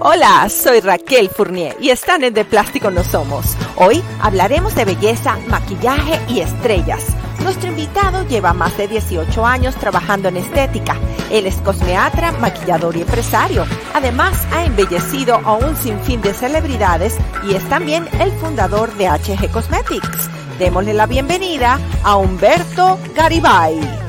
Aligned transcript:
Hola, 0.00 0.48
soy 0.48 0.80
Raquel 0.80 1.28
Fournier 1.28 1.76
y 1.80 1.90
están 1.90 2.22
en 2.24 2.34
De 2.34 2.44
Plástico 2.44 2.90
No 2.90 3.02
Somos. 3.02 3.56
Hoy 3.76 4.02
hablaremos 4.20 4.74
de 4.74 4.84
belleza, 4.84 5.38
maquillaje 5.48 6.20
y 6.28 6.40
estrellas. 6.40 7.04
Nuestro 7.42 7.68
invitado 7.68 8.26
lleva 8.26 8.52
más 8.52 8.76
de 8.76 8.88
18 8.88 9.46
años 9.46 9.74
trabajando 9.76 10.28
en 10.28 10.36
estética. 10.36 10.96
Él 11.30 11.46
es 11.46 11.56
cosmeatra, 11.56 12.32
maquillador 12.32 12.96
y 12.96 13.02
empresario. 13.02 13.66
Además, 13.94 14.36
ha 14.52 14.64
embellecido 14.64 15.36
a 15.44 15.54
un 15.54 15.76
sinfín 15.76 16.20
de 16.22 16.34
celebridades 16.34 17.16
y 17.48 17.54
es 17.54 17.68
también 17.68 18.08
el 18.20 18.32
fundador 18.32 18.92
de 18.94 19.08
HG 19.08 19.50
Cosmetics. 19.50 20.28
Démosle 20.58 20.94
la 20.94 21.06
bienvenida 21.06 21.78
a 22.02 22.16
Humberto 22.16 22.98
Garibay. 23.14 24.05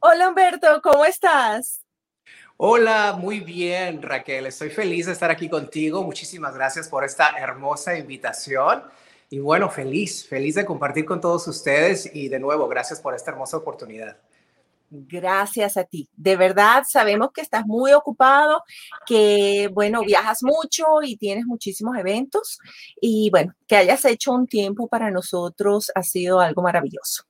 Hola 0.00 0.28
Humberto, 0.28 0.80
¿cómo 0.80 1.04
estás? 1.04 1.84
Hola, 2.56 3.16
muy 3.18 3.40
bien 3.40 4.00
Raquel, 4.00 4.46
estoy 4.46 4.70
feliz 4.70 5.06
de 5.06 5.12
estar 5.12 5.28
aquí 5.28 5.48
contigo. 5.48 6.04
Muchísimas 6.04 6.54
gracias 6.54 6.88
por 6.88 7.04
esta 7.04 7.30
hermosa 7.36 7.98
invitación. 7.98 8.84
Y 9.28 9.40
bueno, 9.40 9.68
feliz, 9.68 10.24
feliz 10.26 10.54
de 10.54 10.64
compartir 10.64 11.04
con 11.04 11.20
todos 11.20 11.48
ustedes 11.48 12.14
y 12.14 12.28
de 12.28 12.38
nuevo, 12.38 12.68
gracias 12.68 13.00
por 13.00 13.12
esta 13.14 13.32
hermosa 13.32 13.56
oportunidad. 13.56 14.16
Gracias 14.90 15.76
a 15.76 15.82
ti. 15.82 16.08
De 16.16 16.36
verdad, 16.36 16.84
sabemos 16.88 17.30
que 17.34 17.40
estás 17.40 17.66
muy 17.66 17.92
ocupado, 17.92 18.62
que, 19.04 19.68
bueno, 19.72 20.02
viajas 20.02 20.42
mucho 20.42 20.84
y 21.02 21.16
tienes 21.16 21.44
muchísimos 21.44 21.96
eventos. 21.98 22.58
Y 23.00 23.30
bueno, 23.30 23.52
que 23.66 23.76
hayas 23.76 24.04
hecho 24.04 24.32
un 24.32 24.46
tiempo 24.46 24.88
para 24.88 25.10
nosotros 25.10 25.90
ha 25.94 26.02
sido 26.02 26.40
algo 26.40 26.62
maravilloso. 26.62 27.27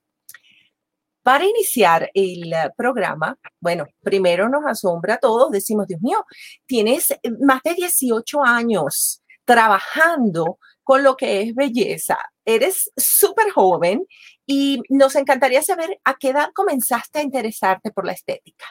Para 1.28 1.44
iniciar 1.44 2.10
el 2.14 2.50
eh, 2.54 2.70
programa, 2.74 3.36
bueno, 3.60 3.86
primero 4.02 4.48
nos 4.48 4.64
asombra 4.64 5.16
a 5.16 5.18
todos, 5.18 5.50
decimos, 5.50 5.86
Dios 5.86 6.00
mío, 6.00 6.24
tienes 6.64 7.10
eh, 7.10 7.18
más 7.40 7.60
de 7.64 7.74
18 7.74 8.42
años 8.42 9.20
trabajando 9.44 10.58
con 10.82 11.02
lo 11.02 11.18
que 11.18 11.42
es 11.42 11.54
belleza. 11.54 12.16
Eres 12.46 12.90
súper 12.96 13.50
joven 13.50 14.06
y 14.46 14.80
nos 14.88 15.16
encantaría 15.16 15.60
saber 15.60 16.00
a 16.02 16.14
qué 16.18 16.30
edad 16.30 16.48
comenzaste 16.54 17.18
a 17.18 17.22
interesarte 17.22 17.90
por 17.90 18.06
la 18.06 18.12
estética. 18.12 18.64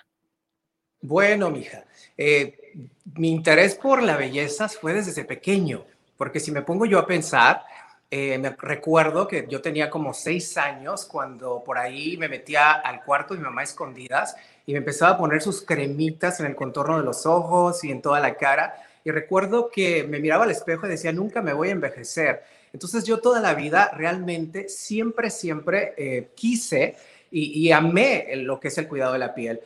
Bueno, 1.00 1.52
mija, 1.52 1.86
eh, 2.18 2.74
mi 3.14 3.30
interés 3.30 3.76
por 3.76 4.02
la 4.02 4.18
belleza 4.18 4.68
fue 4.68 4.94
desde 4.94 5.26
pequeño, 5.26 5.86
porque 6.18 6.40
si 6.40 6.52
me 6.52 6.64
pongo 6.64 6.88
yo 6.88 6.98
a 6.98 7.06
pensar, 7.06 7.62
eh, 8.10 8.38
me 8.38 8.52
recuerdo 8.52 9.28
que 9.28 9.48
yo 9.50 9.62
tenía 9.62 9.90
como 9.90 10.14
seis 10.14 10.58
años 10.58 11.06
cuando 11.06 11.62
por 11.64 11.78
ahí 11.78 12.16
me 12.16 12.30
metía 12.30 12.72
al 12.72 13.04
cuarto 13.04 13.34
de 13.34 13.40
mi 13.40 13.44
mamá 13.44 13.64
escondidas 13.64 14.38
y 14.66 14.72
me 14.72 14.78
empezaba 14.78 15.12
a 15.12 15.18
poner 15.18 15.42
sus 15.42 15.62
cremitas 15.62 16.40
en 16.40 16.46
el 16.46 16.56
contorno 16.56 16.98
de 16.98 17.04
los 17.04 17.26
ojos 17.26 17.84
y 17.84 17.92
en 17.92 18.02
toda 18.02 18.22
la 18.22 18.36
cara. 18.36 18.76
Y 19.04 19.12
recuerdo 19.12 19.70
que 19.70 20.06
me 20.06 20.20
miraba 20.20 20.46
al 20.46 20.52
espejo 20.52 20.86
y 20.86 20.90
decía, 20.90 21.12
nunca 21.12 21.42
me 21.42 21.52
voy 21.52 21.68
a 21.70 21.72
envejecer. 21.72 22.44
Entonces 22.72 23.04
yo 23.04 23.20
toda 23.20 23.42
la 23.42 23.54
vida 23.54 23.92
realmente 23.94 24.70
siempre, 24.70 25.30
siempre 25.30 25.94
eh, 25.98 26.30
quise 26.34 26.96
y, 27.30 27.60
y 27.60 27.72
amé 27.74 28.30
lo 28.38 28.60
que 28.60 28.70
es 28.70 28.78
el 28.78 28.88
cuidado 28.88 29.14
de 29.14 29.20
la 29.20 29.34
piel 29.36 29.62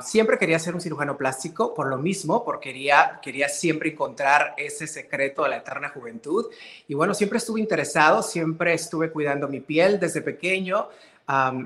siempre 0.00 0.38
quería 0.38 0.58
ser 0.58 0.74
un 0.74 0.80
cirujano 0.80 1.16
plástico 1.16 1.74
por 1.74 1.88
lo 1.88 1.98
mismo, 1.98 2.44
porque 2.44 2.70
quería, 2.70 3.20
quería 3.22 3.48
siempre 3.48 3.90
encontrar 3.90 4.54
ese 4.56 4.86
secreto 4.86 5.42
de 5.42 5.50
la 5.50 5.56
eterna 5.58 5.90
juventud. 5.90 6.46
Y 6.88 6.94
bueno, 6.94 7.14
siempre 7.14 7.38
estuve 7.38 7.60
interesado, 7.60 8.22
siempre 8.22 8.74
estuve 8.74 9.10
cuidando 9.10 9.48
mi 9.48 9.60
piel 9.60 10.00
desde 10.00 10.22
pequeño. 10.22 10.88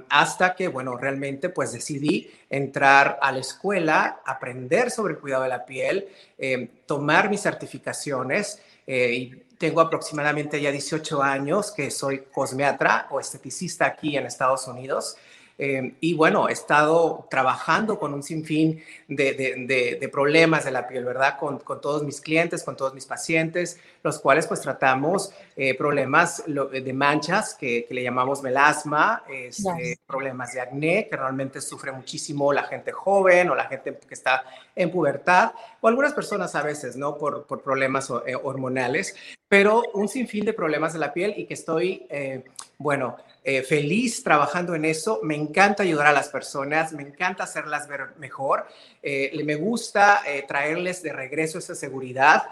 hasta 0.09 0.55
que, 0.55 0.69
bueno, 0.69 0.97
realmente 0.97 1.51
pues 1.51 1.73
decidí 1.73 2.31
entrar 2.49 3.19
a 3.21 3.31
la 3.31 3.41
escuela, 3.41 4.23
aprender 4.25 4.91
sobre 4.91 5.13
el 5.13 5.21
cuidado 5.21 5.43
de 5.43 5.51
la 5.51 5.67
piel, 5.67 6.09
em, 6.39 6.67
tomar 6.87 7.29
mis 7.29 7.43
certificaciones 7.43 8.59
eh, 8.87 9.13
y 9.13 9.43
tengo 9.59 9.83
aproximadamente 9.83 10.59
ya 10.59 10.73
18 10.73 11.23
años 11.23 11.73
que 11.73 11.91
soy 11.91 12.21
cosmeatra 12.33 13.07
o 13.11 13.21
esteticista 13.21 13.85
aquí 13.85 14.17
en 14.17 14.25
Estados 14.25 14.67
Unidos. 14.67 15.19
Em, 15.63 15.93
y 16.01 16.15
bueno, 16.15 16.49
he 16.49 16.53
estado 16.53 17.27
trabajando 17.31 17.99
con 17.99 18.15
un 18.15 18.23
sinfín 18.23 18.83
de, 19.09 20.09
problemas 20.11 20.65
de 20.65 20.71
la 20.71 20.89
piel, 20.89 21.05
¿verdad? 21.05 21.37
Con, 21.39 21.61
todos 21.83 22.03
mis 22.03 22.23
clientes, 22.23 22.65
con 22.65 22.77
todos 22.77 22.95
mis 22.95 23.05
pacientes, 23.05 23.79
los 24.03 24.19
cuales 24.21 24.47
pues 24.47 24.63
tratamos 24.63 25.35
eh, 25.63 25.75
problemas 25.75 26.43
de 26.47 26.93
manchas 26.95 27.55
que, 27.55 27.87
le 27.91 28.03
llamamos 28.03 28.43
melasma, 28.43 29.25
este, 29.29 29.99
problemas 30.07 30.55
de 30.55 30.61
acné, 30.63 31.07
que 31.07 31.15
realmente 31.15 31.61
sufre 31.61 31.93
muchísimo 31.93 32.51
la 32.51 32.63
gente 32.63 32.93
joven 32.93 33.51
o 33.51 33.55
la 33.55 33.67
gente 33.67 33.99
que 34.09 34.15
está 34.15 34.43
en 34.75 34.91
pubertad, 34.91 35.53
o 35.83 35.89
algunas 35.89 36.15
personas 36.15 36.55
a 36.55 36.63
veces, 36.63 36.97
¿no? 36.97 37.19
Por, 37.19 37.47
problemas 37.63 38.11
eh, 38.25 38.35
hormonales, 38.43 39.15
pero 39.49 39.83
un 39.93 40.09
sinfín 40.09 40.47
de 40.47 40.55
problemas 40.55 40.95
de 40.95 40.99
la 40.99 41.13
piel 41.13 41.35
y 41.37 41.45
que 41.45 41.53
estoy, 41.53 42.07
eh, 42.09 42.43
bueno, 42.79 43.19
eh, 43.43 43.63
feliz 43.63 44.23
trabajando 44.23 44.75
en 44.75 44.85
eso. 44.85 45.21
Me 45.23 45.35
encanta 45.35 45.83
ayudar 45.83 46.09
a 46.09 46.13
las 46.13 46.29
personas, 46.29 46.93
me 46.93 47.03
encanta 47.03 47.45
hacerlas 47.45 47.89
ver 47.89 48.11
mejor. 48.19 48.67
Eh, 49.03 49.33
me 49.45 49.55
gusta 49.55 50.21
eh, 50.27 50.45
traerles 50.47 51.03
de 51.03 51.13
regreso 51.13 51.59
esa 51.59 51.75
seguridad, 51.75 52.43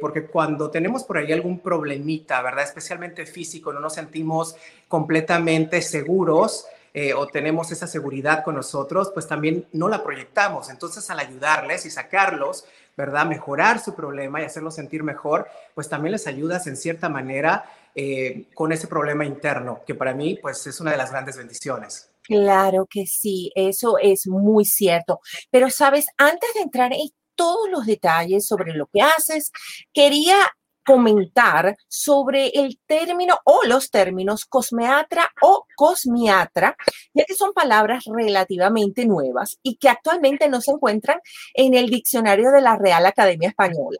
porque 0.00 0.26
cuando 0.26 0.70
tenemos 0.70 1.04
por 1.04 1.18
ahí 1.18 1.32
algún 1.32 1.60
problemita, 1.60 2.42
¿verdad? 2.42 2.64
Especialmente 2.64 3.26
físico, 3.26 3.72
no 3.72 3.80
nos 3.80 3.94
sentimos 3.94 4.56
completamente 4.88 5.82
seguros. 5.82 6.66
o 7.16 7.26
tenemos 7.28 7.70
esa 7.70 7.86
seguridad 7.86 8.42
con 8.42 8.56
nosotros, 8.56 9.10
pues 9.14 9.28
también 9.28 9.66
no 9.72 9.88
la 9.88 10.02
proyectamos. 10.02 10.68
Entonces, 10.68 11.08
al 11.10 11.20
ayudarles 11.20 11.86
y 11.86 11.90
sacarlos, 11.90 12.64
¿verdad? 12.98 13.26
Mejorar 13.26 13.78
su 13.78 13.94
problema 13.94 14.42
y 14.42 14.44
hacerlos 14.44 14.74
sentir 14.74 15.04
mejor, 15.04 15.46
pues 15.74 15.88
también 15.88 16.10
les 16.10 16.26
ayudas 16.26 16.66
en 16.66 16.76
cierta 16.76 17.08
manera 17.08 17.64
eh, 17.94 18.46
con 18.54 18.72
ese 18.72 18.88
problema 18.88 19.24
interno, 19.24 19.80
que 19.86 19.94
para 19.94 20.12
mí 20.14 20.36
pues 20.42 20.66
es 20.66 20.80
una 20.80 20.90
de 20.90 20.96
las 20.96 21.12
grandes 21.12 21.36
bendiciones. 21.36 22.10
Claro 22.22 22.86
que 22.90 23.06
sí, 23.06 23.52
eso 23.54 23.98
es 23.98 24.26
muy 24.26 24.64
cierto. 24.64 25.20
Pero 25.50 25.70
sabes, 25.70 26.06
antes 26.16 26.52
de 26.54 26.60
entrar 26.60 26.92
en 26.92 27.08
todos 27.38 27.70
los 27.70 27.86
detalles 27.86 28.46
sobre 28.46 28.74
lo 28.74 28.86
que 28.92 29.00
haces, 29.00 29.52
quería 29.94 30.36
comentar 30.84 31.76
sobre 31.86 32.48
el 32.48 32.80
término 32.86 33.38
o 33.44 33.60
los 33.64 33.90
términos 33.90 34.46
cosmeatra 34.46 35.30
o 35.42 35.66
cosmiatra, 35.76 36.76
ya 37.12 37.24
que 37.24 37.34
son 37.34 37.52
palabras 37.52 38.04
relativamente 38.06 39.04
nuevas 39.04 39.58
y 39.62 39.76
que 39.76 39.90
actualmente 39.90 40.48
no 40.48 40.62
se 40.62 40.72
encuentran 40.72 41.20
en 41.54 41.74
el 41.74 41.90
diccionario 41.90 42.50
de 42.50 42.62
la 42.62 42.76
Real 42.76 43.04
Academia 43.04 43.50
Española. 43.50 43.98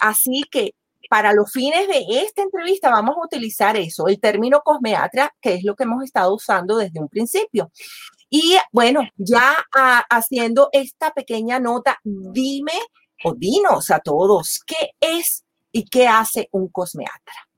Así 0.00 0.44
que 0.50 0.74
para 1.08 1.32
los 1.32 1.50
fines 1.50 1.88
de 1.88 2.04
esta 2.22 2.42
entrevista 2.42 2.90
vamos 2.90 3.16
a 3.16 3.24
utilizar 3.24 3.78
eso, 3.78 4.06
el 4.06 4.20
término 4.20 4.60
cosmeatra, 4.60 5.34
que 5.40 5.54
es 5.54 5.64
lo 5.64 5.74
que 5.74 5.84
hemos 5.84 6.04
estado 6.04 6.34
usando 6.34 6.76
desde 6.76 7.00
un 7.00 7.08
principio. 7.08 7.70
Y 8.30 8.56
bueno, 8.72 9.02
ya 9.16 9.64
haciendo 10.10 10.68
esta 10.72 11.12
pequeña 11.12 11.58
nota, 11.58 11.98
dime 12.04 12.72
o 13.24 13.34
dinos 13.34 13.90
a 13.90 14.00
todos 14.00 14.60
qué 14.66 14.90
es 15.00 15.44
y 15.72 15.84
qué 15.84 16.06
hace 16.06 16.48
un 16.52 16.68
cosmeatra. 16.68 17.48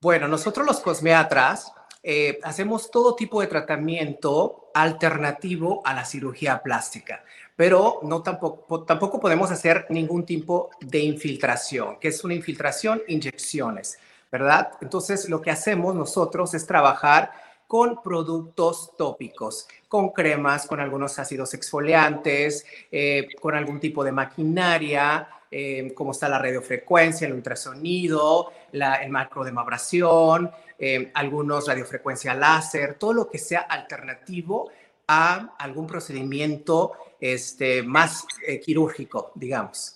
Bueno, 0.00 0.28
nosotros 0.28 0.66
los 0.66 0.80
cosmeatras 0.80 1.72
eh, 2.02 2.38
hacemos 2.42 2.90
todo 2.90 3.14
tipo 3.14 3.40
de 3.40 3.48
tratamiento 3.48 4.70
alternativo 4.74 5.82
a 5.84 5.94
la 5.94 6.04
cirugía 6.04 6.62
plástica 6.62 7.24
pero 7.56 8.00
no 8.02 8.22
tampoco, 8.22 8.84
tampoco 8.84 9.18
podemos 9.18 9.50
hacer 9.50 9.86
ningún 9.88 10.26
tipo 10.26 10.70
de 10.80 10.98
infiltración, 10.98 11.98
que 11.98 12.08
es 12.08 12.22
una 12.22 12.34
infiltración, 12.34 13.02
inyecciones, 13.08 13.98
¿verdad? 14.30 14.72
Entonces, 14.82 15.28
lo 15.30 15.40
que 15.40 15.50
hacemos 15.50 15.94
nosotros 15.94 16.52
es 16.52 16.66
trabajar 16.66 17.32
con 17.66 18.02
productos 18.02 18.92
tópicos, 18.96 19.66
con 19.88 20.10
cremas, 20.10 20.66
con 20.66 20.80
algunos 20.80 21.18
ácidos 21.18 21.54
exfoliantes, 21.54 22.64
eh, 22.90 23.28
con 23.40 23.54
algún 23.54 23.80
tipo 23.80 24.04
de 24.04 24.12
maquinaria, 24.12 25.28
eh, 25.50 25.92
como 25.94 26.12
está 26.12 26.28
la 26.28 26.38
radiofrecuencia, 26.38 27.26
el 27.26 27.34
ultrasonido, 27.34 28.52
el 28.72 29.10
macrodemabración, 29.10 30.50
eh, 30.78 31.10
algunos 31.14 31.66
radiofrecuencia 31.66 32.34
láser, 32.34 32.94
todo 32.94 33.12
lo 33.12 33.28
que 33.28 33.38
sea 33.38 33.60
alternativo 33.60 34.70
a 35.08 35.54
algún 35.58 35.86
procedimiento 35.86 36.92
este, 37.20 37.82
más 37.82 38.26
quirúrgico, 38.64 39.32
digamos. 39.34 39.95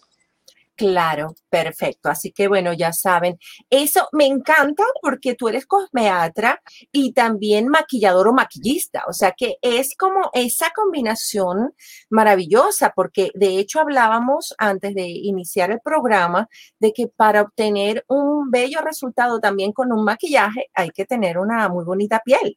Claro, 0.81 1.35
perfecto. 1.51 2.09
Así 2.09 2.33
que 2.33 2.49
bueno, 2.49 2.73
ya 2.73 2.95
saben, 2.95 3.39
eso 3.69 4.09
me 4.13 4.25
encanta 4.25 4.83
porque 5.03 5.35
tú 5.35 5.51
eres 5.51 5.67
cosmeatra 5.67 6.63
y 6.91 7.13
también 7.13 7.69
maquillador 7.69 8.29
o 8.29 8.33
maquillista. 8.33 9.05
O 9.07 9.13
sea 9.13 9.33
que 9.33 9.57
es 9.61 9.95
como 9.95 10.31
esa 10.33 10.71
combinación 10.75 11.75
maravillosa 12.09 12.95
porque 12.97 13.31
de 13.35 13.59
hecho 13.59 13.81
hablábamos 13.81 14.55
antes 14.57 14.95
de 14.95 15.07
iniciar 15.07 15.71
el 15.71 15.81
programa 15.85 16.49
de 16.79 16.95
que 16.95 17.09
para 17.09 17.43
obtener 17.43 18.03
un 18.09 18.51
bello 18.51 18.81
resultado 18.81 19.39
también 19.39 19.73
con 19.73 19.93
un 19.93 20.03
maquillaje 20.03 20.71
hay 20.73 20.89
que 20.89 21.05
tener 21.05 21.37
una 21.37 21.69
muy 21.69 21.85
bonita 21.85 22.23
piel. 22.25 22.57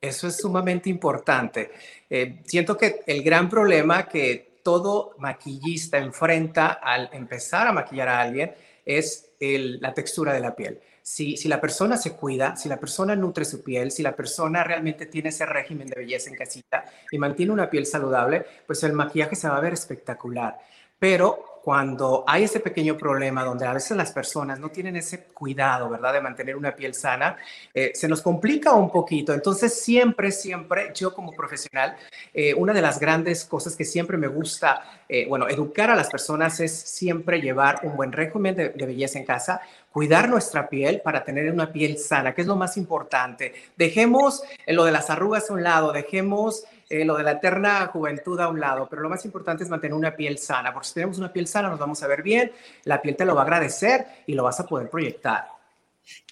Eso 0.00 0.26
es 0.26 0.36
sumamente 0.36 0.90
importante. 0.90 1.70
Eh, 2.08 2.40
siento 2.44 2.76
que 2.76 3.02
el 3.06 3.22
gran 3.22 3.48
problema 3.48 4.08
que 4.08 4.49
todo 4.62 5.14
maquillista 5.18 5.98
enfrenta 5.98 6.68
al 6.72 7.10
empezar 7.12 7.66
a 7.66 7.72
maquillar 7.72 8.08
a 8.08 8.20
alguien 8.20 8.54
es 8.84 9.30
la 9.40 9.94
textura 9.94 10.32
de 10.32 10.40
la 10.40 10.54
piel. 10.54 10.80
Si, 11.02 11.36
si, 11.36 11.48
la 11.48 11.60
persona 11.60 11.96
se 11.96 12.14
cuida, 12.14 12.56
si 12.56 12.68
la 12.68 12.78
persona 12.78 13.16
nutre 13.16 13.44
su 13.44 13.64
piel, 13.64 13.90
si 13.90 14.02
la 14.02 14.14
persona 14.14 14.62
realmente 14.62 15.06
tiene 15.06 15.30
ese 15.30 15.46
régimen 15.46 15.88
de 15.88 15.96
belleza 15.96 16.30
en 16.30 16.36
casita 16.36 16.84
y 17.10 17.18
mantiene 17.18 17.52
una 17.52 17.70
piel 17.70 17.86
saludable, 17.86 18.44
pues 18.66 18.82
el 18.82 18.92
maquillaje 18.92 19.34
se 19.34 19.48
va 19.48 19.56
a 19.56 19.60
ver 19.60 19.72
espectacular. 19.72 20.58
Pero 20.98 21.49
cuando 21.62 22.24
hay 22.26 22.44
ese 22.44 22.60
pequeño 22.60 22.96
problema 22.96 23.44
donde 23.44 23.66
a 23.66 23.74
veces 23.74 23.96
las 23.96 24.12
personas 24.12 24.58
no 24.58 24.70
tienen 24.70 24.96
ese 24.96 25.24
cuidado, 25.24 25.88
¿verdad?, 25.90 26.14
de 26.14 26.20
mantener 26.20 26.56
una 26.56 26.74
piel 26.74 26.94
sana, 26.94 27.36
eh, 27.74 27.92
se 27.94 28.08
nos 28.08 28.22
complica 28.22 28.72
un 28.72 28.90
poquito. 28.90 29.34
Entonces, 29.34 29.80
siempre, 29.80 30.32
siempre, 30.32 30.90
yo 30.94 31.12
como 31.12 31.32
profesional, 31.32 31.96
eh, 32.32 32.54
una 32.54 32.72
de 32.72 32.82
las 32.82 32.98
grandes 32.98 33.44
cosas 33.44 33.76
que 33.76 33.84
siempre 33.84 34.16
me 34.16 34.26
gusta, 34.26 35.02
eh, 35.08 35.26
bueno, 35.28 35.48
educar 35.48 35.90
a 35.90 35.96
las 35.96 36.08
personas 36.08 36.60
es 36.60 36.72
siempre 36.72 37.40
llevar 37.40 37.80
un 37.82 37.96
buen 37.96 38.12
régimen 38.12 38.54
de, 38.54 38.70
de 38.70 38.86
belleza 38.86 39.18
en 39.18 39.26
casa, 39.26 39.60
cuidar 39.92 40.28
nuestra 40.28 40.68
piel 40.68 41.00
para 41.02 41.24
tener 41.24 41.52
una 41.52 41.72
piel 41.72 41.98
sana, 41.98 42.34
que 42.34 42.40
es 42.40 42.46
lo 42.46 42.56
más 42.56 42.76
importante. 42.76 43.52
Dejemos 43.76 44.42
lo 44.66 44.84
de 44.84 44.92
las 44.92 45.10
arrugas 45.10 45.50
a 45.50 45.52
un 45.52 45.62
lado, 45.62 45.92
dejemos 45.92 46.64
eh, 46.90 47.04
lo 47.04 47.16
de 47.16 47.22
la 47.22 47.32
eterna 47.32 47.86
juventud 47.86 48.38
a 48.40 48.48
un 48.48 48.60
lado, 48.60 48.88
pero 48.90 49.00
lo 49.00 49.08
más 49.08 49.24
importante 49.24 49.62
es 49.62 49.70
mantener 49.70 49.94
una 49.94 50.14
piel 50.16 50.38
sana, 50.38 50.72
porque 50.72 50.88
si 50.88 50.94
tenemos 50.94 51.18
una 51.18 51.32
piel 51.32 51.46
sana 51.46 51.70
nos 51.70 51.78
vamos 51.78 52.02
a 52.02 52.08
ver 52.08 52.22
bien, 52.22 52.52
la 52.84 53.00
piel 53.00 53.16
te 53.16 53.24
lo 53.24 53.34
va 53.34 53.42
a 53.42 53.44
agradecer 53.44 54.06
y 54.26 54.34
lo 54.34 54.42
vas 54.42 54.58
a 54.58 54.66
poder 54.66 54.90
proyectar. 54.90 55.46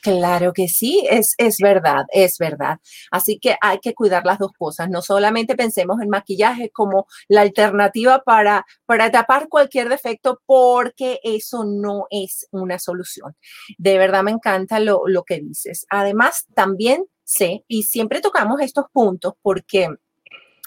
Claro 0.02 0.52
que 0.52 0.69
sí, 0.69 1.06
es, 1.10 1.34
es 1.38 1.58
verdad, 1.58 2.05
es 2.12 2.38
verdad. 2.38 2.78
Así 3.10 3.38
que 3.38 3.56
hay 3.60 3.78
que 3.78 3.94
cuidar 3.94 4.25
las 4.25 4.38
dos 4.38 4.52
cosas. 4.58 4.88
No 4.88 5.02
solamente 5.02 5.55
pensemos 5.55 6.00
en 6.00 6.08
maquillaje 6.08 6.70
como 6.70 7.06
la 7.28 7.43
alternativa 7.43 8.22
para, 8.25 8.64
para 8.87 9.11
tapar 9.11 9.49
cualquier 9.49 9.88
defecto, 9.88 10.40
porque 10.46 11.20
eso 11.22 11.64
no 11.64 12.06
es 12.11 12.49
una 12.50 12.78
solución. 12.78 13.37
De 13.76 13.99
verdad 13.99 14.22
me 14.22 14.31
encanta 14.32 14.81
lo, 14.81 15.02
lo 15.06 15.25
que 15.25 15.40
dices. 15.40 15.87
Además, 15.90 16.46
también 16.54 17.04
sé, 17.25 17.64
y 17.69 17.82
siempre 17.82 18.20
tocamos 18.20 18.61
estos 18.61 18.87
puntos 18.93 19.34
porque 19.43 19.88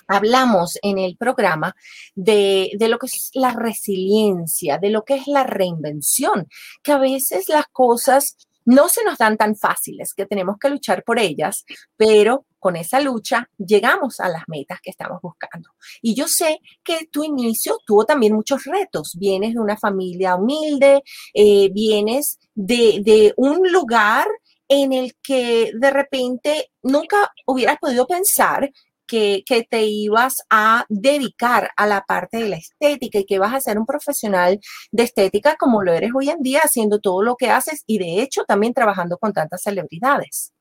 hablamos 0.07 0.77
en 0.81 0.97
el 0.97 1.17
programa 1.17 1.75
de, 2.15 2.71
lo 2.79 2.97
que 2.97 3.07
es 3.07 3.31
la 3.33 3.53
resiliencia, 3.53 4.77
de 4.77 4.89
lo 4.89 5.03
que 5.03 5.15
es 5.15 5.27
la 5.27 5.43
reinvención, 5.43 6.47
que 6.83 6.91
a 6.91 6.97
veces 6.97 7.49
las 7.49 7.67
cosas 7.67 8.37
no 8.65 8.89
se 8.89 9.03
nos 9.03 9.17
dan 9.17 9.37
tan 9.37 9.55
fáciles, 9.55 10.13
que 10.13 10.25
tenemos 10.25 10.57
que 10.59 10.69
luchar 10.69 11.03
por 11.03 11.19
ellas, 11.19 11.65
pero 11.97 12.45
con 12.59 12.75
esa 12.75 12.99
lucha 12.99 13.49
llegamos 13.57 14.19
a 14.19 14.29
las 14.29 14.43
metas 14.47 14.79
que 14.81 14.91
estamos 14.91 15.19
buscando. 15.21 15.71
Y 16.01 16.13
yo 16.13 16.27
sé 16.27 16.59
que 16.83 17.07
tu 17.11 17.23
inicio 17.23 17.79
tuvo 17.85 18.05
también 18.05 18.33
muchos 18.33 18.65
retos. 18.65 19.15
Vienes 19.17 19.55
de 19.55 19.59
una 19.59 19.77
familia 19.77 20.35
humilde, 20.35 21.01
eh, 21.33 21.69
vienes 21.73 22.39
de, 22.53 23.01
de 23.03 23.33
un 23.35 23.71
lugar 23.71 24.27
en 24.67 24.93
el 24.93 25.15
que 25.21 25.71
de 25.73 25.91
repente 25.91 26.71
nunca 26.83 27.33
hubieras 27.45 27.77
podido 27.77 28.07
pensar 28.07 28.71
que, 29.11 29.67
te 29.69 29.83
ibas 29.83 30.43
a 30.49 30.85
dedicar 30.87 31.71
a 31.75 31.85
la 31.85 32.05
parte 32.05 32.37
de 32.37 32.49
la 32.49 32.55
estética 32.55 33.19
y 33.19 33.25
que 33.25 33.39
vas 33.39 33.53
a 33.53 33.59
ser 33.59 33.77
un 33.77 33.85
profesional 33.85 34.59
de 34.91 35.03
estética 35.03 35.57
como 35.57 35.83
lo 35.83 35.91
eres 35.91 36.11
hoy 36.15 36.29
en 36.29 36.41
día, 36.41 36.61
haciendo 36.63 36.99
todo 36.99 37.21
lo 37.21 37.35
que 37.35 37.49
haces 37.49 37.83
y 37.85 37.99
de 37.99 38.21
hecho 38.21 38.45
también 38.45 38.73
trabajando 38.73 39.17
con 39.17 39.33
tantas 39.33 39.63
celebridades. 39.63 40.53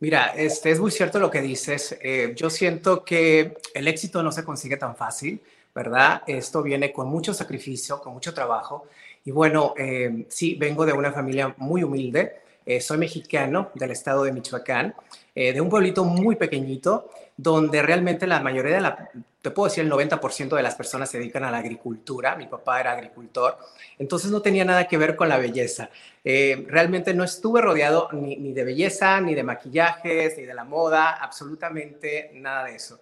Mira, 0.00 0.26
este 0.36 0.70
es 0.70 0.80
muy 0.80 0.90
cierto 0.90 1.18
lo 1.18 1.30
que 1.30 1.40
dices. 1.40 1.98
Eh, 2.02 2.34
yo 2.36 2.50
siento 2.50 3.04
que 3.04 3.58
el 3.74 3.88
éxito 3.88 4.22
no 4.22 4.32
se 4.32 4.44
consigue 4.44 4.76
tan 4.76 4.96
fácil, 4.96 5.40
¿verdad? 5.74 6.22
Esto 6.26 6.62
viene 6.62 6.92
con 6.92 7.08
mucho 7.08 7.34
sacrificio, 7.34 8.00
con 8.00 8.14
mucho 8.14 8.32
trabajo. 8.32 8.86
Y 9.24 9.30
bueno, 9.30 9.74
eh, 9.76 10.26
sí, 10.28 10.54
vengo 10.54 10.86
de 10.86 10.92
una 10.92 11.12
familia 11.12 11.54
muy 11.58 11.82
humilde. 11.82 12.45
Eh, 12.66 12.80
soy 12.80 12.98
mexicano 12.98 13.70
del 13.74 13.92
estado 13.92 14.24
de 14.24 14.32
Michoacán, 14.32 14.92
eh, 15.36 15.52
de 15.52 15.60
un 15.60 15.68
pueblito 15.68 16.02
muy 16.04 16.34
pequeñito, 16.34 17.08
donde 17.36 17.80
realmente 17.80 18.26
la 18.26 18.40
mayoría 18.40 18.74
de 18.74 18.80
la, 18.80 19.08
te 19.40 19.52
puedo 19.52 19.68
decir, 19.68 19.84
el 19.84 19.90
90% 19.92 20.56
de 20.56 20.62
las 20.64 20.74
personas 20.74 21.08
se 21.08 21.18
dedican 21.18 21.44
a 21.44 21.50
la 21.52 21.58
agricultura. 21.58 22.34
Mi 22.34 22.46
papá 22.46 22.80
era 22.80 22.90
agricultor, 22.90 23.56
entonces 24.00 24.32
no 24.32 24.42
tenía 24.42 24.64
nada 24.64 24.88
que 24.88 24.98
ver 24.98 25.14
con 25.14 25.28
la 25.28 25.38
belleza. 25.38 25.90
Eh, 26.24 26.66
realmente 26.68 27.14
no 27.14 27.22
estuve 27.22 27.60
rodeado 27.60 28.08
ni, 28.10 28.34
ni 28.36 28.52
de 28.52 28.64
belleza, 28.64 29.20
ni 29.20 29.36
de 29.36 29.44
maquillajes, 29.44 30.36
ni 30.36 30.42
de 30.42 30.54
la 30.54 30.64
moda, 30.64 31.22
absolutamente 31.22 32.32
nada 32.34 32.64
de 32.64 32.74
eso. 32.74 32.98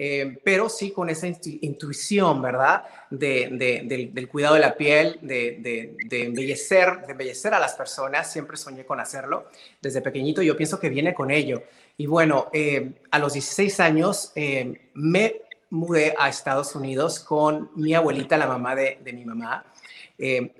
Eh, 0.00 0.38
pero 0.44 0.68
sí 0.68 0.92
con 0.92 1.10
esa 1.10 1.26
intuición, 1.26 2.40
¿verdad? 2.40 2.84
del, 3.10 4.28
cuidado 4.30 4.54
de 4.54 4.60
la 4.60 4.76
piel, 4.76 5.18
de, 5.20 5.96
embellecer, 6.08 7.04
de 7.04 7.12
embellecer 7.12 7.52
a 7.52 7.58
las 7.58 7.74
personas. 7.74 8.30
Siempre 8.30 8.56
soñé 8.56 8.86
con 8.86 9.00
hacerlo 9.00 9.48
desde 9.82 10.00
pequeñito. 10.00 10.40
Yo 10.40 10.56
pienso 10.56 10.78
que 10.78 10.88
viene 10.88 11.14
con 11.14 11.32
ello. 11.32 11.64
Y 11.96 12.06
bueno, 12.06 12.48
eh, 12.52 12.92
a 13.10 13.18
los 13.18 13.32
16 13.32 13.80
años 13.80 14.30
eh, 14.36 14.88
me 14.94 15.42
mudé 15.70 16.14
a 16.16 16.28
Estados 16.28 16.76
Unidos 16.76 17.18
con 17.18 17.72
mi 17.74 17.92
abuelita, 17.94 18.38
la 18.38 18.46
mamá 18.46 18.76
de, 18.76 19.00
mi 19.12 19.24
mamá. 19.24 19.64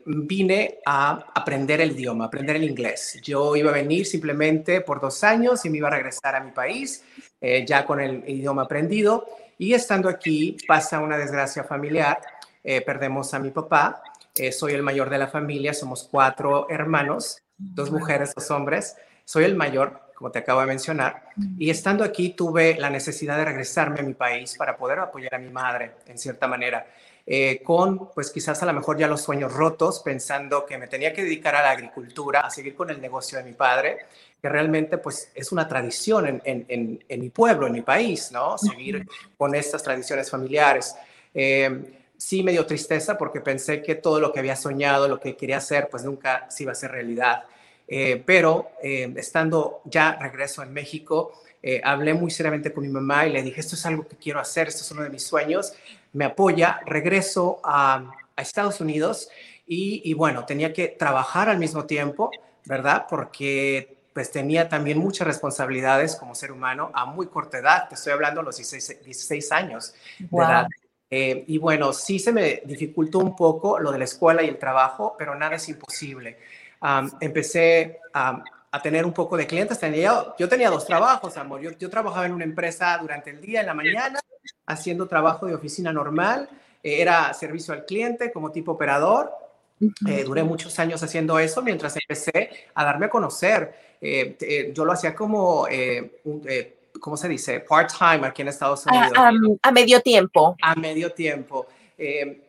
vine 0.05 0.81
a 0.85 1.27
aprender 1.33 1.81
el 1.81 1.93
idioma, 1.93 2.25
aprender 2.25 2.57
el 2.57 2.65
inglés. 2.65 3.21
Yo 3.23 3.55
iba 3.55 3.71
a 3.71 3.75
venir 3.75 4.05
simplemente 4.05 4.81
por 4.81 5.01
dos 5.01 5.23
años 5.23 5.65
y 5.65 5.71
me 5.71 5.79
iba 5.79 5.87
a 5.87 5.93
regresar 5.93 6.35
a 6.35 6.41
mi 6.41 6.51
país 6.51 7.05
eh, 7.41 7.65
ya 7.67 7.85
con 7.85 8.01
el 8.01 8.29
idioma 8.29 8.63
aprendido. 8.63 9.27
Y 9.59 9.75
estando 9.75 10.09
aquí 10.09 10.57
pasa 10.67 11.01
una 11.01 11.17
desgracia 11.17 11.65
familiar, 11.65 12.21
eh, 12.63 12.81
perdemos 12.81 13.35
a 13.35 13.39
mi 13.39 13.51
papá, 13.51 14.03
eh, 14.37 14.53
soy 14.53 14.75
el 14.75 14.83
mayor 14.83 15.11
de 15.11 15.19
la 15.19 15.27
familia, 15.27 15.75
somos 15.75 16.09
cuatro 16.11 16.69
hermanos, 16.71 17.43
dos 17.57 17.91
mujeres, 17.91 18.35
dos 18.35 18.51
hombres, 18.51 18.97
soy 19.25 19.45
el 19.45 19.57
mayor, 19.57 20.01
como 20.15 20.31
te 20.31 20.39
acabo 20.41 20.61
de 20.61 20.67
mencionar, 20.67 21.23
y 21.59 21.71
estando 21.71 22.05
aquí 22.05 22.31
tuve 22.31 22.77
la 22.79 22.91
necesidad 22.91 23.37
de 23.37 23.45
regresarme 23.45 24.01
a 24.01 24.03
mi 24.03 24.15
país 24.15 24.57
para 24.57 24.77
poder 24.77 25.01
apoyar 25.01 25.35
a 25.35 25.39
mi 25.39 25.51
madre, 25.51 25.93
en 26.07 26.19
cierta 26.19 26.47
manera. 26.47 26.87
Con 27.63 28.11
pues 28.15 28.31
quizás 28.31 28.63
a 28.63 28.67
lo 28.67 28.73
mejor 28.73 28.97
ya 28.97 29.07
los 29.07 29.21
sueños 29.21 29.53
rotos, 29.53 30.01
pensando 30.01 30.65
que 30.65 30.79
me 30.79 30.87
tenía 30.87 31.13
que 31.13 31.23
dedicar 31.23 31.55
a 31.57 31.63
la 31.63 31.71
agricultura, 31.73 32.41
a 32.41 32.51
seguir 32.51 32.75
con 32.75 32.89
el 32.89 33.01
negocio 33.03 33.37
de 33.37 33.45
mi 33.45 33.53
padre, 33.53 33.99
que 34.41 34.49
realmente 34.49 34.99
pues 34.99 35.31
es 35.35 35.51
una 35.51 35.67
tradición 35.67 36.41
en, 36.45 36.99
mi 37.09 37.31
pueblo, 37.31 37.67
en 37.67 37.73
mi 37.73 37.83
país, 37.83 38.31
¿no? 38.31 38.57
Seguir 38.57 39.07
con 39.37 39.55
estas 39.55 39.83
tradiciones 39.83 40.31
familiares. 40.31 40.95
Eh, 41.35 42.07
sí 42.17 42.43
me 42.43 42.53
dio 42.53 42.65
tristeza 42.65 43.19
porque 43.19 43.41
pensé 43.41 43.83
que 43.83 43.97
todo 43.97 44.21
lo 44.21 44.33
que 44.33 44.39
había 44.39 44.55
soñado, 44.55 45.09
lo 45.09 45.19
que 45.19 45.37
quería 45.37 45.59
hacer, 45.59 45.89
pues 45.91 46.05
nunca 46.05 46.47
se 46.51 46.63
iba 46.63 46.71
a 46.71 46.73
hacer 46.73 46.93
realidad. 46.93 47.45
Eh, 47.89 48.23
pero 48.25 48.73
eh, 48.83 49.13
estando 49.17 49.81
ya 49.85 50.17
regreso 50.21 50.63
en 50.63 50.73
México, 50.73 51.43
hablé 51.83 52.15
muy 52.15 52.31
seriamente 52.31 52.73
con 52.73 52.85
mi 52.85 52.89
mamá 52.89 53.27
y 53.27 53.33
le 53.33 53.43
dije, 53.43 53.61
esto 53.61 53.75
es 53.75 53.85
algo 53.85 54.07
que 54.07 54.17
quiero 54.17 54.41
hacer, 54.41 54.69
esto 54.69 54.85
es 54.85 54.91
uno 54.93 55.03
de 55.03 55.11
mis 55.11 55.25
sueños, 55.25 55.75
me 56.13 56.25
apoya, 56.25 56.81
regreso 56.87 57.61
a, 57.65 58.13
Estados 58.37 58.81
Unidos 58.81 59.29
y, 59.67 60.01
y, 60.05 60.15
bueno, 60.15 60.47
tenía 60.47 60.73
que 60.73 60.87
trabajar 60.87 61.49
al 61.49 61.59
mismo 61.59 61.87
tiempo, 61.87 62.31
¿verdad? 62.67 63.07
Porque 63.11 63.99
pues 64.19 64.33
tenía 64.33 64.69
también 64.69 64.99
muchas 64.99 65.29
responsabilidades 65.29 66.17
como 66.17 66.35
ser 66.35 66.51
humano 66.51 66.91
a 66.93 67.05
muy 67.05 67.29
corta 67.29 67.59
edad, 67.59 67.89
te 67.89 67.95
estoy 67.95 68.13
hablando 68.13 68.41
de 68.41 68.47
los 68.47 68.57
16, 68.57 69.53
años 69.53 69.95
de 70.19 70.39
edad. 70.39 70.67
Eh, 71.11 71.45
y 71.47 71.57
bueno, 71.59 71.93
sí 71.93 72.19
se 72.19 72.33
me 72.33 72.63
dificultó 72.65 73.21
un 73.21 73.37
poco 73.37 73.79
lo 73.79 73.93
de 73.93 73.99
la 73.99 74.05
escuela 74.05 74.43
y 74.43 74.49
el 74.49 74.59
trabajo, 74.59 75.15
pero 75.17 75.35
nada 75.35 75.55
es 75.55 75.69
imposible. 75.69 76.37
empecé 77.21 78.01
a, 78.71 78.83
tener 78.83 79.05
un 79.05 79.13
poco 79.13 79.37
de 79.37 79.47
clientes. 79.47 79.79
Tenía, 79.79 80.35
yo 80.39 80.49
tenía 80.49 80.71
dos 80.71 80.87
trabajos, 80.87 81.37
amor. 81.37 81.61
Yo, 81.61 81.71
yo, 81.73 81.91
trabajaba 81.91 82.27
en 82.27 82.33
una 82.33 82.45
empresa 82.45 82.99
durante 83.01 83.31
el 83.31 83.41
día, 83.41 83.61
en 83.61 83.67
la 83.67 83.75
mañana, 83.75 84.21
haciendo 84.67 85.07
trabajo 85.07 85.47
de 85.47 85.55
oficina 85.55 85.93
normal. 85.93 86.49
Eh, 86.83 87.01
era 87.01 87.33
servicio 87.35 87.75
al 87.75 87.85
cliente 87.85 88.33
como 88.33 88.51
tipo 88.51 88.73
operador. 88.73 89.33
Eh, 90.09 90.25
duré 90.25 90.43
muchos 90.43 90.77
años 90.81 91.03
haciendo 91.03 91.39
eso 91.39 91.63
mientras 91.63 91.97
empecé 91.97 92.51
a 92.75 92.85
darme 92.85 93.07
a 93.07 93.11
conocer. 93.11 93.89
Eh, 94.01 94.37
eh, 94.41 94.73
yo 94.75 94.85
lo 94.85 94.93
hacía 94.93 95.15
como, 95.15 95.67
eh, 95.69 96.21
¿cómo 97.01 97.17
se 97.17 97.29
dice? 97.29 97.61
Part-time 97.61 98.27
aquí 98.27 98.43
en 98.43 98.49
Estados 98.49 98.87
Unidos. 98.87 99.13
A, 99.63 99.73
medio 99.73 100.01
tiempo. 100.01 100.57
A 100.63 100.75
medio 100.75 101.13
tiempo, 101.13 101.67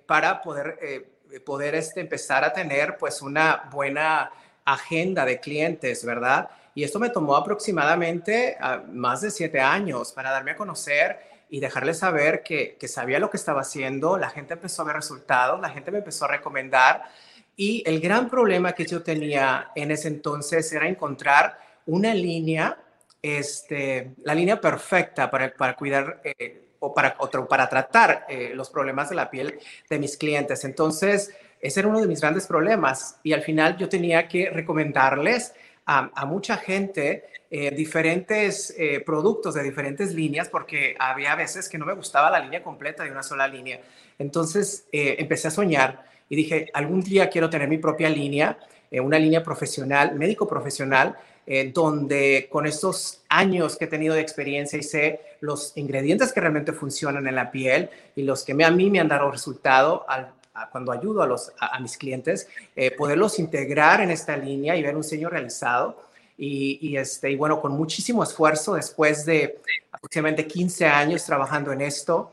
para 0.05 0.41
poder, 0.41 1.07
poder 1.45 1.75
este, 1.75 2.01
empezar 2.01 2.43
a 2.43 2.53
tener 2.53 2.97
pues 2.97 3.21
una 3.21 3.67
buena 3.71 4.31
agenda 4.73 5.25
de 5.25 5.39
clientes, 5.39 6.05
¿verdad? 6.05 6.49
Y 6.75 6.83
esto 6.83 6.99
me 6.99 7.09
tomó 7.09 7.35
aproximadamente 7.35 8.57
ah, 8.59 8.83
más 8.91 9.21
de 9.21 9.31
siete 9.31 9.59
años 9.59 10.11
para 10.11 10.31
darme 10.31 10.51
a 10.51 10.55
conocer 10.55 11.19
y 11.49 11.59
dejarles 11.59 11.99
saber 11.99 12.43
que, 12.43 12.77
que, 12.79 12.87
sabía 12.87 13.19
lo 13.19 13.29
que 13.29 13.37
estaba 13.37 13.61
haciendo, 13.61 14.17
la 14.17 14.29
gente 14.29 14.53
empezó 14.53 14.83
a 14.83 14.85
ver 14.85 14.95
resultados, 14.95 15.59
la 15.59 15.69
gente 15.69 15.91
me 15.91 15.97
empezó 15.97 16.25
a 16.25 16.29
recomendar 16.29 17.03
y 17.55 17.83
el 17.85 17.99
gran 17.99 18.29
problema 18.29 18.73
que 18.73 18.85
yo 18.85 19.01
tenía 19.01 19.71
en 19.75 19.91
ese 19.91 20.07
entonces 20.07 20.71
era 20.71 20.87
encontrar 20.87 21.59
una 21.85 22.13
línea 22.13 22.77
este, 23.21 24.13
la 24.23 24.33
línea 24.33 24.61
perfecta 24.61 25.29
para, 25.29 25.53
para 25.53 25.75
cuidar 25.75 26.21
eh, 26.23 26.69
o 26.79 26.93
para, 26.93 27.15
otro, 27.19 27.47
para 27.47 27.67
tratar 27.67 28.25
eh, 28.29 28.51
los 28.55 28.69
problemas 28.69 29.09
de 29.09 29.15
la 29.15 29.29
piel 29.29 29.59
de 29.89 29.99
mis 29.99 30.15
clientes. 30.15 30.63
Entonces, 30.63 31.33
ese 31.61 31.81
era 31.81 31.89
uno 31.89 32.01
de 32.01 32.07
mis 32.07 32.21
grandes 32.21 32.47
problemas 32.47 33.19
y 33.23 33.33
al 33.33 33.41
final 33.41 33.77
yo 33.77 33.89
tenía 33.89 34.27
que 34.27 34.49
recomendarles 34.49 35.53
a, 35.91 36.25
mucha 36.27 36.57
gente 36.57 37.23
eh, 37.49 37.71
diferentes 37.71 38.75
eh, 38.77 38.99
productos 39.03 39.55
de 39.55 39.63
diferentes 39.63 40.13
líneas 40.13 40.47
porque 40.47 40.95
había 40.99 41.33
veces 41.33 41.67
que 41.67 41.79
no 41.79 41.85
me 41.87 41.93
gustaba 41.93 42.29
la 42.29 42.39
línea 42.39 42.61
completa 42.61 43.03
de 43.03 43.11
una 43.11 43.23
sola 43.23 43.47
línea. 43.47 43.81
Entonces 44.19 44.85
eh, 44.91 45.15
empecé 45.17 45.47
a 45.47 45.51
soñar 45.51 46.05
y 46.29 46.35
dije, 46.35 46.69
algún 46.73 47.01
día 47.01 47.27
quiero 47.27 47.49
tener 47.49 47.67
mi 47.67 47.79
propia 47.79 48.07
línea, 48.07 48.59
una 48.91 49.17
línea 49.17 49.43
profesional, 49.43 50.15
médico 50.15 50.47
profesional, 50.47 51.15
donde 51.73 52.47
con 52.51 52.67
estos 52.67 53.23
años 53.29 53.75
que 53.75 53.85
he 53.85 53.87
tenido 53.87 54.13
de 54.13 54.21
experiencia 54.21 54.77
y 54.77 54.83
sé 54.83 55.21
los 55.41 55.75
ingredientes 55.75 56.31
que 56.31 56.39
realmente 56.39 56.73
funcionan 56.73 57.27
en 57.27 57.33
la 57.33 57.49
piel 57.49 57.89
y 58.15 58.21
los 58.21 58.43
que 58.43 58.51
a 58.51 58.71
mí 58.71 58.89
me 58.91 58.99
han 58.99 59.07
dado 59.07 59.31
resultado 59.31 60.05
al, 60.07 60.33
cuando 60.71 60.91
ayudo 60.91 61.21
a, 61.21 61.27
los, 61.27 61.51
a, 61.59 61.79
mis 61.79 61.97
clientes, 61.97 62.47
poderlos 62.97 63.39
integrar 63.39 64.01
en 64.01 64.11
esta 64.11 64.35
línea 64.35 64.75
y 64.75 64.83
ver 64.83 64.95
un 64.95 65.03
sueño 65.03 65.29
realizado 65.29 66.09
y, 66.41 66.95
este, 66.95 67.31
y 67.31 67.35
bueno, 67.35 67.59
con 67.59 67.73
muchísimo 67.73 68.23
esfuerzo, 68.23 68.75
después 68.75 69.25
de 69.25 69.59
aproximadamente 69.91 70.47
15 70.47 70.85
años 70.85 71.25
trabajando 71.25 71.73
en 71.73 71.81
esto 71.81 72.31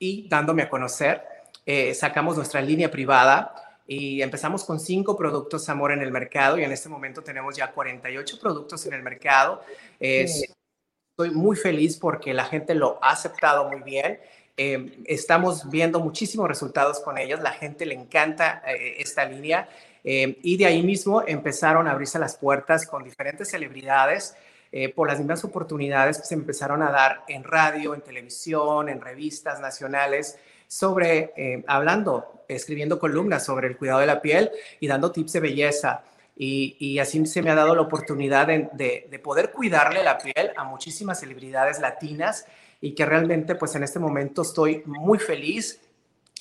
y 0.00 0.28
dándome 0.28 0.62
a 0.62 0.68
conocer, 0.68 1.22
eh, 1.64 1.94
sacamos 1.94 2.36
nuestra 2.36 2.60
línea 2.60 2.90
privada 2.90 3.54
y 3.86 4.20
empezamos 4.20 4.64
con 4.64 4.80
cinco 4.80 5.16
productos 5.16 5.68
Amor 5.68 5.92
en 5.92 6.02
el 6.02 6.10
mercado 6.10 6.58
y 6.58 6.64
en 6.64 6.72
este 6.72 6.88
momento 6.88 7.22
tenemos 7.22 7.56
ya 7.56 7.70
48 7.70 8.40
productos 8.40 8.84
en 8.86 8.94
el 8.94 9.02
mercado. 9.04 9.62
estoy 10.00 11.30
muy 11.30 11.54
feliz 11.54 11.96
porque 11.98 12.34
la 12.34 12.46
gente 12.46 12.74
lo 12.74 12.98
ha 13.00 13.12
aceptado 13.12 13.70
muy 13.70 13.82
bien. 13.82 14.18
Eh, 14.56 15.02
estamos 15.06 15.70
viendo 15.70 16.00
muchísimos 16.00 16.48
resultados 16.48 17.00
con 17.00 17.18
ellos. 17.18 17.40
La 17.40 17.52
gente 17.52 17.86
le 17.86 17.94
encanta 17.94 18.62
eh, 18.66 18.96
esta 18.98 19.24
línea 19.24 19.68
eh, 20.04 20.38
y 20.42 20.56
de 20.56 20.66
ahí 20.66 20.82
mismo 20.82 21.22
empezaron 21.26 21.86
a 21.86 21.92
abrirse 21.92 22.18
las 22.18 22.36
puertas 22.36 22.86
con 22.86 23.04
diferentes 23.04 23.50
celebridades 23.50 24.34
eh, 24.74 24.88
por 24.88 25.06
las 25.08 25.18
mismas 25.18 25.44
oportunidades 25.44 26.18
que 26.18 26.24
se 26.24 26.34
empezaron 26.34 26.82
a 26.82 26.90
dar 26.90 27.24
en 27.28 27.44
radio, 27.44 27.94
en 27.94 28.00
televisión, 28.00 28.88
en 28.88 29.00
revistas 29.00 29.60
nacionales, 29.60 30.38
sobre, 30.66 31.32
eh, 31.36 31.62
hablando, 31.66 32.44
escribiendo 32.48 32.98
columnas 32.98 33.44
sobre 33.44 33.68
el 33.68 33.76
cuidado 33.76 34.00
de 34.00 34.06
la 34.06 34.22
piel 34.22 34.50
y 34.80 34.86
dando 34.86 35.12
tips 35.12 35.34
de 35.34 35.40
belleza. 35.40 36.02
Y, 36.34 36.98
así 36.98 37.24
se 37.26 37.42
me 37.42 37.50
ha 37.50 37.54
dado 37.54 37.74
la 37.74 37.82
oportunidad 37.82 38.46
de, 38.46 39.06
de, 39.08 39.18
poder 39.18 39.52
cuidarle 39.52 40.02
la 40.02 40.16
piel 40.16 40.50
a 40.56 40.64
muchísimas 40.64 41.20
celebridades 41.20 41.78
latinas 41.78 42.46
y 42.82 42.94
que 42.94 43.06
realmente 43.06 43.54
pues 43.54 43.74
en 43.76 43.84
este 43.84 43.98
momento 43.98 44.42
estoy 44.42 44.82
muy 44.84 45.18
feliz 45.18 45.80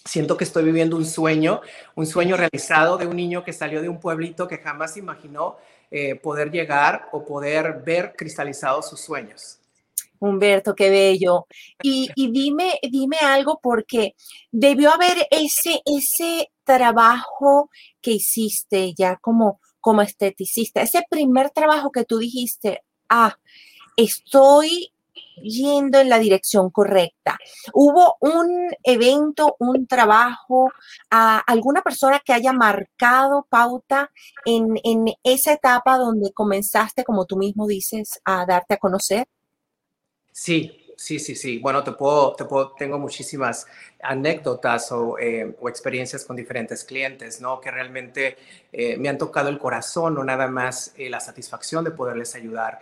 siento 0.03 0.35
que 0.35 0.43
estoy 0.43 0.63
viviendo 0.63 0.97
un 0.97 1.05
sueño, 1.05 1.61
un 1.95 2.05
sueño 2.05 2.35
realizado 2.35 2.97
de 2.97 3.07
un 3.07 3.15
niño 3.15 3.43
que 3.43 3.53
salió 3.53 3.81
de 3.81 3.87
un 3.87 3.99
pueblito 3.99 4.47
que 4.47 4.57
jamás 4.57 4.97
imaginó 4.97 5.57
eh, 5.91 6.15
poder 6.15 6.51
llegar 6.51 7.09
o 7.11 7.23
poder 7.23 7.81
ver 7.85 8.13
cristalizados 8.17 8.89
sus 8.89 8.99
sueños. 8.99 9.59
Humberto, 10.19 10.75
qué 10.75 10.89
bello. 10.89 11.47
Y, 11.81 12.11
dime, 12.15 12.79
dime 12.89 13.17
algo 13.21 13.59
porque 13.61 14.15
debió 14.51 14.91
haber 14.91 15.27
ese, 15.31 15.81
ese 15.85 16.51
trabajo 16.63 17.69
que 18.01 18.11
hiciste 18.11 18.93
ya 18.93 19.17
como, 19.17 19.59
como 19.79 20.01
esteticista, 20.01 20.81
ese 20.81 21.03
primer 21.09 21.49
trabajo 21.49 21.91
que 21.91 22.05
tú 22.05 22.19
dijiste, 22.19 22.83
ah, 23.09 23.35
estoy 23.97 24.93
yendo 25.41 25.99
en 25.99 26.09
la 26.09 26.19
dirección 26.19 26.69
correcta. 26.69 27.37
¿Hubo 27.73 28.17
un 28.19 28.69
evento, 28.83 29.55
un 29.59 29.87
trabajo, 29.87 30.71
a 31.09 31.39
alguna 31.39 31.81
persona 31.81 32.21
que 32.23 32.33
haya 32.33 32.53
marcado 32.53 33.45
pauta 33.49 34.11
en, 34.45 34.75
esa 35.23 35.53
etapa 35.53 35.97
donde 35.97 36.31
comenzaste, 36.33 37.03
como 37.03 37.25
tú 37.25 37.37
mismo 37.37 37.67
dices, 37.67 38.19
a 38.23 38.45
darte 38.45 38.75
a 38.75 38.77
conocer? 38.77 39.27
Sí, 40.31 40.93
sí, 40.95 41.19
sí, 41.19 41.35
sí. 41.35 41.59
Bueno, 41.59 41.83
te 41.83 41.91
puedo, 41.91 42.33
te 42.35 42.45
puedo, 42.45 42.71
tengo 42.71 42.97
muchísimas 42.97 43.67
anécdotas 44.01 44.91
o, 44.91 45.17
eh, 45.19 45.55
experiencias 45.67 46.25
con 46.25 46.35
diferentes 46.35 46.83
clientes, 46.83 47.41
¿no? 47.41 47.59
Que 47.59 47.71
realmente 47.71 48.37
eh, 48.71 48.97
me 48.97 49.09
han 49.09 49.17
tocado 49.17 49.49
el 49.49 49.59
corazón, 49.59 50.15
no 50.15 50.23
nada 50.23 50.47
más 50.47 50.93
eh, 50.97 51.09
la 51.09 51.19
satisfacción 51.19 51.83
de 51.83 51.91
poderles 51.91 52.35
ayudar. 52.35 52.81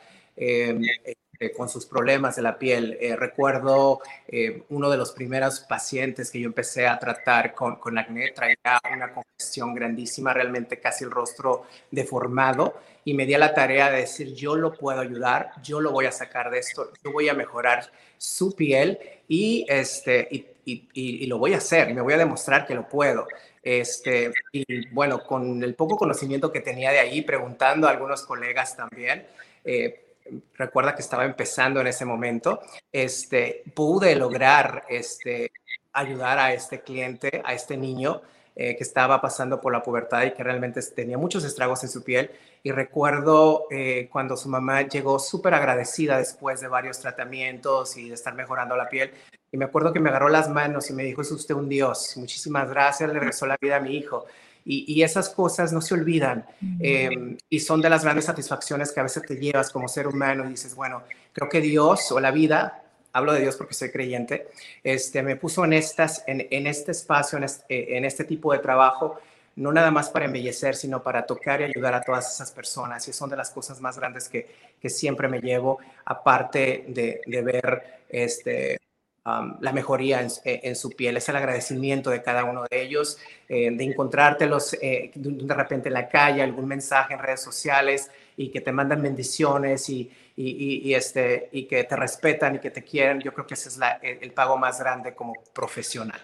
Con 1.55 1.69
sus 1.69 1.85
problemas 1.85 2.35
de 2.35 2.41
la 2.41 2.57
piel. 2.59 2.97
Eh, 2.99 3.15
recuerdo 3.15 4.01
eh, 4.27 4.63
uno 4.69 4.89
de 4.89 4.97
los 4.97 5.13
primeros 5.13 5.61
pacientes 5.61 6.31
que 6.31 6.41
yo 6.41 6.47
empecé 6.47 6.85
a 6.85 6.99
tratar 6.99 7.53
con, 7.53 7.77
con 7.77 7.97
acné, 7.97 8.31
traía 8.31 8.57
una 8.93 9.13
congestión 9.13 9.73
grandísima, 9.73 10.33
realmente 10.33 10.79
casi 10.79 11.05
el 11.05 11.11
rostro 11.11 11.63
deformado, 11.91 12.75
y 13.05 13.13
me 13.13 13.25
di 13.25 13.33
a 13.33 13.37
la 13.37 13.53
tarea 13.53 13.89
de 13.89 14.01
decir, 14.01 14.33
yo 14.33 14.55
lo 14.55 14.73
puedo 14.73 14.99
ayudar, 14.99 15.51
yo 15.63 15.79
lo 15.79 15.91
voy 15.91 16.05
a 16.07 16.11
sacar 16.11 16.51
de 16.51 16.59
esto, 16.59 16.91
yo 17.03 17.11
voy 17.13 17.29
a 17.29 17.33
mejorar 17.33 17.89
su 18.17 18.53
piel 18.53 18.99
y, 19.27 19.65
este, 19.69 20.27
y, 20.29 20.45
y, 20.65 20.89
y 20.93 21.25
lo 21.27 21.37
voy 21.37 21.53
a 21.53 21.57
hacer, 21.57 21.93
me 21.93 22.01
voy 22.01 22.13
a 22.13 22.17
demostrar 22.17 22.67
que 22.67 22.75
lo 22.75 22.87
puedo. 22.89 23.27
Este, 23.63 24.31
y 24.51 24.87
bueno, 24.89 25.23
con 25.23 25.63
el 25.63 25.75
poco 25.75 25.95
conocimiento 25.97 26.51
que 26.51 26.59
tenía 26.59 26.91
de 26.91 26.99
ahí, 26.99 27.21
preguntando 27.21 27.87
a 27.87 27.91
algunos 27.91 28.23
colegas 28.23 28.75
también, 28.75 29.25
eh, 29.63 30.08
recuerda 30.55 30.95
que 30.95 31.01
estaba 31.01 31.25
empezando 31.25 31.81
en 31.81 31.87
ese 31.87 32.05
momento, 32.05 32.61
este, 32.91 33.63
pude 33.73 34.15
lograr 34.15 34.85
este, 34.89 35.51
ayudar 35.93 36.37
a 36.37 36.53
este 36.53 36.81
cliente, 36.81 37.41
a 37.43 37.53
este 37.53 37.77
niño 37.77 38.21
eh, 38.55 38.75
que 38.75 38.83
estaba 38.83 39.21
pasando 39.21 39.61
por 39.61 39.71
la 39.71 39.81
pubertad 39.81 40.23
y 40.23 40.33
que 40.33 40.43
realmente 40.43 40.81
tenía 40.81 41.17
muchos 41.17 41.45
estragos 41.45 41.83
en 41.83 41.89
su 41.89 42.03
piel. 42.03 42.31
Y 42.61 42.71
recuerdo 42.71 43.67
eh, 43.71 44.09
cuando 44.11 44.35
su 44.35 44.49
mamá 44.49 44.81
llegó 44.81 45.17
súper 45.17 45.53
agradecida 45.53 46.17
después 46.17 46.59
de 46.59 46.67
varios 46.67 46.99
tratamientos 46.99 47.95
y 47.95 48.09
de 48.09 48.15
estar 48.15 48.33
mejorando 48.35 48.75
la 48.75 48.89
piel. 48.89 49.13
Y 49.51 49.57
me 49.57 49.65
acuerdo 49.65 49.93
que 49.93 49.99
me 49.99 50.09
agarró 50.09 50.29
las 50.29 50.49
manos 50.49 50.89
y 50.89 50.93
me 50.93 51.03
dijo, 51.03 51.21
es 51.21 51.31
usted 51.31 51.55
un 51.55 51.69
Dios, 51.69 52.17
muchísimas 52.17 52.69
gracias, 52.69 53.11
le 53.11 53.19
regresó 53.19 53.47
la 53.47 53.57
vida 53.61 53.77
a 53.77 53.79
mi 53.79 53.95
hijo. 53.95 54.25
Y, 54.71 55.01
esas 55.01 55.29
cosas 55.29 55.73
no 55.73 55.81
se 55.81 55.95
olvidan 55.95 56.45
em, 56.79 57.35
y 57.49 57.59
son 57.59 57.81
de 57.81 57.89
las 57.89 58.03
grandes 58.03 58.25
satisfacciones 58.25 58.91
que 58.91 58.99
a 58.99 59.03
veces 59.03 59.23
te 59.23 59.35
llevas 59.35 59.71
como 59.71 59.87
ser 59.87 60.07
humano 60.07 60.45
y 60.45 60.49
dices, 60.49 60.75
bueno, 60.75 61.01
creo 61.33 61.49
que 61.49 61.59
Dios 61.59 62.11
o 62.11 62.19
la 62.19 62.29
vida, 62.29 62.83
hablo 63.11 63.33
de 63.33 63.41
Dios 63.41 63.55
porque 63.55 63.73
soy 63.73 63.89
creyente, 63.89 64.47
este, 64.83 65.23
me 65.23 65.37
puso 65.37 65.65
en, 65.65 65.73
estas, 65.73 66.23
en, 66.27 66.67
este 66.67 66.91
espacio, 66.91 67.39
eh, 67.39 67.87
en 67.89 68.05
este, 68.05 68.25
tipo 68.25 68.53
de 68.53 68.59
trabajo, 68.59 69.19
no 69.55 69.71
nada 69.71 69.89
más 69.89 70.11
para 70.11 70.25
embellecer, 70.25 70.75
sino 70.75 71.01
para 71.01 71.25
tocar 71.25 71.61
y 71.61 71.63
ayudar 71.63 71.95
a 71.95 72.01
todas 72.01 72.31
esas 72.31 72.51
personas. 72.51 73.07
Y 73.07 73.13
son 73.13 73.31
de 73.31 73.37
las 73.37 73.49
cosas 73.49 73.81
más 73.81 73.97
grandes 73.97 74.29
que, 74.29 74.47
que 74.79 74.89
siempre 74.91 75.27
me 75.27 75.41
llevo, 75.41 75.79
aparte 76.05 76.85
de, 76.89 77.21
de 77.25 77.41
ver 77.41 78.03
este, 78.07 78.79
la 79.25 79.71
mejoría 79.73 80.21
eh, 80.21 80.61
en, 80.63 80.75
su 80.75 80.89
piel, 80.91 81.17
es 81.17 81.29
el 81.29 81.35
agradecimiento 81.35 82.09
de 82.09 82.21
cada 82.21 82.43
uno 82.45 82.63
de 82.69 82.81
ellos, 82.81 83.17
eh, 83.47 83.69
de 83.71 83.83
encontrártelos 83.83 84.73
eh, 84.81 85.11
de, 85.13 85.53
repente 85.53 85.89
en 85.89 85.93
la 85.93 86.07
calle, 86.07 86.41
algún 86.41 86.67
mensaje 86.67 87.13
en 87.13 87.19
redes 87.19 87.41
sociales 87.41 88.09
y 88.37 88.49
que 88.49 88.61
te 88.61 88.71
mandan 88.71 89.01
bendiciones 89.01 89.89
y, 89.89 90.09
y, 90.35 90.93
este, 90.93 91.49
y 91.51 91.65
que 91.65 91.83
te 91.83 91.95
respetan 91.95 92.55
y 92.55 92.59
que 92.59 92.71
te 92.71 92.83
quieren. 92.83 93.19
Yo 93.19 93.33
creo 93.33 93.45
que 93.45 93.55
ese 93.55 93.69
es 93.69 93.79
el, 94.01 94.31
pago 94.31 94.57
más 94.57 94.79
grande 94.79 95.13
como 95.13 95.33
profesional. 95.53 96.21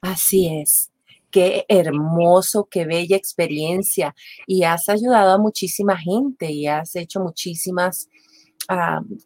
Así 0.00 0.60
es. 0.62 0.90
Qué 1.28 1.66
hermoso, 1.68 2.68
qué 2.70 2.84
bella 2.84 3.16
experiencia. 3.16 4.14
Y 4.46 4.62
has 4.62 4.88
ayudado 4.88 5.32
a 5.32 5.38
muchísima 5.38 5.98
gente 5.98 6.52
y 6.52 6.68
has 6.68 6.94
hecho 6.94 7.18
muchísimas 7.18 8.08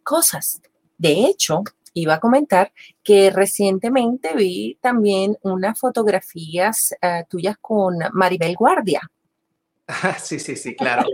cosas. 0.02 0.62
De 0.96 1.26
hecho, 1.26 1.62
iba 1.92 2.14
a 2.14 2.20
comentar 2.20 2.72
que 3.02 3.30
recientemente 3.30 4.34
vi 4.34 4.78
también 4.80 5.36
unas 5.42 5.78
fotografías 5.78 6.94
eh, 7.00 7.24
tuyas 7.28 7.56
con 7.60 7.96
Maribel 8.12 8.56
Guardia. 8.56 9.00
sí, 10.18 10.38
sí, 10.38 10.56
sí, 10.56 10.76
claro. 10.76 11.04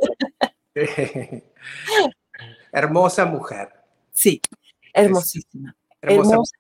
Hermosa 2.72 3.24
mujer. 3.24 3.70
Sí, 4.12 4.40
hermosísima. 4.92 5.74
Hermosa. 6.00 6.56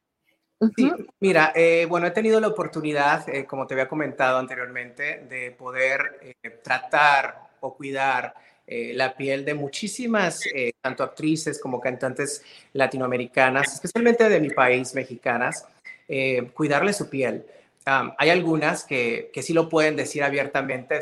mira, 1.20 1.52
eh, 1.54 1.86
bueno, 1.86 2.06
he 2.06 2.10
tenido 2.12 2.40
la 2.40 2.48
oportunidad, 2.48 3.28
eh, 3.28 3.44
como 3.44 3.66
te 3.66 3.74
había 3.74 3.88
comentado 3.88 4.38
anteriormente, 4.38 5.26
de 5.28 5.50
poder 5.50 6.36
tratar 6.62 7.50
o 7.60 7.74
cuidar 7.74 8.34
eh, 8.68 8.92
la 8.94 9.16
piel 9.16 9.44
de 9.44 9.54
muchísimas, 9.54 10.44
eh, 10.52 10.72
tanto 10.80 11.04
actrices 11.04 11.60
como 11.60 11.80
cantantes 11.80 12.42
latinoamericanas, 12.72 13.74
especialmente 13.74 14.28
de 14.28 14.40
mi 14.40 14.50
país, 14.50 14.92
mexicanas, 14.92 15.64
eh, 16.08 16.50
cuidarle 16.52 16.92
su 16.92 17.08
piel. 17.08 17.46
hay 17.84 18.30
algunas 18.30 18.82
que, 18.82 19.30
que, 19.32 19.42
sí 19.44 19.52
lo 19.52 19.68
pueden 19.68 19.94
decir 19.94 20.24
abiertamente, 20.24 20.98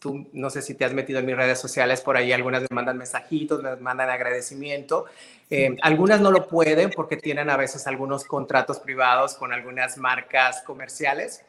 tú 0.00 0.26
no 0.32 0.48
sé 0.48 0.62
si 0.62 0.74
te 0.74 0.86
has 0.86 0.94
metido 0.94 1.18
en 1.18 1.26
mis 1.26 1.36
redes 1.36 1.58
sociales, 1.58 2.00
por 2.00 2.16
ahí 2.16 2.32
algunas 2.32 2.62
me 2.62 2.68
mandan 2.70 2.96
mensajitos, 2.96 3.62
me 3.62 3.76
mandan 3.76 4.08
agradecimiento. 4.08 5.04
Algunas 5.82 6.22
no 6.22 6.30
lo 6.30 6.48
pueden 6.48 6.88
porque 6.88 7.18
tienen 7.18 7.50
a 7.50 7.58
veces 7.58 7.86
algunos 7.86 8.24
contratos 8.24 8.80
privados 8.80 9.34
con 9.34 9.52
algunas 9.52 9.98
marcas 9.98 10.62
comerciales. 10.62 11.44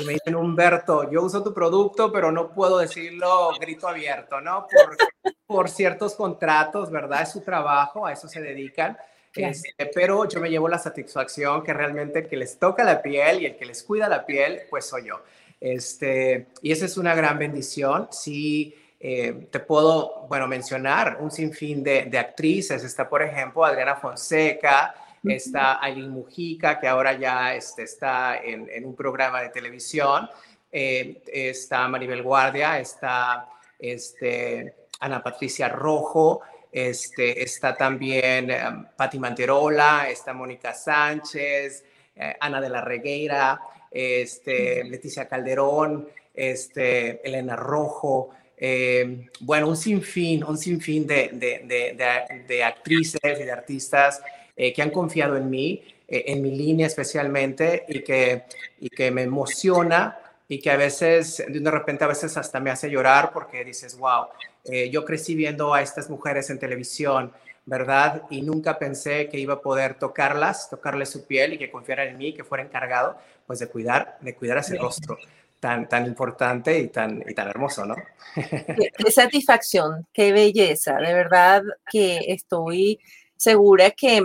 Y 0.00 0.04
me 0.04 0.14
dicen, 0.14 0.34
Humberto, 0.34 1.10
yo 1.10 1.22
uso 1.22 1.42
tu 1.42 1.52
producto, 1.52 2.10
pero 2.10 2.32
no 2.32 2.50
puedo 2.50 2.78
decirlo 2.78 3.50
grito 3.60 3.88
abierto, 3.88 4.40
¿no? 4.40 4.66
Por, 4.66 5.34
por 5.46 5.68
ciertos 5.68 6.14
contratos, 6.14 6.90
¿verdad? 6.90 7.22
Es 7.22 7.32
su 7.32 7.40
trabajo, 7.40 8.06
a 8.06 8.12
eso 8.12 8.28
se 8.28 8.40
dedican. 8.40 8.96
Este, 9.34 9.86
pero 9.94 10.28
yo 10.28 10.40
me 10.40 10.50
llevo 10.50 10.68
la 10.68 10.78
satisfacción 10.78 11.62
que 11.62 11.72
realmente 11.72 12.26
que 12.26 12.36
les 12.36 12.58
toca 12.58 12.84
la 12.84 13.00
piel 13.00 13.42
y 13.42 13.46
el 13.46 13.56
que 13.56 13.64
les 13.64 13.82
cuida 13.82 14.08
la 14.08 14.26
piel, 14.26 14.62
pues 14.68 14.86
soy 14.86 15.06
yo. 15.06 15.22
Este, 15.60 16.48
y 16.60 16.72
esa 16.72 16.84
es 16.84 16.96
una 16.96 17.14
gran 17.14 17.38
bendición. 17.38 18.08
Sí, 18.10 18.74
eh, 19.00 19.46
te 19.50 19.60
puedo, 19.60 20.26
bueno, 20.28 20.46
mencionar 20.48 21.18
un 21.20 21.30
sinfín 21.30 21.82
de, 21.82 22.04
de, 22.04 22.18
actrices. 22.18 22.84
Está, 22.84 23.08
por 23.08 23.22
ejemplo, 23.22 23.64
Adriana 23.64 23.96
Fonseca, 23.96 24.94
está 25.24 25.82
Aileen 25.82 26.10
Mujica, 26.10 26.80
que 26.80 26.88
ahora 26.88 27.12
ya 27.12 27.54
este, 27.54 27.82
está 27.84 28.38
en, 28.38 28.68
en, 28.70 28.84
un 28.84 28.96
programa 28.96 29.42
de 29.42 29.50
televisión. 29.50 30.28
Eh, 30.70 31.22
está 31.26 31.86
Maribel 31.88 32.22
Guardia, 32.22 32.78
está 32.78 33.48
este, 33.78 34.74
Ana 35.00 35.22
Patricia 35.22 35.68
Rojo, 35.68 36.40
este, 36.70 37.42
está 37.42 37.76
también 37.76 38.50
um, 38.50 38.86
Patti 38.96 39.18
Manterola, 39.18 40.08
está 40.08 40.32
Mónica 40.32 40.72
Sánchez, 40.72 41.84
eh, 42.16 42.36
Ana 42.40 42.60
de 42.60 42.68
la 42.70 42.80
Regueira 42.80 43.60
este, 43.90 44.82
Leticia 44.84 45.28
Calderón, 45.28 46.08
este, 46.34 47.26
Elena 47.26 47.56
Rojo, 47.56 48.30
bueno, 49.40 49.66
un 49.66 49.76
sinfín, 49.76 50.44
un 50.44 50.56
sinfín 50.56 51.04
de, 51.04 51.30
de, 51.32 52.44
de, 52.46 52.64
actrices 52.64 53.20
y 53.24 53.42
de 53.42 53.50
artistas 53.50 54.22
eh, 54.62 54.72
que 54.72 54.82
han 54.82 54.90
confiado 54.90 55.36
en 55.36 55.50
mí, 55.50 55.82
eh, 56.06 56.24
en 56.26 56.42
mi 56.42 56.50
línea 56.52 56.86
especialmente, 56.86 57.84
y 57.88 58.02
que, 58.02 58.44
y 58.78 58.88
que 58.88 59.10
me 59.10 59.22
emociona 59.22 60.18
y 60.48 60.58
que 60.58 60.70
a 60.70 60.76
veces, 60.76 61.42
de 61.48 61.70
repente, 61.70 62.04
a 62.04 62.08
veces 62.08 62.36
hasta 62.36 62.60
me 62.60 62.70
hace 62.70 62.90
llorar 62.90 63.32
porque 63.32 63.64
dices, 63.64 63.96
wow, 63.96 64.26
yo 64.90 65.04
crecí 65.04 65.34
viendo 65.34 65.72
a 65.72 65.80
estas 65.80 66.10
mujeres 66.10 66.50
en 66.50 66.58
televisión, 66.58 67.32
¿verdad? 67.64 68.22
Y 68.28 68.42
nunca 68.42 68.78
pensé 68.78 69.28
que 69.28 69.38
iba 69.38 69.54
a 69.54 69.60
poder 69.60 69.94
tocarlas, 69.94 70.68
tocarles 70.68 71.08
su 71.08 71.26
piel 71.26 71.54
y 71.54 71.58
que 71.58 71.70
confiaran 71.70 72.08
en 72.08 72.18
mí, 72.18 72.34
que 72.34 72.44
fuera 72.44 72.62
encargado, 72.62 73.16
pues 73.46 73.60
de 73.60 73.68
cuidar, 73.68 74.18
de 74.20 74.34
cuidar 74.34 74.58
ese 74.58 74.76
rostro 74.76 75.16
tan, 75.62 75.88
tan 75.88 76.06
importante 76.06 76.76
y 76.76 76.88
tan, 76.88 77.22
y 77.26 77.34
tan 77.34 77.48
hermoso, 77.48 77.86
¿no? 77.86 77.94
Qué, 78.34 79.12
satisfacción, 79.12 80.06
qué 80.12 80.32
belleza, 80.32 80.96
de 80.96 81.14
verdad 81.14 81.62
que 81.88 82.18
estoy 82.28 82.98
segura 83.36 83.92
que 83.92 84.22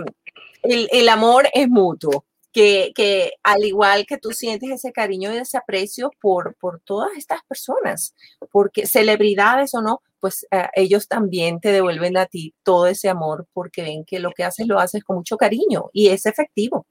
el, 0.68 1.08
amor 1.08 1.48
es 1.52 1.68
mutuo. 1.68 2.24
Que, 2.50 2.92
que, 2.94 3.32
al 3.42 3.62
igual 3.64 4.06
que 4.06 4.16
tú 4.16 4.32
sientes 4.32 4.70
ese 4.70 4.90
cariño 4.90 5.32
y 5.32 5.36
ese 5.36 5.58
aprecio 5.58 6.10
por, 6.20 6.56
por 6.56 6.80
todas 6.80 7.10
estas 7.16 7.40
personas, 7.46 8.14
porque 8.50 8.86
celebridades 8.86 9.74
o 9.74 9.82
no, 9.82 10.00
pues 10.18 10.46
eh, 10.50 10.66
ellos 10.74 11.06
también 11.06 11.60
te 11.60 11.72
devuelven 11.72 12.16
a 12.16 12.26
ti 12.26 12.54
todo 12.62 12.86
ese 12.86 13.08
amor 13.08 13.46
porque 13.52 13.82
ven 13.82 14.04
que 14.04 14.18
lo 14.18 14.32
que 14.32 14.44
haces 14.44 14.66
lo 14.66 14.78
haces 14.78 15.04
con 15.04 15.16
mucho 15.16 15.36
cariño 15.36 15.90
y 15.92 16.08
es 16.08 16.26
efectivo. 16.26 16.86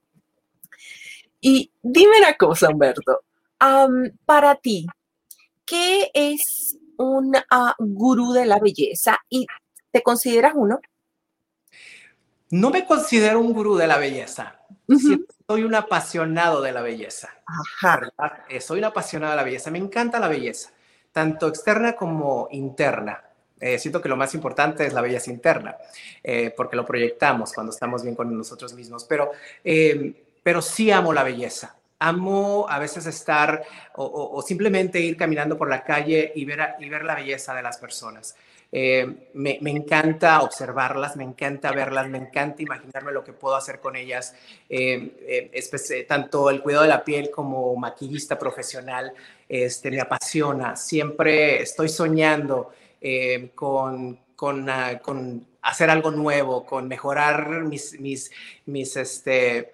Y 1.41 1.71
dime 1.81 2.17
una 2.19 2.35
cosa, 2.35 2.69
Humberto, 2.69 3.21
para 4.25 4.55
ti, 4.55 4.87
¿qué 5.65 6.09
es 6.13 6.77
un 6.97 7.35
uh, 7.35 7.73
gurú 7.77 8.33
de 8.33 8.45
la 8.45 8.59
belleza 8.59 9.19
y 9.29 9.45
te 9.91 10.01
consideras 10.01 10.53
uno? 10.55 10.79
No 12.49 12.69
me 12.69 12.85
considero 12.85 13.39
un 13.39 13.53
gurú 13.53 13.75
de 13.75 13.87
la 13.87 13.97
belleza. 13.97 14.59
soy 15.47 15.63
un 15.63 15.75
apasionado 15.75 16.61
de 16.61 16.71
la 16.71 16.81
belleza. 16.81 17.29
Eh, 18.49 18.61
soy 18.61 18.79
un 18.79 18.85
apasionado 18.85 19.31
de 19.31 19.37
la 19.37 19.43
belleza. 19.43 19.71
Me 19.71 19.79
encanta 19.79 20.19
la 20.19 20.27
belleza, 20.27 20.71
tanto 21.11 21.47
externa 21.47 21.95
como 21.95 22.47
interna. 22.51 23.23
Eh, 23.59 23.79
siento 23.79 24.01
que 24.01 24.09
lo 24.09 24.15
más 24.15 24.35
importante 24.35 24.85
es 24.85 24.93
la 24.93 25.01
belleza 25.01 25.31
interna, 25.31 25.75
eh, 26.23 26.53
porque 26.55 26.75
lo 26.75 26.85
proyectamos 26.85 27.53
cuando 27.53 27.71
estamos 27.71 28.03
bien 28.03 28.15
con 28.15 28.37
nosotros 28.37 28.73
mismos. 28.73 29.03
Pero 29.05 29.31
pero 30.47 30.61
sí 30.61 30.91
amo 30.91 31.11
la 31.11 31.23
belleza. 31.23 31.75
Amo 31.99 32.67
a 32.69 32.79
veces 32.79 33.05
estar 33.05 33.65
o, 33.95 34.41
simplemente 34.41 34.97
ir 34.97 35.17
caminando 35.17 35.57
por 35.57 35.67
la 35.67 35.83
calle 35.83 36.31
y 36.35 36.45
ver, 36.45 36.75
y 36.79 36.87
ver 36.87 37.03
la 37.03 37.15
belleza 37.15 37.53
de 37.53 37.61
las 37.61 37.77
personas. 37.79 38.33
Eh, 38.71 39.29
me, 39.33 39.57
encanta 39.63 40.41
observarlas, 40.41 41.15
me 41.15 41.23
encanta 41.23 41.71
verlas, 41.71 42.09
me 42.09 42.17
encanta 42.17 42.61
imaginarme 42.61 43.11
lo 43.11 43.23
que 43.23 43.33
puedo 43.33 43.55
hacer 43.55 43.79
con 43.79 43.95
ellas. 43.95 44.35
Eh, 44.69 45.49
eh, 45.51 46.05
tanto 46.07 46.49
el 46.49 46.61
cuidado 46.61 46.83
de 46.83 46.89
la 46.89 47.03
piel 47.03 47.31
como 47.31 47.75
maquillista 47.75 48.37
profesional 48.37 49.13
este, 49.47 49.91
me 49.91 50.01
apasiona. 50.01 50.75
Siempre 50.75 51.61
estoy 51.61 51.89
soñando 51.89 52.71
con, 53.55 54.19
con, 54.35 54.69
ah, 54.69 54.99
con, 54.99 55.47
hacer 55.61 55.89
algo 55.89 56.11
nuevo, 56.11 56.65
con 56.65 56.87
mejorar 56.87 57.63
mis, 57.63 57.99
mis, 57.99 58.31
mis 58.65 58.97
este, 58.97 59.71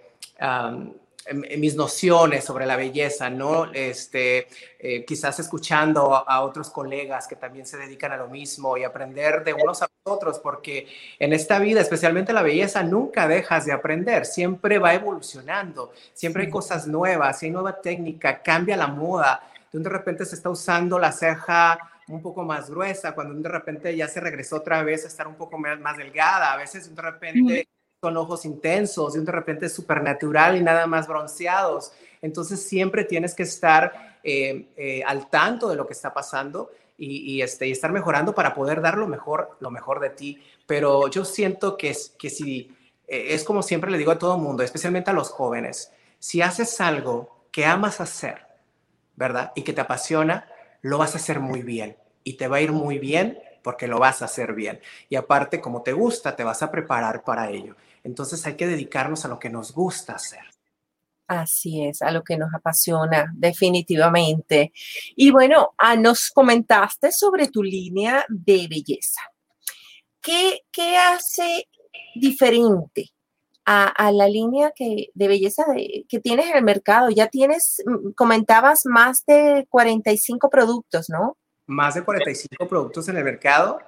mis 1.31 1.75
nociones 1.75 2.43
sobre 2.43 2.65
la 2.65 2.75
belleza, 2.75 3.29
¿no? 3.29 3.71
Este, 3.73 4.47
eh, 4.79 5.05
quizás 5.05 5.39
escuchando 5.39 6.15
a, 6.15 6.41
otros 6.41 6.69
colegas 6.69 7.27
que 7.27 7.35
también 7.35 7.65
se 7.65 7.77
dedican 7.77 8.11
a 8.11 8.17
lo 8.17 8.27
mismo 8.27 8.75
y 8.77 8.83
aprender 8.83 9.43
de 9.43 9.53
unos 9.53 9.81
a 9.81 9.89
otros, 10.03 10.39
porque 10.39 10.87
en 11.19 11.33
esta 11.33 11.59
vida, 11.59 11.81
especialmente 11.81 12.33
la 12.33 12.41
belleza, 12.41 12.83
nunca 12.83 13.27
dejas 13.27 13.65
de 13.65 13.71
aprender, 13.71 14.25
siempre 14.25 14.79
va 14.79 14.93
evolucionando, 14.93 15.93
siempre 16.13 16.43
hay 16.43 16.49
cosas 16.49 16.87
nuevas, 16.87 17.41
hay 17.41 17.51
nueva 17.51 17.79
técnica, 17.81 18.41
cambia 18.41 18.75
la 18.75 18.87
moda, 18.87 19.41
de 19.71 19.89
repente 19.89 20.25
se 20.25 20.35
está 20.35 20.49
usando 20.49 20.99
la 20.99 21.11
ceja 21.11 21.79
un 22.07 22.21
poco 22.21 22.43
más 22.43 22.69
gruesa, 22.69 23.13
cuando 23.13 23.33
de 23.33 23.49
repente 23.49 23.95
ya 23.95 24.07
se 24.07 24.19
regresó 24.19 24.57
otra 24.57 24.83
vez 24.83 25.05
a 25.05 25.07
estar 25.07 25.27
un 25.27 25.35
poco 25.35 25.57
más, 25.57 25.79
más 25.79 25.97
delgada, 25.97 26.51
a 26.51 26.57
veces 26.57 26.93
de 26.93 27.01
repente 27.01 27.67
con 28.03 28.17
ojos 28.17 28.43
intensos, 28.43 29.15
y 29.15 29.19
de 29.21 29.31
repente 29.31 29.69
supernatural 29.69 30.57
y 30.57 30.61
nada 30.61 30.85
más 30.87 31.07
bronceados. 31.07 31.93
Entonces 32.21 32.61
siempre 32.61 33.05
tienes 33.05 33.33
que 33.33 33.43
estar 33.43 34.19
eh, 34.21 34.67
eh, 34.75 35.01
al 35.07 35.29
tanto 35.29 35.69
de 35.69 35.77
lo 35.77 35.87
que 35.87 35.93
está 35.93 36.13
pasando 36.13 36.69
y, 36.97 37.41
este, 37.41 37.65
y 37.65 37.71
estar 37.71 37.93
mejorando 37.93 38.35
para 38.35 38.53
poder 38.53 38.81
dar 38.81 38.97
lo 38.97 39.07
mejor, 39.07 39.55
lo 39.61 39.71
mejor 39.71 40.01
de 40.01 40.09
ti. 40.09 40.43
Pero 40.67 41.07
yo 41.07 41.23
siento 41.23 41.77
que, 41.77 41.91
es, 41.91 42.13
que 42.19 42.29
si, 42.29 42.75
eh, 43.07 43.27
es 43.29 43.45
como 43.45 43.63
siempre 43.63 43.89
le 43.89 43.97
digo 43.97 44.11
a 44.11 44.19
todo 44.19 44.37
mundo, 44.37 44.63
especialmente 44.63 45.11
a 45.11 45.13
los 45.13 45.29
jóvenes, 45.29 45.93
si 46.19 46.41
haces 46.41 46.81
algo 46.81 47.45
que 47.53 47.65
amas 47.65 48.01
hacer, 48.01 48.47
¿verdad? 49.15 49.53
Y 49.55 49.61
que 49.61 49.71
te 49.71 49.79
apasiona, 49.79 50.49
lo 50.81 50.97
vas 50.97 51.13
a 51.13 51.19
hacer 51.19 51.39
muy 51.39 51.61
bien 51.61 51.95
y 52.25 52.33
te 52.33 52.49
va 52.49 52.57
a 52.57 52.61
ir 52.61 52.73
muy 52.73 52.99
bien 52.99 53.39
porque 53.63 53.87
lo 53.87 53.97
vas 53.97 54.21
a 54.21 54.25
hacer 54.25 54.53
bien. 54.53 54.81
Y 55.09 55.15
aparte, 55.15 55.61
como 55.61 55.81
te 55.81 55.93
gusta, 55.93 56.35
te 56.35 56.43
vas 56.43 56.61
a 56.61 56.69
preparar 56.69 57.23
para 57.23 57.49
ello. 57.49 57.75
Entonces 58.03 58.45
hay 58.45 58.55
que 58.55 58.67
dedicarnos 58.67 59.25
a 59.25 59.27
lo 59.27 59.39
que 59.39 59.49
nos 59.49 59.73
gusta 59.73 60.13
hacer. 60.13 60.41
Así 61.27 61.85
es, 61.85 62.01
a 62.01 62.11
lo 62.11 62.23
que 62.23 62.37
nos 62.37 62.53
apasiona, 62.53 63.31
definitivamente. 63.33 64.73
Y 65.15 65.31
bueno, 65.31 65.73
ah, 65.77 65.95
nos 65.95 66.29
comentaste 66.29 67.11
sobre 67.11 67.47
tu 67.47 67.63
línea 67.63 68.25
de 68.27 68.67
belleza. 68.69 69.21
¿Qué, 70.21 70.61
qué 70.71 70.97
hace 70.97 71.69
diferente 72.15 73.11
a, 73.65 74.11
la 74.11 74.27
línea 74.27 74.71
que, 74.75 75.07
de 75.13 75.27
belleza 75.27 75.63
que 76.09 76.19
tienes 76.19 76.47
en 76.47 76.57
el 76.57 76.63
mercado? 76.63 77.09
Ya 77.09 77.27
tienes, 77.27 77.81
mm, 77.85 78.11
comentabas, 78.11 78.85
más 78.85 79.25
de 79.25 79.65
45 79.69 80.49
productos, 80.49 81.09
¿no? 81.09 81.37
Más 81.65 81.95
de 81.95 82.03
45 82.03 82.67
productos 82.67 83.07
en 83.07 83.17
el 83.17 83.23
mercado. 83.23 83.79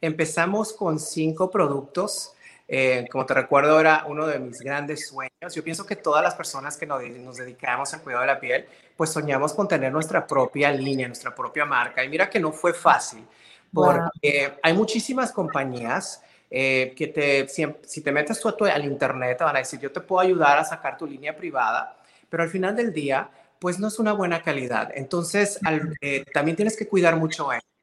Empezamos 0.00 0.72
con 0.72 1.00
cinco 1.00 1.50
productos 1.50 2.33
eh, 2.66 3.06
como 3.10 3.26
te 3.26 3.34
recuerdo, 3.34 3.78
era 3.78 4.04
uno 4.06 4.26
de 4.26 4.38
mis 4.38 4.60
grandes 4.60 5.08
sueños. 5.08 5.54
Yo 5.54 5.62
pienso 5.62 5.84
que 5.84 5.96
todas 5.96 6.22
las 6.22 6.34
personas 6.34 6.76
que 6.76 6.86
nos, 6.86 7.00
dedicamos 7.36 7.92
al 7.92 8.02
cuidado 8.02 8.22
de 8.22 8.28
la 8.28 8.40
piel, 8.40 8.66
pues 8.96 9.10
soñamos 9.10 9.52
con 9.52 9.68
tener 9.68 9.92
nuestra 9.92 10.26
propia 10.26 10.70
línea, 10.70 11.06
nuestra 11.06 11.34
propia 11.34 11.64
marca. 11.66 12.02
Y 12.02 12.08
mira 12.08 12.30
que 12.30 12.40
no 12.40 12.52
fue 12.52 12.72
fácil, 12.72 13.24
porque 13.72 14.54
hay 14.62 14.72
muchísimas 14.72 15.32
compañías 15.32 16.22
eh, 16.50 16.94
que 16.96 17.08
te, 17.08 17.48
si, 17.48 18.00
te 18.00 18.12
metes 18.12 18.40
tú 18.40 18.64
al 18.64 18.84
internet, 18.84 19.38
te 19.38 19.44
van 19.44 19.56
a 19.56 19.58
decir, 19.58 19.80
yo 19.80 19.92
te 19.92 20.00
puedo 20.00 20.20
ayudar 20.20 20.58
a 20.58 20.64
sacar 20.64 20.96
tu 20.96 21.06
línea 21.06 21.36
privada, 21.36 21.96
pero 22.30 22.42
al 22.42 22.48
final 22.48 22.76
del 22.76 22.92
día, 22.92 23.28
pues 23.58 23.78
no 23.78 23.88
es 23.88 23.98
una 23.98 24.12
buena 24.12 24.42
calidad. 24.42 24.90
Entonces, 24.94 25.58
eh, 26.00 26.24
también 26.32 26.56
tienes 26.56 26.76
que 26.76 26.86
cuidar 26.86 27.16
mucho 27.16 27.52
eso 27.52 27.73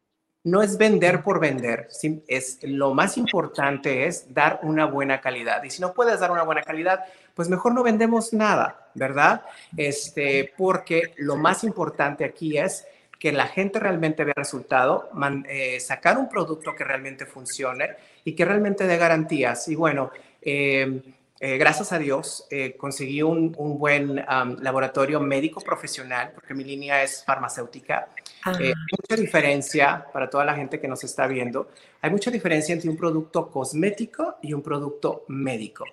no 0.43 0.63
es 0.63 0.77
vender 0.77 1.21
por 1.23 1.39
vender, 1.39 1.88
es 2.27 2.60
lo 2.63 2.93
más 2.93 3.17
importante 3.17 4.06
es 4.08 4.34
dar 4.34 4.60
una 4.63 4.86
buena 4.86 5.21
calidad. 5.21 5.63
Y 5.63 5.69
si 5.69 5.82
no 5.82 5.93
puedes 5.93 6.19
dar 6.19 6.32
una 6.32 6.43
buena 6.43 6.63
calidad, 6.63 7.06
pues 7.36 7.47
mejor 7.47 7.73
no 7.73 7.84
vendemos 7.84 8.34
nada, 8.34 8.89
¿verdad? 8.95 9.43
Este, 9.77 10.51
porque 10.58 11.13
lo 11.17 11.36
más 11.36 11.63
importante 11.63 12.25
aquí 12.25 12.58
es 12.58 12.86
que 13.19 13.32
la 13.32 13.45
gente 13.45 13.80
realmente 13.80 14.23
vea 14.23 14.34
resultado, 14.36 15.12
eh, 15.47 15.80
sacar 15.80 16.17
un 16.17 16.27
producto 16.27 16.73
que 16.75 16.84
realmente 16.84 17.27
funcione 17.27 17.91
y 18.23 18.34
que 18.34 18.43
realmente 18.43 18.88
dé 18.88 18.97
garantías. 18.97 19.67
Y 19.67 19.75
bueno, 19.75 20.10
eh, 20.41 21.04
eh, 21.43 21.58
gracias 21.58 21.91
a 21.91 21.97
Dios 21.97 22.47
conseguí 22.77 23.23
un, 23.23 23.51
buen 23.51 24.15
laboratorio 24.15 25.19
médico 25.19 25.60
profesional, 25.60 26.32
porque 26.36 26.54
mi 26.54 26.63
línea 26.63 27.01
es 27.01 27.23
farmacéutica. 27.25 28.08
hay 28.43 28.73
mucha 28.91 29.19
diferencia 29.19 30.06
para 30.13 30.30
toda 30.30 30.45
la 30.45 30.54
gente 30.54 30.80
que 30.80 30.88
nos 30.88 31.04
está 31.04 31.25
viendo. 31.25 31.69
Hay 32.01 32.12
mucha 32.12 32.30
diferencia 32.30 32.73
entre 32.73 32.91
un 32.91 32.95
producto 32.95 33.49
cosmético 33.49 34.38
y 34.43 34.54
un 34.54 34.62
producto 34.62 35.25
médico. 35.30 35.86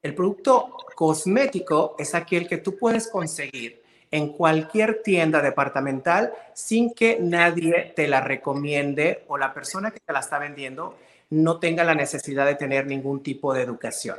El 0.00 0.14
producto 0.14 0.76
cosmético 0.94 1.96
es 1.98 2.14
aquel 2.14 2.46
que 2.46 2.58
tú 2.58 2.76
puedes 2.76 3.08
conseguir 3.08 3.82
en 4.12 4.28
cualquier 4.34 5.02
tienda 5.02 5.40
departamental 5.40 6.32
sin 6.54 6.94
que 6.94 7.18
nadie 7.20 7.92
te 7.96 8.06
la 8.06 8.20
recomiende 8.20 9.24
o 9.26 9.38
la 9.38 9.52
persona 9.52 9.90
que 9.90 10.00
te 10.00 10.12
la 10.12 10.20
está 10.20 10.38
vendiendo 10.38 10.96
no 11.30 11.58
tenga 11.58 11.82
la 11.82 11.94
necesidad 11.94 12.46
de 12.46 12.54
tener 12.54 12.86
ningún 12.86 13.22
tipo 13.22 13.54
de 13.54 13.62
educación. 13.62 14.16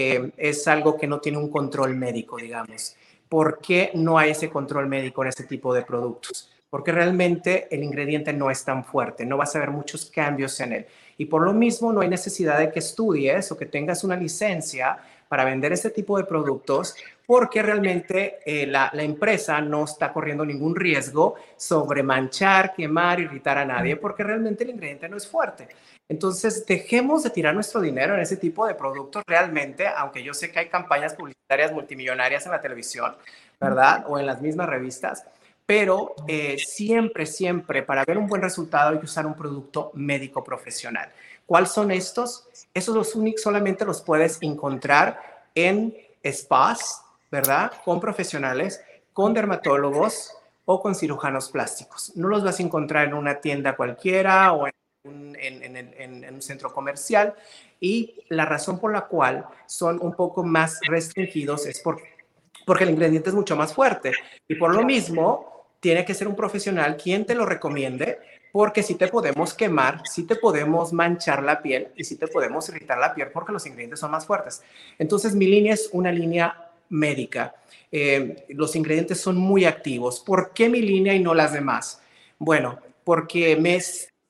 Eh, 0.00 0.30
es 0.36 0.68
algo 0.68 0.96
que 0.96 1.08
no 1.08 1.18
tiene 1.18 1.38
un 1.38 1.50
control 1.50 1.96
médico, 1.96 2.36
digamos. 2.36 2.94
¿Por 3.28 3.58
qué 3.58 3.90
no 3.94 4.16
hay 4.16 4.30
ese 4.30 4.48
control 4.48 4.86
médico 4.86 5.22
en 5.22 5.28
este 5.28 5.42
tipo 5.42 5.74
de 5.74 5.82
productos? 5.82 6.52
Porque 6.70 6.92
realmente 6.92 7.66
el 7.74 7.82
ingrediente 7.82 8.32
no 8.32 8.48
es 8.48 8.64
tan 8.64 8.84
fuerte, 8.84 9.26
no 9.26 9.36
vas 9.36 9.56
a 9.56 9.58
ver 9.58 9.72
muchos 9.72 10.06
cambios 10.06 10.60
en 10.60 10.72
él. 10.72 10.86
Y 11.16 11.24
por 11.24 11.42
lo 11.42 11.52
mismo 11.52 11.92
no 11.92 12.00
hay 12.00 12.08
necesidad 12.08 12.60
de 12.60 12.70
que 12.70 12.78
estudies 12.78 13.50
o 13.50 13.56
que 13.56 13.66
tengas 13.66 14.04
una 14.04 14.14
licencia 14.14 14.98
para 15.28 15.44
vender 15.44 15.72
este 15.72 15.90
tipo 15.90 16.16
de 16.16 16.22
productos 16.22 16.94
porque 17.26 17.60
realmente 17.60 18.38
eh, 18.46 18.66
la, 18.68 18.90
empresa 18.94 19.60
no 19.60 19.84
está 19.84 20.12
corriendo 20.12 20.46
ningún 20.46 20.76
riesgo 20.76 21.34
sobre 21.56 22.04
manchar, 22.04 22.72
quemar, 22.72 23.18
irritar 23.18 23.58
a 23.58 23.64
nadie, 23.64 23.96
porque 23.96 24.22
realmente 24.22 24.62
el 24.62 24.70
ingrediente 24.70 25.08
no 25.08 25.16
es 25.16 25.26
fuerte. 25.26 25.68
Entonces, 26.08 26.64
dejemos 26.64 27.22
de 27.22 27.30
tirar 27.30 27.54
nuestro 27.54 27.80
dinero 27.80 28.14
en 28.14 28.20
ese 28.20 28.36
tipo 28.36 28.66
de 28.66 28.74
productos 28.74 29.22
realmente, 29.26 29.86
aunque 29.86 30.22
yo 30.22 30.32
sé 30.32 30.50
que 30.50 30.60
hay 30.60 30.68
campañas 30.68 31.14
publicitarias 31.14 31.72
multimillonarias 31.72 32.46
en 32.46 32.52
la 32.52 32.60
televisión, 32.60 33.14
¿verdad? 33.60 34.04
O 34.08 34.18
en 34.18 34.26
las 34.26 34.40
mismas 34.40 34.68
revistas, 34.68 35.24
pero 35.66 36.14
eh, 36.26 36.56
siempre, 36.58 37.26
siempre 37.26 37.82
para 37.82 38.04
ver 38.06 38.16
un 38.16 38.26
buen 38.26 38.40
resultado 38.40 38.90
hay 38.90 38.98
que 38.98 39.04
usar 39.04 39.26
un 39.26 39.34
producto 39.34 39.90
médico 39.92 40.42
profesional. 40.42 41.10
¿Cuáles 41.44 41.70
son 41.70 41.90
estos? 41.90 42.48
Esos 42.72 42.94
los 42.94 43.14
únicos 43.14 43.42
solamente 43.42 43.84
los 43.84 44.00
puedes 44.00 44.38
encontrar 44.40 45.44
en 45.54 45.94
spas, 46.24 47.02
¿verdad? 47.30 47.72
Con 47.84 48.00
profesionales, 48.00 48.82
con 49.12 49.34
dermatólogos 49.34 50.34
o 50.64 50.80
con 50.80 50.94
cirujanos 50.94 51.50
plásticos. 51.50 52.12
No 52.16 52.28
los 52.28 52.44
vas 52.44 52.60
a 52.60 52.62
encontrar 52.62 53.06
en 53.06 53.14
una 53.14 53.40
tienda 53.40 53.76
cualquiera 53.76 54.52
o 54.52 54.66
en 54.66 54.72
un, 55.08 56.42
centro 56.42 56.72
comercial. 56.72 57.34
Y 57.80 58.22
la 58.28 58.44
razón 58.44 58.78
por 58.78 58.92
la 58.92 59.02
cual 59.02 59.46
son 59.66 59.98
un 60.00 60.14
poco 60.14 60.42
más 60.44 60.78
restringidos 60.88 61.66
es 61.66 61.80
porque 61.80 62.84
el 62.84 62.90
ingrediente 62.90 63.30
es 63.30 63.34
mucho 63.34 63.56
más 63.56 63.72
fuerte. 63.72 64.12
Y 64.46 64.54
por 64.54 64.74
lo 64.74 64.84
mismo, 64.84 65.58
tiene 65.80 66.04
que 66.04 66.14
ser 66.14 66.28
un 66.28 66.36
profesional 66.36 66.96
quien 66.96 67.24
te 67.24 67.34
lo 67.34 67.46
recomiende, 67.46 68.18
porque 68.52 68.82
si 68.82 68.94
te 68.94 69.08
podemos 69.08 69.54
quemar, 69.54 70.02
si 70.06 70.24
te 70.24 70.36
podemos 70.36 70.92
manchar 70.92 71.42
la 71.42 71.62
piel 71.62 71.88
y 71.96 72.04
si 72.04 72.16
te 72.16 72.26
podemos 72.26 72.68
irritar 72.68 72.98
la 72.98 73.14
piel 73.14 73.28
porque 73.32 73.52
los 73.52 73.66
ingredientes 73.66 74.00
son 74.00 74.10
más 74.10 74.26
fuertes. 74.26 74.62
Entonces, 74.98 75.34
mi 75.34 75.46
línea 75.46 75.74
es 75.74 75.90
una 75.92 76.10
línea 76.10 76.70
médica. 76.88 77.54
Eh, 77.92 78.46
los 78.50 78.74
ingredientes 78.76 79.20
son 79.20 79.36
muy 79.36 79.64
activos. 79.64 80.20
¿Por 80.20 80.52
qué 80.52 80.68
mi 80.68 80.80
línea 80.80 81.14
y 81.14 81.20
no 81.20 81.34
las 81.34 81.52
demás? 81.52 82.00
Bueno, 82.38 82.78
porque 83.04 83.56
me, 83.56 83.80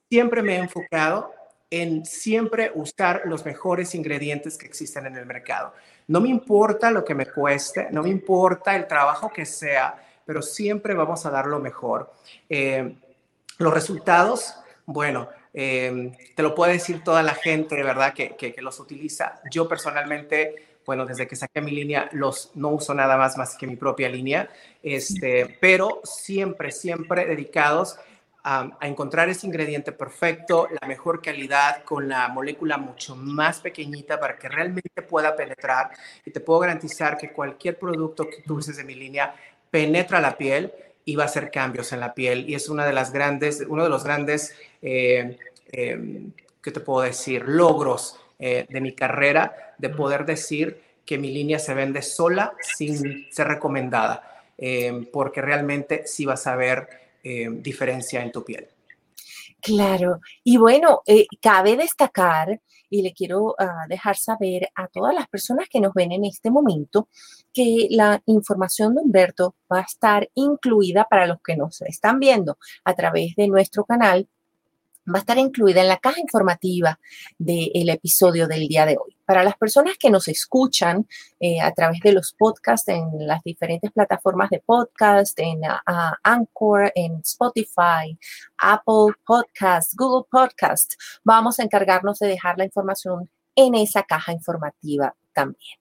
siempre 0.09 0.41
me 0.41 0.55
he 0.55 0.59
enfocado 0.59 1.33
en 1.69 2.05
siempre 2.05 2.71
usar 2.73 3.21
los 3.25 3.45
mejores 3.45 3.93
ingredientes 3.93 4.57
que 4.57 4.65
existen 4.65 5.05
en 5.05 5.15
el 5.15 5.25
mercado. 5.25 5.73
No 6.07 6.19
me 6.19 6.29
importa 6.29 6.89
lo 6.89 7.05
que 7.05 7.13
me 7.13 7.27
cueste, 7.27 7.87
no 7.91 8.01
me 8.01 8.09
importa 8.09 8.75
el 8.75 8.87
trabajo 8.87 9.31
que 9.31 9.45
sea, 9.45 9.95
pero 10.25 10.41
siempre 10.41 10.95
vamos 10.95 11.25
a 11.25 11.29
dar 11.29 11.45
lo 11.45 11.59
mejor. 11.59 12.11
Eh, 12.49 12.95
los 13.59 13.73
resultados, 13.73 14.55
bueno, 14.85 15.29
eh, 15.53 16.11
te 16.35 16.41
lo 16.43 16.55
puede 16.55 16.73
decir 16.73 17.03
toda 17.03 17.21
la 17.21 17.35
gente, 17.35 17.81
verdad, 17.83 18.13
que, 18.13 18.35
que, 18.35 18.61
los 18.61 18.79
utiliza. 18.79 19.39
Yo 19.51 19.67
personalmente, 19.67 20.77
bueno, 20.85 21.05
desde 21.05 21.27
que 21.27 21.35
saqué 21.35 21.61
mi 21.61 21.71
línea, 21.71 22.09
los 22.13 22.51
no 22.55 22.69
uso 22.69 22.95
nada 22.95 23.17
más 23.17 23.37
más 23.37 23.55
que 23.55 23.67
mi 23.67 23.75
propia 23.75 24.09
línea, 24.09 24.49
este, 24.81 25.57
pero 25.61 26.01
siempre, 26.03 26.71
siempre 26.71 27.25
dedicados 27.25 27.99
a, 28.49 28.77
a, 28.79 28.87
encontrar 28.87 29.29
ese 29.29 29.45
ingrediente 29.45 29.91
perfecto, 29.91 30.67
la 30.81 30.87
mejor 30.87 31.21
calidad, 31.21 31.83
con 31.83 32.09
la 32.09 32.27
molécula 32.29 32.77
mucho 32.77 33.15
más 33.15 33.59
pequeñita 33.59 34.19
para 34.19 34.37
que 34.37 34.49
realmente 34.49 35.01
pueda 35.03 35.35
penetrar. 35.35 35.91
Y 36.25 36.31
te 36.31 36.39
puedo 36.39 36.59
garantizar 36.59 37.17
que 37.17 37.31
cualquier 37.31 37.77
producto 37.77 38.27
que 38.27 38.41
tú 38.45 38.55
uses 38.55 38.77
de 38.77 38.83
mi 38.83 38.95
línea 38.95 39.35
penetra 39.69 40.19
la 40.19 40.35
piel 40.37 40.73
y 41.05 41.15
va 41.15 41.23
a 41.23 41.25
hacer 41.27 41.51
cambios 41.51 41.91
en 41.93 41.99
la 41.99 42.13
piel. 42.13 42.49
Y 42.49 42.55
es 42.55 42.69
una 42.69 42.85
de 42.85 42.93
las 42.93 43.11
grandes, 43.11 43.63
uno 43.67 43.83
de 43.83 43.89
los 43.89 44.03
grandes, 44.03 44.55
eh, 44.81 45.37
eh, 45.71 46.27
¿qué 46.61 46.71
te 46.71 46.79
puedo 46.79 47.01
decir? 47.01 47.45
Logros 47.47 48.19
eh, 48.39 48.65
de 48.69 48.81
mi 48.81 48.93
carrera, 48.93 49.75
de 49.77 49.89
poder 49.89 50.25
decir 50.25 50.81
que 51.05 51.17
mi 51.17 51.31
línea 51.31 51.59
se 51.59 51.73
vende 51.73 52.01
sola 52.01 52.53
sin 52.61 53.31
ser 53.31 53.47
recomendada, 53.47 54.43
porque 55.11 55.41
realmente 55.41 56.05
sí 56.05 56.25
vas 56.25 56.45
a 56.45 56.55
ver 56.55 56.87
diferencia 57.23 58.21
en 58.21 58.31
tu 58.31 58.43
piel. 58.43 58.67
Claro, 59.61 60.21
y 60.43 60.57
bueno, 60.57 61.01
cabe 61.41 61.75
destacar 61.75 62.61
y 62.89 63.01
le 63.01 63.13
quiero 63.13 63.55
ah, 63.59 63.85
dejar 63.87 64.17
saber 64.17 64.69
a 64.75 64.87
todas 64.87 65.13
las 65.13 65.27
personas 65.27 65.67
que 65.69 65.79
nos 65.79 65.93
ven 65.93 66.11
en 66.11 66.25
este 66.25 66.49
momento 66.49 67.09
que 67.53 67.87
la 67.89 68.21
información 68.25 68.95
de 68.95 69.01
Humberto 69.01 69.55
va 69.71 69.79
a 69.79 69.83
estar 69.83 70.29
incluida 70.35 71.05
para 71.09 71.27
los 71.27 71.37
que 71.43 71.55
nos 71.55 71.81
están 71.81 72.19
viendo 72.19 72.57
a 72.83 72.95
través 72.95 73.35
de 73.35 73.47
nuestro 73.47 73.85
canal 73.85 74.27
va 75.13 75.17
a 75.17 75.19
estar 75.19 75.37
incluida 75.37 75.81
en 75.81 75.87
la 75.87 75.97
caja 75.97 76.19
informativa 76.19 76.99
del 77.37 77.89
episodio 77.89 78.47
del 78.47 78.67
día 78.67 78.85
de 78.85 78.97
hoy. 78.97 79.15
Para 79.25 79.43
las 79.43 79.57
personas 79.57 79.97
que 79.97 80.09
nos 80.09 80.27
escuchan 80.27 81.07
eh, 81.39 81.61
a 81.61 81.71
través 81.73 81.99
de 82.01 82.13
los 82.13 82.33
podcasts 82.33 82.87
en 82.87 83.27
las 83.27 83.43
diferentes 83.43 83.91
plataformas 83.91 84.49
de 84.49 84.61
podcast, 84.65 85.37
en 85.39 85.59
uh, 85.59 86.15
Anchor, 86.23 86.91
en 86.95 87.19
Spotify, 87.23 88.17
Apple 88.57 89.13
Podcasts, 89.25 89.95
Google 89.95 90.27
Podcasts, 90.29 90.97
vamos 91.23 91.59
a 91.59 91.63
encargarnos 91.63 92.19
de 92.19 92.27
dejar 92.27 92.57
la 92.57 92.65
información 92.65 93.29
en 93.55 93.75
esa 93.75 94.03
caja 94.03 94.31
informativa 94.31 95.15
también. 95.33 95.78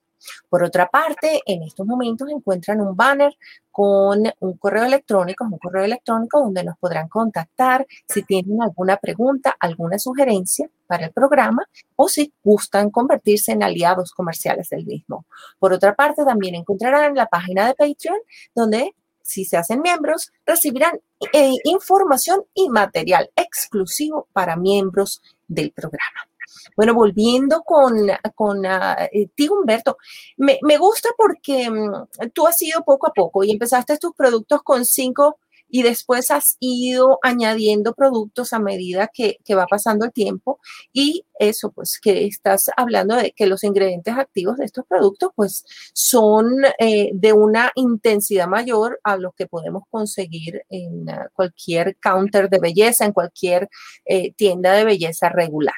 Por 0.48 0.64
otra 0.64 0.88
parte, 0.88 1.40
en 1.46 1.62
estos 1.62 1.86
momentos 1.86 2.28
encuentran 2.30 2.80
un 2.80 2.96
banner 2.96 3.36
con 3.70 4.24
un 4.40 4.56
correo 4.56 4.84
electrónico, 4.84 5.44
un 5.44 5.58
correo 5.58 5.84
electrónico 5.84 6.40
donde 6.40 6.64
nos 6.64 6.76
podrán 6.78 7.08
contactar 7.08 7.86
si 8.08 8.22
tienen 8.22 8.60
alguna 8.62 8.96
pregunta, 8.96 9.56
alguna 9.60 9.98
sugerencia 9.98 10.68
para 10.86 11.06
el 11.06 11.12
programa 11.12 11.64
o 11.94 12.08
si 12.08 12.32
gustan 12.42 12.90
convertirse 12.90 13.52
en 13.52 13.62
aliados 13.62 14.12
comerciales 14.12 14.68
del 14.70 14.84
mismo. 14.84 15.26
Por 15.58 15.72
otra 15.72 15.94
parte, 15.94 16.24
también 16.24 16.56
encontrarán 16.56 17.14
la 17.14 17.26
página 17.26 17.66
de 17.66 17.74
Patreon 17.74 18.18
donde 18.54 18.94
si 19.28 19.44
se 19.44 19.58
hacen 19.58 19.82
miembros, 19.82 20.32
recibirán 20.46 21.00
eh, 21.34 21.52
información 21.64 22.44
y 22.54 22.70
material 22.70 23.30
exclusivo 23.36 24.26
para 24.32 24.56
miembros 24.56 25.22
del 25.46 25.70
programa. 25.70 26.27
Bueno, 26.76 26.94
volviendo 26.94 27.62
con, 27.62 28.08
con 28.34 28.64
uh, 28.64 29.28
ti, 29.34 29.48
Humberto, 29.48 29.98
me, 30.36 30.58
me, 30.62 30.78
gusta 30.78 31.10
porque 31.16 31.70
mm, 31.70 32.30
tú 32.32 32.46
has 32.46 32.60
ido 32.62 32.84
poco 32.84 33.08
a 33.08 33.12
poco 33.12 33.44
y 33.44 33.50
empezaste 33.50 33.98
tus 33.98 34.14
productos 34.14 34.62
con 34.62 34.84
cinco 34.84 35.38
y 35.68 35.82
después 35.82 36.30
has 36.30 36.56
ido 36.60 37.18
añadiendo 37.22 37.94
productos 37.94 38.52
a 38.52 38.58
medida 38.58 39.10
que, 39.12 39.38
que, 39.44 39.54
va 39.54 39.66
pasando 39.66 40.06
el 40.06 40.12
tiempo 40.12 40.60
y 40.92 41.24
eso 41.38 41.70
pues 41.72 41.98
que 42.00 42.26
estás 42.26 42.70
hablando 42.76 43.16
de 43.16 43.32
que 43.32 43.46
los 43.46 43.64
ingredientes 43.64 44.16
activos 44.16 44.56
de 44.56 44.64
estos 44.64 44.84
productos 44.86 45.30
pues 45.34 45.64
son 45.92 46.64
eh, 46.78 47.10
de 47.12 47.32
una 47.32 47.70
intensidad 47.74 48.48
mayor 48.48 49.00
a 49.04 49.16
lo 49.16 49.32
que 49.32 49.46
podemos 49.46 49.82
conseguir 49.90 50.62
en 50.68 51.08
uh, 51.08 51.28
cualquier 51.34 51.96
counter 51.98 52.48
de 52.48 52.58
belleza, 52.58 53.04
en 53.04 53.12
cualquier 53.12 53.68
eh, 54.06 54.32
tienda 54.34 54.72
de 54.72 54.84
belleza 54.84 55.28
regular. 55.28 55.76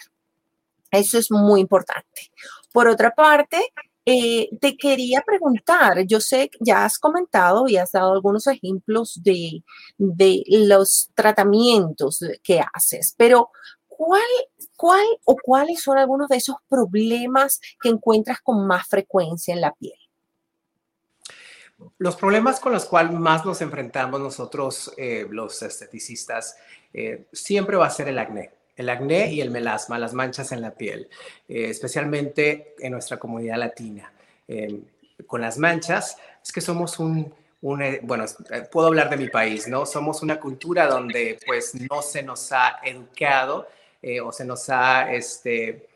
Eso 0.90 1.18
es 1.18 1.30
muy 1.30 1.60
importante. 1.60 2.30
Por 2.72 2.88
otra 2.88 3.14
parte, 3.14 3.72
eh, 4.04 4.48
te 4.60 4.76
quería 4.76 5.22
preguntar, 5.22 6.04
yo 6.06 6.20
sé, 6.20 6.50
ya 6.60 6.84
has 6.84 6.98
comentado 6.98 7.68
y 7.68 7.76
has 7.76 7.92
dado 7.92 8.12
algunos 8.12 8.46
ejemplos 8.46 9.20
de, 9.22 9.62
de 9.98 10.42
los 10.48 11.10
tratamientos 11.14 12.24
que 12.42 12.60
haces, 12.72 13.14
pero 13.16 13.50
¿cuál, 13.86 14.22
¿cuál 14.76 15.04
o 15.24 15.36
cuáles 15.36 15.82
son 15.82 15.98
algunos 15.98 16.28
de 16.28 16.38
esos 16.38 16.56
problemas 16.68 17.60
que 17.80 17.90
encuentras 17.90 18.40
con 18.40 18.66
más 18.66 18.88
frecuencia 18.88 19.52
en 19.54 19.60
la 19.60 19.72
piel? 19.74 19.98
Los 21.98 22.16
problemas 22.16 22.60
con 22.60 22.72
los 22.72 22.86
cuales 22.86 23.12
más 23.12 23.44
nos 23.44 23.60
enfrentamos 23.60 24.20
nosotros, 24.20 24.92
eh, 24.96 25.26
los 25.30 25.62
esteticistas, 25.62 26.56
eh, 26.92 27.26
siempre 27.32 27.76
va 27.76 27.86
a 27.86 27.90
ser 27.90 28.08
el 28.08 28.18
acné. 28.18 28.52
El 28.80 28.88
acné 28.88 29.30
y 29.30 29.42
el 29.42 29.50
melasma, 29.50 29.98
las 29.98 30.14
manchas 30.14 30.52
en 30.52 30.62
la 30.62 30.70
piel, 30.70 31.08
eh, 31.46 31.66
especialmente 31.68 32.74
en 32.78 32.92
nuestra 32.92 33.18
comunidad 33.18 33.58
latina. 33.58 34.12
con 35.26 35.42
las 35.42 35.58
manchas, 35.58 36.16
es 36.42 36.50
que 36.50 36.62
somos 36.62 36.98
un, 36.98 37.32
bueno, 37.60 38.24
puedo 38.72 38.86
hablar 38.88 39.10
de 39.10 39.16
mi 39.18 39.28
país, 39.28 39.68
¿no? 39.68 39.84
Somos 39.84 40.22
una 40.22 40.40
cultura 40.40 40.86
donde 40.86 41.38
pues 41.46 41.74
no 41.74 42.00
se 42.02 42.22
nos 42.22 42.50
ha 42.50 42.80
educado 42.82 43.68
o 44.24 44.32
se 44.32 44.44
nos 44.44 44.68
ha, 44.70 45.12
este, 45.12 45.88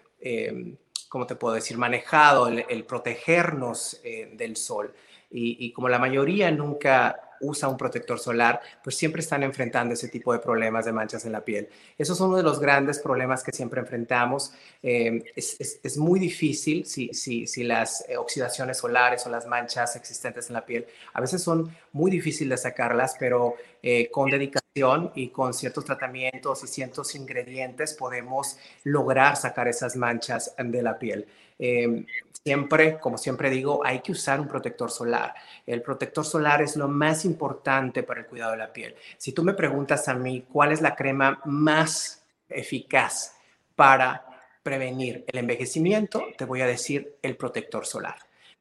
¿cómo 1.08 1.26
te 1.26 1.34
puedo 1.34 1.54
decir?, 1.54 1.78
manejado 1.78 2.48
el, 2.48 2.84
protegernos 2.84 4.00
del 4.34 4.56
sol 4.56 4.94
y, 5.36 5.72
como 5.72 5.88
la 5.88 5.98
mayoría 5.98 6.50
nunca 6.50 7.20
usa 7.40 7.68
un 7.68 7.76
protector 7.76 8.18
solar, 8.18 8.60
pues 8.82 8.96
siempre 8.96 9.20
están 9.20 9.42
enfrentando 9.42 9.94
ese 9.94 10.08
tipo 10.08 10.32
de 10.32 10.38
problemas 10.38 10.84
de 10.84 10.92
manchas 10.92 11.24
en 11.24 11.32
la 11.32 11.44
piel. 11.44 11.68
Esos 11.98 12.16
son 12.16 12.28
uno 12.28 12.36
de 12.36 12.44
los 12.44 12.60
grandes 12.60 13.00
problemas 13.00 13.42
que 13.42 13.52
siempre 13.52 13.80
enfrentamos. 13.80 14.52
Eh, 14.82 15.24
es, 15.34 15.98
muy 15.98 16.20
difícil 16.20 16.86
si, 16.86 17.64
las 17.64 18.08
eh, 18.08 18.16
oxidaciones 18.16 18.78
solares 18.78 19.26
o 19.26 19.30
las 19.30 19.46
manchas 19.46 19.96
existentes 19.96 20.48
en 20.48 20.54
la 20.54 20.64
piel, 20.64 20.86
a 21.12 21.20
veces 21.20 21.42
son 21.42 21.76
muy 21.92 22.10
difíciles 22.10 22.62
de 22.62 22.70
sacarlas, 22.70 23.16
pero 23.18 23.56
eh, 23.82 24.08
con 24.10 24.30
dedicación 24.30 25.10
y 25.14 25.28
con 25.28 25.52
ciertos 25.52 25.84
tratamientos 25.84 26.62
y 26.64 26.66
ciertos 26.68 27.14
ingredientes 27.14 27.94
podemos 27.94 28.58
lograr 28.84 29.36
sacar 29.36 29.68
esas 29.68 29.96
manchas 29.96 30.54
de 30.56 30.82
la 30.82 30.98
piel. 30.98 31.26
Em, 31.58 32.04
siempre, 32.44 32.98
como 32.98 33.16
siempre 33.16 33.50
digo, 33.50 33.84
hay 33.84 34.00
que 34.00 34.12
usar 34.12 34.40
un 34.40 34.48
protector 34.48 34.90
solar. 34.90 35.34
El 35.66 35.82
protector 35.82 36.24
solar 36.24 36.62
es 36.62 36.76
lo 36.76 36.88
más 36.88 37.24
importante 37.24 38.02
para 38.02 38.20
el 38.20 38.26
cuidado 38.26 38.52
de 38.52 38.58
la 38.58 38.72
piel. 38.72 38.94
Si 39.16 39.32
tú 39.32 39.42
me 39.42 39.54
preguntas 39.54 40.08
a 40.08 40.14
mí 40.14 40.44
cuál 40.52 40.72
es 40.72 40.80
la 40.80 40.94
crema 40.94 41.40
más 41.44 42.24
eficaz 42.48 43.36
para 43.74 44.24
prevenir 44.62 45.24
el 45.26 45.38
envejecimiento, 45.38 46.24
te 46.36 46.44
voy 46.44 46.60
a 46.60 46.66
decir 46.66 47.16
el 47.22 47.36
protector 47.36 47.86
solar. 47.86 48.16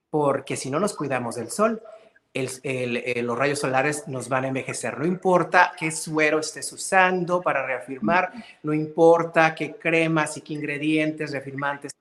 Porque 0.10 0.56
si 0.56 0.70
no 0.70 0.80
nos 0.80 0.96
cuidamos 0.96 1.36
del 1.36 1.50
sol, 1.50 1.82
eh, 2.36 3.22
los 3.22 3.38
rayos 3.38 3.60
solares 3.60 4.08
nos 4.08 4.28
van 4.28 4.46
a 4.46 4.48
envejecer. 4.48 4.98
No 4.98 5.06
importa 5.06 5.74
qué 5.78 5.92
suero 5.92 6.40
estés 6.40 6.72
usando 6.74 7.42
para 7.42 7.66
reafirmar, 7.66 8.32
no 8.64 8.74
importa 8.74 9.54
qué 9.54 9.76
cremas 9.76 10.36
y 10.38 10.42
qué 10.42 10.54
ingredientes 10.54 11.32
reafirmantes 11.32 11.94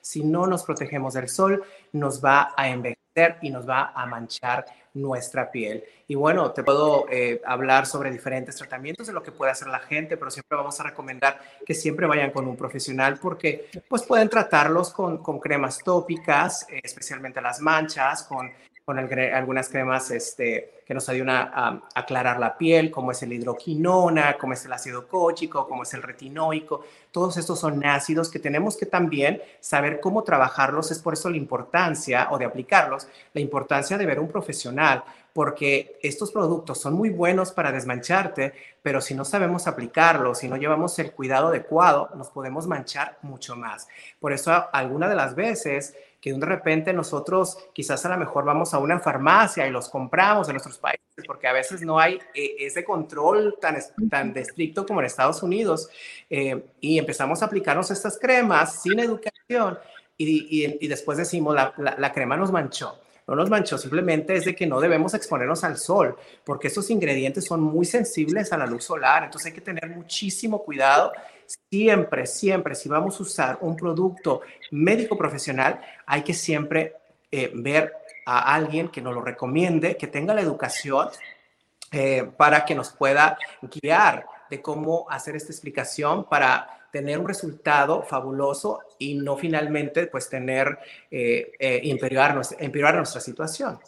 si 0.00 0.24
no 0.24 0.46
nos 0.46 0.64
protegemos 0.64 1.14
del 1.14 1.28
sol, 1.28 1.62
nos 1.92 2.24
va 2.24 2.52
a 2.56 2.68
envejecer 2.68 3.38
y 3.42 3.50
nos 3.50 3.68
va 3.68 3.92
a 3.94 4.06
manchar 4.06 4.64
nuestra 4.94 5.50
piel. 5.50 5.84
Y 6.06 6.14
bueno, 6.14 6.52
te 6.52 6.62
puedo 6.62 7.06
eh, 7.10 7.40
hablar 7.46 7.86
sobre 7.86 8.10
diferentes 8.10 8.56
tratamientos 8.56 9.06
de 9.06 9.12
lo 9.12 9.22
que 9.22 9.32
puede 9.32 9.50
hacer 9.50 9.68
la 9.68 9.80
gente, 9.80 10.16
pero 10.16 10.30
siempre 10.30 10.56
vamos 10.56 10.78
a 10.80 10.84
recomendar 10.84 11.40
que 11.64 11.74
siempre 11.74 12.06
vayan 12.06 12.30
con 12.30 12.46
un 12.46 12.56
profesional 12.56 13.18
porque 13.20 13.70
pues 13.88 14.02
pueden 14.02 14.28
tratarlos 14.28 14.92
con, 14.92 15.18
con 15.18 15.38
cremas 15.40 15.78
tópicas, 15.78 16.66
eh, 16.68 16.80
especialmente 16.82 17.40
las 17.40 17.60
manchas, 17.60 18.24
con 18.24 18.50
con 18.84 18.98
algunas 18.98 19.68
cremas 19.68 20.10
este, 20.10 20.82
que 20.84 20.92
nos 20.92 21.08
ayudan 21.08 21.50
a, 21.54 21.82
aclarar 21.94 22.40
la 22.40 22.58
piel, 22.58 22.90
como 22.90 23.12
es 23.12 23.22
el 23.22 23.32
hidroquinona, 23.32 24.36
como 24.36 24.54
es 24.54 24.64
el 24.64 24.72
ácido 24.72 25.06
cóchico, 25.06 25.68
como 25.68 25.84
es 25.84 25.94
el 25.94 26.02
retinoico. 26.02 26.84
Todos 27.12 27.36
estos 27.36 27.60
son 27.60 27.84
ácidos 27.86 28.28
que 28.28 28.40
tenemos 28.40 28.76
que 28.76 28.86
también 28.86 29.40
saber 29.60 30.00
cómo 30.00 30.24
trabajarlos. 30.24 30.90
Es 30.90 30.98
por 30.98 31.14
eso 31.14 31.30
la 31.30 31.36
importancia, 31.36 32.28
o 32.32 32.38
de 32.38 32.44
aplicarlos, 32.44 33.06
la 33.32 33.40
importancia 33.40 33.96
de 33.96 34.06
ver 34.06 34.18
un 34.18 34.28
profesional, 34.28 35.04
porque 35.32 35.98
estos 36.02 36.32
productos 36.32 36.80
son 36.80 36.94
muy 36.94 37.10
buenos 37.10 37.52
para 37.52 37.70
desmancharte, 37.70 38.52
pero 38.82 39.00
si 39.00 39.14
no 39.14 39.24
sabemos 39.24 39.68
aplicarlos, 39.68 40.38
si 40.38 40.48
no 40.48 40.56
llevamos 40.56 40.98
el 40.98 41.12
cuidado 41.12 41.48
adecuado, 41.48 42.10
nos 42.16 42.30
podemos 42.30 42.66
manchar 42.66 43.16
mucho 43.22 43.54
más. 43.54 43.86
Por 44.18 44.32
eso, 44.32 44.52
alguna 44.72 45.08
de 45.08 45.14
las 45.14 45.36
veces 45.36 45.94
que 46.22 46.32
de 46.32 46.46
repente 46.46 46.92
nosotros 46.92 47.58
quizás 47.72 48.06
a 48.06 48.10
lo 48.10 48.16
mejor 48.16 48.44
vamos 48.44 48.72
a 48.72 48.78
una 48.78 49.00
farmacia 49.00 49.66
y 49.66 49.72
los 49.72 49.88
compramos 49.88 50.48
en 50.48 50.54
nuestros 50.54 50.78
países, 50.78 51.02
porque 51.26 51.48
a 51.48 51.52
veces 51.52 51.82
no 51.82 51.98
hay 51.98 52.20
eh, 52.32 52.54
ese 52.60 52.84
control 52.84 53.58
tan, 53.60 53.76
tan 54.08 54.34
estricto 54.38 54.86
como 54.86 55.00
en 55.00 55.06
Estados 55.06 55.42
Unidos, 55.42 55.90
eh, 56.30 56.64
y 56.80 56.96
empezamos 56.96 57.42
a 57.42 57.46
aplicarnos 57.46 57.90
estas 57.90 58.16
cremas 58.20 58.82
sin 58.82 59.00
educación 59.00 59.80
y, 60.16 60.76
y, 60.80 60.86
después 60.86 61.18
decimos, 61.18 61.56
la, 61.56 61.74
la, 61.76 62.12
crema 62.12 62.36
nos 62.36 62.52
manchó. 62.52 63.00
No 63.26 63.34
nos 63.34 63.50
manchó, 63.50 63.76
simplemente 63.76 64.36
es 64.36 64.44
de 64.44 64.54
que 64.54 64.66
no 64.66 64.80
debemos 64.80 65.14
exponernos 65.14 65.64
al 65.64 65.76
sol, 65.76 66.16
porque 66.44 66.68
estos 66.68 66.88
ingredientes 66.90 67.44
son 67.44 67.60
muy 67.60 67.84
sensibles 67.84 68.52
a 68.52 68.58
la 68.58 68.66
luz 68.66 68.84
solar, 68.84 69.24
entonces 69.24 69.46
hay 69.46 69.54
que 69.54 69.60
tener 69.60 69.88
muchísimo 69.88 70.62
cuidado 70.62 71.12
siempre, 71.70 72.26
siempre, 72.26 72.74
si 72.74 72.88
vamos 72.88 73.18
a 73.18 73.22
usar 73.22 73.58
un 73.60 73.76
producto 73.76 74.42
médico 74.70 75.16
profesional, 75.16 75.80
hay 76.06 76.22
que 76.22 76.34
siempre 76.34 76.96
eh, 77.30 77.50
ver 77.54 77.92
a 78.26 78.54
alguien 78.54 78.88
que 78.88 79.00
nos 79.00 79.14
lo 79.14 79.22
recomiende, 79.22 79.96
que 79.96 80.06
tenga 80.06 80.34
la 80.34 80.40
educación 80.40 81.08
eh, 81.90 82.30
para 82.36 82.64
que 82.64 82.74
nos 82.74 82.90
pueda 82.90 83.38
guiar 83.62 84.26
de 84.50 84.60
cómo 84.62 85.06
hacer 85.10 85.36
esta 85.36 85.52
explicación 85.52 86.24
para 86.24 86.88
tener 86.92 87.18
un 87.18 87.26
resultado 87.26 88.02
fabuloso 88.02 88.80
y 88.98 89.14
no 89.14 89.36
finalmente 89.36 90.06
pues 90.06 90.28
tener, 90.28 90.78
eh, 91.10 91.52
empeorar 91.58 92.34
nuestra 92.96 93.20
situación. 93.20 93.78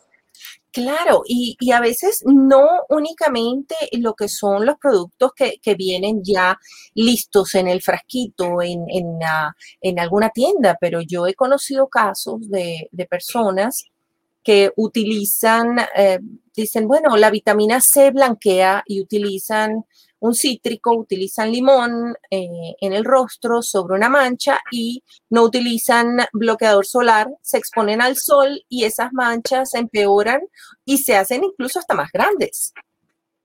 Claro, 0.75 1.23
y, 1.25 1.71
a 1.71 1.79
veces 1.81 2.25
no 2.27 2.67
únicamente 2.89 3.77
lo 3.93 4.15
que 4.15 4.27
son 4.27 4.67
los 4.67 4.77
productos 4.77 5.31
que, 5.37 5.75
vienen 5.77 6.23
ya 6.25 6.59
listos 6.95 7.55
en 7.55 7.69
el 7.69 7.81
frasquito, 7.81 8.61
en, 8.61 8.85
en, 8.89 9.99
alguna 10.01 10.31
tienda, 10.31 10.77
pero 10.81 11.01
yo 11.01 11.29
he 11.29 11.35
conocido 11.35 11.87
casos 11.87 12.51
de, 12.51 12.89
personas 13.09 13.85
que 14.43 14.73
utilizan, 14.75 15.79
eh, 15.97 16.19
dicen, 16.57 16.89
bueno, 16.89 17.17
la 17.17 17.31
vitamina 17.31 17.81
C 17.81 18.11
blanquea 18.11 18.83
y 18.85 19.01
utilizan 19.01 19.85
un 20.25 20.35
cítrico, 20.35 20.97
utilizan 20.97 21.53
limón 21.53 22.17
eh, 22.31 22.75
en 22.81 22.95
el 22.95 23.05
rostro 23.05 23.61
sobre 23.61 23.95
una 23.95 24.09
mancha 24.09 24.59
y 24.71 25.05
no 25.29 25.43
utilizan 25.43 26.19
bloqueador 26.33 26.87
solar, 26.87 27.29
se 27.43 27.59
exponen 27.59 28.01
al 28.01 28.17
sol 28.17 28.65
y 28.71 28.85
esas 28.85 29.13
manchas 29.13 29.75
empeoran 29.75 30.41
y 30.87 30.99
se 30.99 31.15
hacen 31.17 31.45
incluso 31.45 31.79
hasta 31.79 31.95
más 31.95 32.11
grandes. 32.11 32.73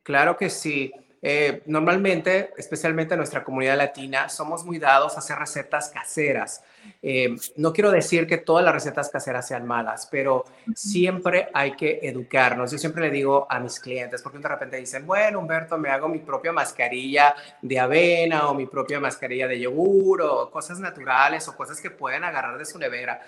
Claro 0.03 0.37
que 0.37 0.49
sí. 0.49 0.89
Eh, 1.21 1.63
normalmente, 1.65 2.53
especialmente 2.57 3.13
en 3.13 3.19
nuestra 3.19 3.43
comunidad 3.43 3.77
latina, 3.77 4.29
somos 4.29 4.63
muy 4.63 4.79
dados 4.79 5.15
a 5.15 5.19
hacer 5.19 5.37
recetas 5.37 5.89
caseras. 5.89 6.63
Eh, 7.01 7.35
no 7.57 7.73
quiero 7.73 7.91
decir 7.91 8.25
que 8.25 8.37
todas 8.37 8.63
las 8.63 8.73
recetas 8.73 9.09
caseras 9.09 9.47
sean 9.47 9.65
malas, 9.65 10.07
pero 10.09 10.45
siempre 10.75 11.49
hay 11.53 11.73
que 11.73 11.99
educarnos. 12.03 12.71
Yo 12.71 12.77
siempre 12.77 13.03
le 13.03 13.11
digo 13.11 13.47
a 13.49 13.59
mis 13.59 13.79
clientes, 13.79 14.21
porque 14.21 14.39
de 14.39 14.47
repente 14.47 14.77
dicen, 14.77 15.05
bueno, 15.05 15.39
Humberto, 15.39 15.77
me 15.77 15.89
hago 15.89 16.07
mi 16.07 16.19
propia 16.19 16.53
mascarilla 16.53 17.35
de 17.61 17.79
avena 17.79 18.49
o 18.49 18.53
mi 18.53 18.65
propia 18.65 18.99
mascarilla 18.99 19.47
de 19.47 19.59
yogur 19.59 20.21
o 20.21 20.49
cosas 20.49 20.79
naturales 20.79 21.47
o 21.47 21.55
cosas 21.55 21.81
que 21.81 21.91
pueden 21.91 22.23
agarrar 22.23 22.57
de 22.57 22.65
su 22.65 22.79
nevera. 22.79 23.21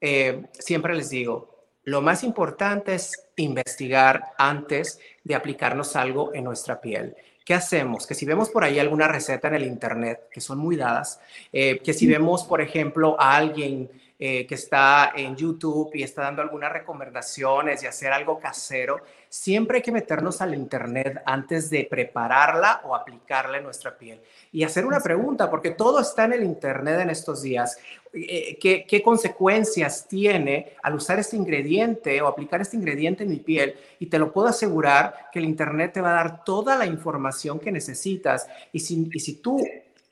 Eh, 0.00 0.46
siempre 0.52 0.94
les 0.94 1.10
digo, 1.10 1.56
lo 1.84 2.02
más 2.02 2.24
importante 2.24 2.94
es 2.94 3.12
investigar 3.36 4.34
antes 4.38 4.98
de 5.22 5.36
aplicarnos 5.36 5.94
algo 5.94 6.34
en 6.34 6.42
nuestra 6.42 6.80
piel. 6.80 7.14
¿Qué 7.46 7.54
hacemos? 7.54 8.08
Que 8.08 8.14
si 8.14 8.26
vemos 8.26 8.50
por 8.50 8.64
ahí 8.64 8.80
alguna 8.80 9.06
receta 9.06 9.46
en 9.46 9.54
el 9.54 9.64
Internet, 9.64 10.28
que 10.32 10.40
son 10.40 10.58
muy 10.58 10.74
dadas, 10.76 11.20
eh, 11.52 11.80
que 11.82 11.94
si 11.94 12.08
vemos, 12.08 12.42
por 12.42 12.60
ejemplo, 12.60 13.16
a 13.20 13.36
alguien 13.36 13.88
eh, 14.18 14.46
que 14.46 14.54
está 14.54 15.12
en 15.14 15.36
YouTube 15.36 15.90
y 15.92 16.02
está 16.02 16.22
dando 16.22 16.40
algunas 16.40 16.72
recomendaciones 16.72 17.82
y 17.82 17.86
hacer 17.86 18.12
algo 18.12 18.38
casero, 18.38 19.02
siempre 19.28 19.76
hay 19.76 19.82
que 19.82 19.92
meternos 19.92 20.40
al 20.40 20.54
Internet 20.54 21.20
antes 21.26 21.68
de 21.68 21.86
prepararla 21.90 22.80
o 22.84 22.94
aplicarla 22.94 23.58
en 23.58 23.64
nuestra 23.64 23.98
piel. 23.98 24.18
Y 24.52 24.64
hacer 24.64 24.86
una 24.86 25.00
pregunta, 25.00 25.50
porque 25.50 25.72
todo 25.72 26.00
está 26.00 26.24
en 26.24 26.32
el 26.32 26.44
Internet 26.44 27.00
en 27.00 27.10
estos 27.10 27.42
días. 27.42 27.78
Eh, 28.14 28.56
¿Qué, 28.58 28.86
¿Qué, 28.88 29.02
consecuencias 29.02 30.08
tiene 30.08 30.72
al 30.82 30.94
usar 30.94 31.18
este 31.18 31.36
ingrediente 31.36 32.22
o 32.22 32.26
aplicar 32.26 32.62
este 32.62 32.78
ingrediente 32.78 33.24
en 33.24 33.30
mi 33.30 33.40
piel? 33.40 33.74
Y 33.98 34.06
te 34.06 34.18
lo 34.18 34.32
puedo 34.32 34.48
asegurar 34.48 35.28
que 35.30 35.40
el 35.40 35.44
Internet 35.44 35.92
te 35.92 36.00
va 36.00 36.12
a 36.12 36.22
dar 36.22 36.42
toda 36.42 36.78
la 36.78 36.86
información 36.86 37.58
que 37.58 37.70
necesitas. 37.70 38.48
Y 38.72 38.80
si, 38.80 39.10
y 39.12 39.20
si 39.20 39.34
tú 39.34 39.58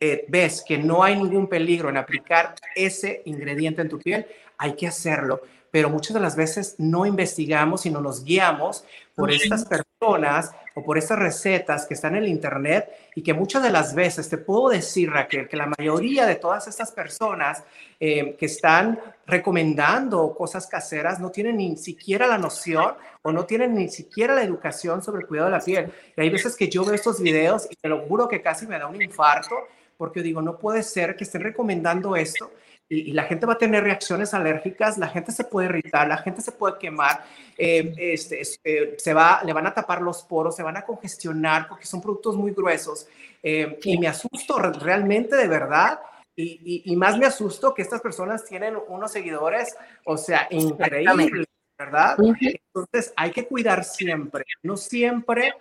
eh, 0.00 0.24
ves 0.28 0.64
que 0.66 0.78
no 0.78 1.02
hay 1.02 1.16
ningún 1.16 1.48
peligro 1.48 1.88
en 1.88 1.96
aplicar 1.96 2.54
ese 2.74 3.22
ingrediente 3.24 3.82
en 3.82 3.88
tu 3.88 3.98
piel, 3.98 4.26
hay 4.58 4.74
que 4.74 4.86
hacerlo. 4.86 5.42
Pero 5.70 5.90
muchas 5.90 6.14
de 6.14 6.20
las 6.20 6.36
veces 6.36 6.76
no 6.78 7.04
investigamos 7.04 7.84
y 7.84 7.90
no 7.90 8.00
nos 8.00 8.24
guiamos 8.24 8.84
por 9.16 9.32
estas 9.32 9.64
personas 9.64 9.94
personas 10.04 10.52
o 10.74 10.82
por 10.82 10.98
estas 10.98 11.18
recetas 11.18 11.86
que 11.86 11.94
están 11.94 12.16
en 12.16 12.24
el 12.24 12.28
Internet 12.28 12.88
y 13.14 13.22
que 13.22 13.32
muchas 13.32 13.62
de 13.62 13.70
las 13.70 13.94
veces 13.94 14.28
te 14.28 14.38
puedo 14.38 14.68
decir, 14.68 15.10
Raquel, 15.10 15.48
que 15.48 15.56
la 15.56 15.70
mayoría 15.78 16.26
de 16.26 16.34
todas 16.34 16.66
estas 16.66 16.90
personas 16.90 17.62
eh, 18.00 18.34
que 18.36 18.46
están 18.46 19.00
recomendando 19.26 20.34
cosas 20.34 20.66
caseras 20.66 21.20
no 21.20 21.30
tienen 21.30 21.56
ni 21.56 21.76
siquiera 21.76 22.26
la 22.26 22.38
noción 22.38 22.94
o 23.22 23.32
no 23.32 23.44
tienen 23.44 23.74
ni 23.74 23.88
siquiera 23.88 24.34
la 24.34 24.42
educación 24.42 25.02
sobre 25.02 25.22
el 25.22 25.28
cuidado 25.28 25.50
de 25.50 25.58
la 25.58 25.64
piel. 25.64 25.92
Y 26.16 26.20
hay 26.20 26.30
veces 26.30 26.56
que 26.56 26.68
yo 26.68 26.84
veo 26.84 26.94
estos 26.94 27.20
videos 27.20 27.68
y 27.70 27.76
te 27.76 27.88
lo 27.88 28.00
juro 28.00 28.28
que 28.28 28.42
casi 28.42 28.66
me 28.66 28.78
da 28.78 28.88
un 28.88 29.00
infarto 29.00 29.54
porque 29.96 30.22
digo, 30.22 30.42
no 30.42 30.58
puede 30.58 30.82
ser 30.82 31.16
que 31.16 31.24
estén 31.24 31.42
recomendando 31.42 32.16
esto 32.16 32.50
y, 32.88 33.12
la 33.12 33.24
gente 33.24 33.46
va 33.46 33.54
a 33.54 33.58
tener 33.58 33.82
reacciones 33.82 34.34
alérgicas, 34.34 34.98
la 34.98 35.08
gente 35.08 35.32
se 35.32 35.44
puede 35.44 35.68
irritar, 35.68 36.06
la 36.06 36.18
gente 36.18 36.42
se 36.42 36.52
puede 36.52 36.78
quemar, 36.78 37.24
eh, 37.56 37.94
este, 37.96 38.42
eh, 38.64 38.94
se 38.98 39.14
va, 39.14 39.40
le 39.44 39.52
van 39.52 39.66
a 39.66 39.74
tapar 39.74 40.02
los 40.02 40.22
poros, 40.22 40.54
se 40.54 40.62
van 40.62 40.76
a 40.76 40.84
congestionar 40.84 41.66
porque 41.68 41.86
son 41.86 42.00
productos 42.00 42.36
muy 42.36 42.52
gruesos. 42.52 43.08
Eh, 43.42 43.78
y 43.82 43.98
me 43.98 44.08
asusto 44.08 44.58
realmente 44.58 45.36
de 45.36 45.48
verdad. 45.48 46.00
Y, 46.36 46.82
y, 46.84 46.96
más 46.96 47.16
me 47.16 47.26
asusto 47.26 47.72
que 47.72 47.82
estas 47.82 48.00
personas 48.00 48.44
tienen 48.44 48.76
unos 48.88 49.12
seguidores, 49.12 49.76
o 50.04 50.16
sea, 50.16 50.48
increíbles, 50.50 51.46
¿verdad? 51.78 52.16
Entonces 52.18 53.12
hay 53.16 53.30
que 53.30 53.46
cuidar 53.46 53.84
siempre, 53.84 54.44
no 54.64 54.76
siempre, 54.76 55.52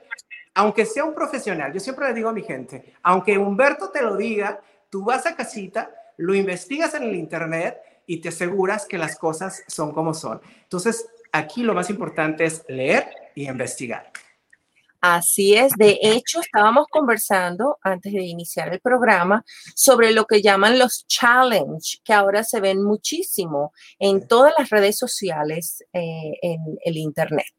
aunque 0.54 0.86
sea 0.86 1.04
un 1.04 1.16
profesional, 1.16 1.74
yo 1.74 1.80
siempre 1.80 2.08
le 2.08 2.14
digo 2.14 2.30
a 2.30 2.34
mi 2.34 2.44
gente, 2.44 2.94
aunque 3.04 3.38
Humberto 3.38 3.90
te 3.90 4.02
lo 4.02 4.16
diga, 4.16 4.62
tú 4.90 5.04
vas 5.04 5.26
a 5.26 5.36
casita 5.36 5.90
lo 6.18 6.36
investigas 6.36 6.94
en 6.94 7.04
el 7.04 7.16
Internet 7.16 7.78
y 8.06 8.18
te 8.18 8.30
aseguras 8.30 8.86
que 8.86 8.98
las 8.98 9.18
cosas 9.18 9.64
son 9.68 9.92
como 9.92 10.14
son. 10.14 10.42
Entonces, 10.64 11.08
aquí 11.32 11.64
lo 11.64 11.74
más 11.74 11.90
importante 11.90 12.46
es 12.46 12.64
leer 12.68 13.08
y 13.36 13.48
investigar. 13.48 14.12
Así 15.02 15.54
es. 15.54 15.74
De 15.74 16.00
hecho, 16.02 16.40
estábamos 16.40 16.88
conversando 16.90 17.78
antes 17.82 18.14
de 18.14 18.22
iniciar 18.22 18.72
el 18.72 18.80
programa 18.80 19.44
sobre 19.76 20.14
lo 20.14 20.26
que 20.26 20.42
llaman 20.42 20.80
los 20.80 21.06
challenge, 21.08 22.00
que 22.06 22.14
ahora 22.14 22.46
se 22.46 22.62
ven 22.62 22.82
muchísimo 22.82 23.74
en 24.00 24.26
todas 24.30 24.54
las 24.58 24.70
redes 24.70 24.98
sociales, 24.98 25.84
eh, 25.92 26.38
en 26.42 26.78
el 26.86 26.96
Internet. 26.96 27.54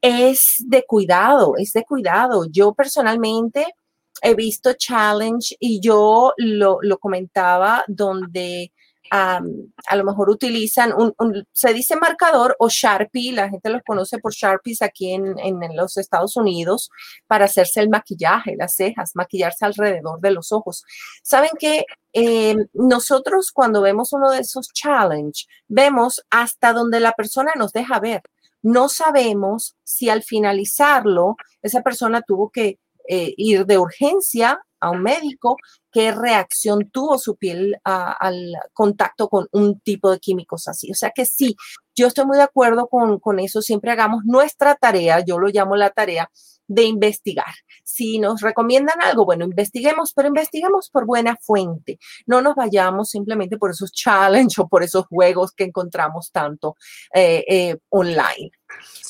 Es 0.00 0.56
de 0.66 0.84
cuidado, 0.86 1.54
es 1.58 1.72
de 1.72 1.84
cuidado. 1.84 2.46
Yo 2.50 2.72
personalmente 2.74 3.74
he 4.22 4.34
visto 4.34 4.72
challenge 4.74 5.56
y 5.58 5.80
yo 5.80 6.32
lo, 6.36 6.80
comentaba 6.98 7.84
donde 7.88 8.72
a 9.12 9.96
lo 9.96 10.04
mejor 10.04 10.30
utilizan 10.30 10.92
un, 10.92 11.12
se 11.52 11.74
dice 11.74 11.96
marcador 11.96 12.54
o 12.60 12.68
Sharpie, 12.68 13.32
la 13.32 13.48
gente 13.48 13.68
los 13.70 13.82
conoce 13.82 14.18
por 14.18 14.32
Sharpies 14.32 14.82
aquí 14.82 15.12
en, 15.12 15.34
los 15.74 15.96
Estados 15.96 16.36
Unidos 16.36 16.90
para 17.26 17.46
hacerse 17.46 17.80
el 17.80 17.88
maquillaje, 17.88 18.54
las 18.56 18.74
cejas, 18.74 19.12
maquillarse 19.14 19.64
alrededor 19.64 20.20
de 20.20 20.30
los 20.30 20.52
ojos. 20.52 20.84
Saben 21.22 21.50
que 21.58 21.86
eh, 22.12 22.54
nosotros 22.72 23.50
cuando 23.52 23.82
vemos 23.82 24.12
uno 24.12 24.30
de 24.30 24.40
esos 24.40 24.68
challenge, 24.72 25.46
vemos 25.66 26.22
hasta 26.30 26.72
donde 26.72 27.00
la 27.00 27.12
persona 27.12 27.52
nos 27.56 27.72
deja 27.72 27.98
ver. 27.98 28.22
No 28.62 28.88
sabemos 28.88 29.76
si 29.84 30.08
al 30.08 30.22
finalizarlo 30.22 31.36
esa 31.62 31.82
persona 31.82 32.22
tuvo 32.22 32.50
que 32.50 32.78
eh, 33.08 33.34
ir 33.36 33.66
de 33.66 33.78
urgencia 33.78 34.60
a 34.80 34.90
un 34.90 35.02
médico, 35.02 35.56
qué 35.92 36.10
reacción 36.10 36.90
tuvo 36.90 37.18
su 37.18 37.36
piel 37.36 37.76
al 37.84 38.52
contacto 38.72 39.28
con 39.28 39.46
un 39.52 39.78
tipo 39.80 40.10
de 40.10 40.18
químicos 40.18 40.68
así. 40.68 40.90
O 40.90 40.94
sea 40.94 41.10
que 41.14 41.26
sí, 41.26 41.54
yo 42.00 42.06
estoy 42.06 42.24
muy 42.24 42.36
de 42.36 42.42
acuerdo 42.42 42.88
con, 42.88 43.18
con 43.18 43.38
eso. 43.40 43.62
Siempre 43.62 43.90
hagamos 43.90 44.24
nuestra 44.24 44.74
tarea, 44.74 45.20
yo 45.20 45.38
lo 45.38 45.48
llamo 45.48 45.76
la 45.76 45.90
tarea 45.90 46.30
de 46.66 46.84
investigar. 46.84 47.52
Si 47.82 48.18
nos 48.20 48.40
recomiendan 48.40 49.02
algo, 49.02 49.24
bueno, 49.24 49.44
investiguemos, 49.44 50.12
pero 50.14 50.28
investiguemos 50.28 50.88
por 50.88 51.04
buena 51.04 51.36
fuente. 51.36 51.98
No 52.26 52.40
nos 52.40 52.54
vayamos 52.54 53.10
simplemente 53.10 53.58
por 53.58 53.72
esos 53.72 53.90
challenges 53.92 54.58
o 54.60 54.68
por 54.68 54.84
esos 54.84 55.06
juegos 55.06 55.50
que 55.52 55.64
encontramos 55.64 56.30
tanto 56.30 56.76
eh, 57.12 57.44
eh, 57.48 57.76
online. 57.88 58.52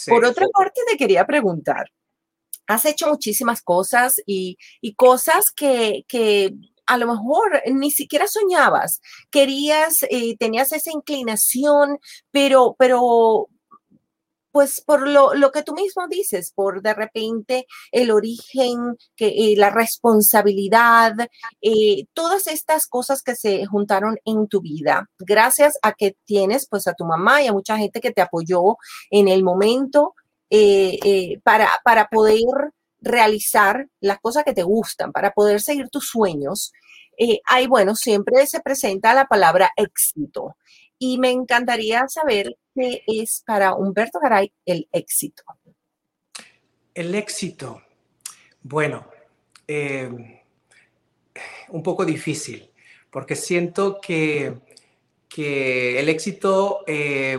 por 0.09 0.25
otra 0.25 0.47
parte, 0.53 0.81
te 0.91 0.97
quería 0.97 1.27
preguntar, 1.27 1.87
has 2.71 2.85
hecho 2.85 3.09
muchísimas 3.09 3.63
cosas 3.63 4.23
y, 4.25 4.57
cosas 4.97 5.51
que, 5.51 6.05
a 6.91 6.99
lo 6.99 7.07
mejor 7.07 7.63
ni 7.73 7.93
siquiera 7.93 8.27
soñabas. 8.27 9.01
Querías, 9.31 10.03
eh, 10.11 10.37
tenías 10.39 10.73
esa 10.73 10.91
inclinación, 10.91 12.01
pero, 12.33 12.75
pero 12.79 13.49
pues 14.51 14.83
por 14.85 15.07
lo, 15.07 15.53
que 15.53 15.63
tú 15.63 15.73
mismo 15.75 16.09
dices, 16.09 16.53
por 16.53 16.83
de 16.83 16.93
repente 16.93 17.67
el 17.93 18.11
origen, 18.11 18.97
que, 19.15 19.29
eh, 19.29 19.55
la 19.57 19.71
responsabilidad, 19.71 21.13
eh, 21.63 22.07
todas 22.13 22.49
estas 22.49 22.89
cosas 22.89 23.23
que 23.23 23.37
se 23.37 23.65
juntaron 23.67 24.19
en 24.25 24.49
tu 24.49 24.61
vida, 24.61 25.09
gracias 25.21 25.79
a 25.83 25.93
que 25.93 26.17
tienes 26.25 26.67
pues 26.69 26.89
a 26.89 26.95
tu 26.95 27.05
mamá 27.05 27.41
y 27.41 27.47
a 27.47 27.53
mucha 27.53 27.79
gente 27.79 28.01
que 28.01 28.11
te 28.11 28.23
apoyó 28.23 28.77
en 29.11 29.29
el 29.29 29.45
momento 29.45 30.15
para, 31.45 31.69
para 31.85 32.09
poder 32.09 32.70
realizar 33.01 33.89
las 34.01 34.21
cosas 34.21 34.45
que 34.45 34.55
te 34.55 34.63
gustan, 34.63 35.13
para 35.13 35.33
poder 35.33 35.61
seguir 35.61 35.89
tus 35.89 36.09
sueños, 36.09 36.73
eh, 37.19 37.41
hay, 37.47 37.67
bueno, 37.67 37.97
siempre 37.97 38.47
se 38.47 38.61
presenta 38.61 39.15
la 39.15 39.27
palabra 39.27 39.71
éxito. 39.77 40.57
Y 40.99 41.19
me 41.19 41.31
encantaría 41.31 42.07
saber 42.09 42.57
qué 42.75 43.03
es 43.07 43.43
para 43.47 43.75
Humberto 43.75 44.19
Garay 44.21 44.53
el 44.67 44.89
éxito. 44.93 45.43
El 46.95 47.15
éxito, 47.15 47.83
bueno, 48.63 49.07
un 51.69 51.83
poco 51.83 52.05
difícil, 52.05 52.71
porque 53.11 53.37
siento 53.37 54.01
que, 54.01 54.59
que 55.29 56.01
el 56.01 56.09
éxito, 56.11 56.85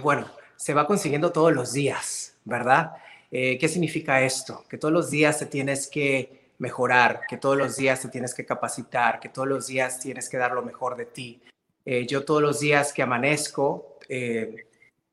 bueno, 0.02 0.32
se 0.56 0.74
va 0.74 0.88
consiguiendo 0.88 1.32
todos 1.32 1.54
los 1.54 1.74
días, 1.74 2.36
¿verdad? 2.46 2.94
Eh, 3.32 3.58
¿Qué 3.58 3.70
significa 3.70 4.22
esto? 4.22 4.66
Que 4.70 4.78
todos 4.78 4.94
los 4.94 5.10
días 5.10 5.40
te 5.40 5.46
tienes 5.46 5.88
que 5.88 6.52
mejorar, 6.58 7.22
que 7.30 7.38
todos 7.38 7.58
los 7.58 7.78
días 7.78 8.02
te 8.02 8.10
tienes 8.10 8.34
que 8.34 8.46
capacitar, 8.46 9.22
que 9.22 9.30
todos 9.30 9.48
los 9.48 9.68
días 9.68 10.00
tienes 10.00 10.28
que 10.28 10.38
dar 10.38 10.52
lo 10.52 10.62
mejor 10.62 10.98
de 10.98 11.06
ti. 11.06 11.42
Eh, 11.86 12.06
yo 12.06 12.26
todos 12.26 12.42
los 12.42 12.60
días 12.60 12.92
que 12.92 13.02
amanezco, 13.02 13.98
eh, 14.10 14.68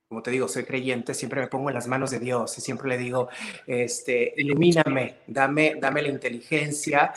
como 0.08 0.22
te 0.22 0.32
digo, 0.32 0.48
soy 0.48 0.64
creyente, 0.64 1.14
siempre 1.14 1.40
me 1.40 1.46
pongo 1.46 1.70
en 1.70 1.74
las 1.74 1.86
manos 1.86 2.10
de 2.10 2.18
Dios 2.18 2.58
y 2.58 2.60
siempre 2.60 2.88
le 2.88 2.98
digo, 2.98 3.28
este, 3.66 4.34
ilumíname, 4.36 5.18
dame, 5.26 5.76
dame 5.78 6.02
la 6.02 6.08
inteligencia, 6.08 7.12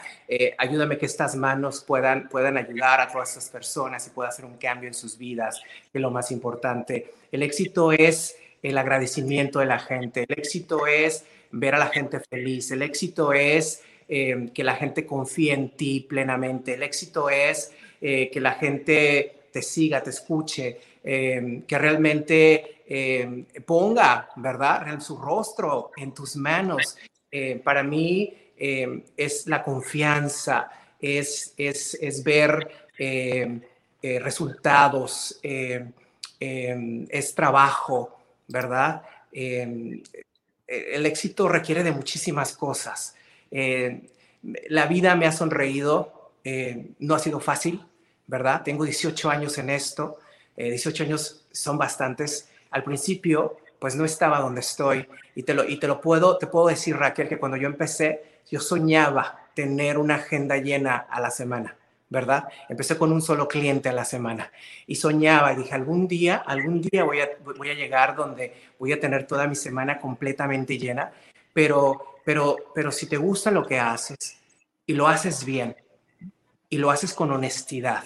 ayúdame 0.58 0.98
que 0.98 1.06
estas 1.06 1.36
manos 1.36 1.84
puedan, 1.86 2.28
puedan 2.28 2.58
ayudar 2.58 3.00
a 3.00 3.08
todas 3.08 3.30
estas 3.30 3.50
personas 3.50 4.06
y 4.08 4.10
pueda 4.10 4.30
hacer 4.30 4.44
un 4.44 4.58
cambio 4.58 4.88
en 4.88 4.94
sus 4.94 5.18
vidas, 5.18 5.62
que 5.92 5.98
es 5.98 6.02
lo 6.02 6.12
más 6.12 6.32
importante. 6.32 7.14
El 7.32 7.44
éxito 7.44 7.94
es 7.94 8.36
el 8.62 8.78
agradecimiento 8.78 9.60
de 9.60 9.66
la 9.66 9.80
gente. 9.80 10.26
El 10.28 10.38
éxito 10.38 10.88
es 10.88 11.26
ver 11.52 11.76
a 11.76 11.80
la 11.80 11.88
gente 11.88 12.20
feliz. 12.20 12.72
El 12.72 12.82
éxito 12.82 13.34
es 13.34 13.84
eh, 14.08 14.50
que 14.54 14.64
la 14.64 14.76
gente 14.76 15.06
confíe 15.06 15.54
en 15.54 15.70
ti 15.70 16.02
plenamente. 16.02 16.74
El 16.74 16.84
éxito 16.84 17.30
es 17.30 17.72
eh, 18.02 18.30
que 18.30 18.42
la 18.42 18.54
gente 18.54 19.44
te 19.52 19.62
siga, 19.62 20.02
te 20.04 20.10
escuche, 20.10 20.80
eh, 21.04 21.64
que 21.68 21.78
realmente 21.78 22.78
ponga, 23.66 24.30
¿verdad?, 24.36 25.00
su 25.00 25.18
rostro 25.18 25.92
en 25.96 26.14
tus 26.14 26.36
manos. 26.36 26.98
para 27.64 27.84
mí 27.84 28.34
es 28.58 29.48
la 29.48 29.64
confianza, 29.64 30.70
es, 31.00 31.54
es, 31.56 31.98
es 32.02 32.22
ver 32.22 32.90
resultados, 34.02 35.40
es 35.42 37.34
trabajo, 37.34 38.21
¿verdad? 38.52 39.04
Em, 39.32 40.04
el 40.68 41.06
éxito 41.06 41.48
requiere 41.48 41.84
de 41.84 41.92
muchísimas 41.92 42.54
cosas. 42.54 43.16
Em, 43.50 44.08
la 44.70 44.86
vida 44.86 45.16
me 45.16 45.26
ha 45.26 45.32
sonreído, 45.32 46.32
em, 46.44 46.94
no 47.00 47.16
ha 47.16 47.20
sido 47.20 47.40
fácil, 47.40 47.84
¿verdad? 48.28 48.64
Tengo 48.64 48.86
18 48.86 49.30
años 49.30 49.58
en 49.58 49.70
esto, 49.70 50.20
18 50.56 51.04
eh, 51.04 51.06
años 51.08 51.46
son 51.52 51.78
bastantes. 51.78 52.50
Al 52.72 52.84
principio, 52.84 53.58
pues 53.80 53.96
no 53.96 54.06
estaba 54.06 54.40
donde 54.40 54.62
estoy 54.62 55.08
y 55.36 55.44
te 55.44 55.54
lo, 55.54 55.68
y 55.68 55.80
te 55.80 55.88
lo 55.88 56.00
puedo, 56.00 56.38
te 56.38 56.48
puedo 56.48 56.68
decir, 56.68 56.96
Raquel, 56.96 57.28
que 57.28 57.40
cuando 57.40 57.58
yo 57.58 57.68
empecé, 57.68 58.42
yo 58.50 58.60
soñaba 58.60 59.50
tener 59.54 59.98
una 59.98 60.16
agenda 60.16 60.58
llena 60.58 60.96
a 60.98 61.20
la 61.20 61.32
semana. 61.32 61.76
¿Verdad? 62.12 62.44
Empecé 62.68 62.98
con 62.98 63.12
un 63.12 63.22
solo 63.22 63.48
cliente 63.48 63.90
a 63.90 63.94
la 63.94 64.06
semana 64.06 64.52
y 64.86 64.96
soñaba 64.96 65.54
y 65.54 65.56
dije, 65.56 65.74
algún 65.74 66.08
día, 66.08 66.44
algún 66.46 66.82
día 66.82 67.06
voy 67.06 67.22
a, 67.22 67.30
voy 67.58 67.70
a 67.70 67.74
llegar 67.74 68.16
donde 68.16 68.54
voy 68.78 68.92
a 68.92 69.00
tener 69.00 69.26
toda 69.26 69.48
mi 69.48 69.56
semana 69.56 69.98
completamente 69.98 70.78
llena, 70.78 71.12
pero, 71.54 72.18
pero, 72.24 72.58
pero 72.76 72.92
si 72.92 73.08
te 73.08 73.18
gusta 73.18 73.50
lo 73.50 73.66
que 73.66 73.80
haces 73.80 74.38
y 74.86 74.94
lo 74.94 75.08
haces 75.08 75.46
bien 75.46 75.76
y 76.70 76.78
lo 76.78 76.92
haces 76.92 77.14
con 77.14 77.32
honestidad, 77.32 78.04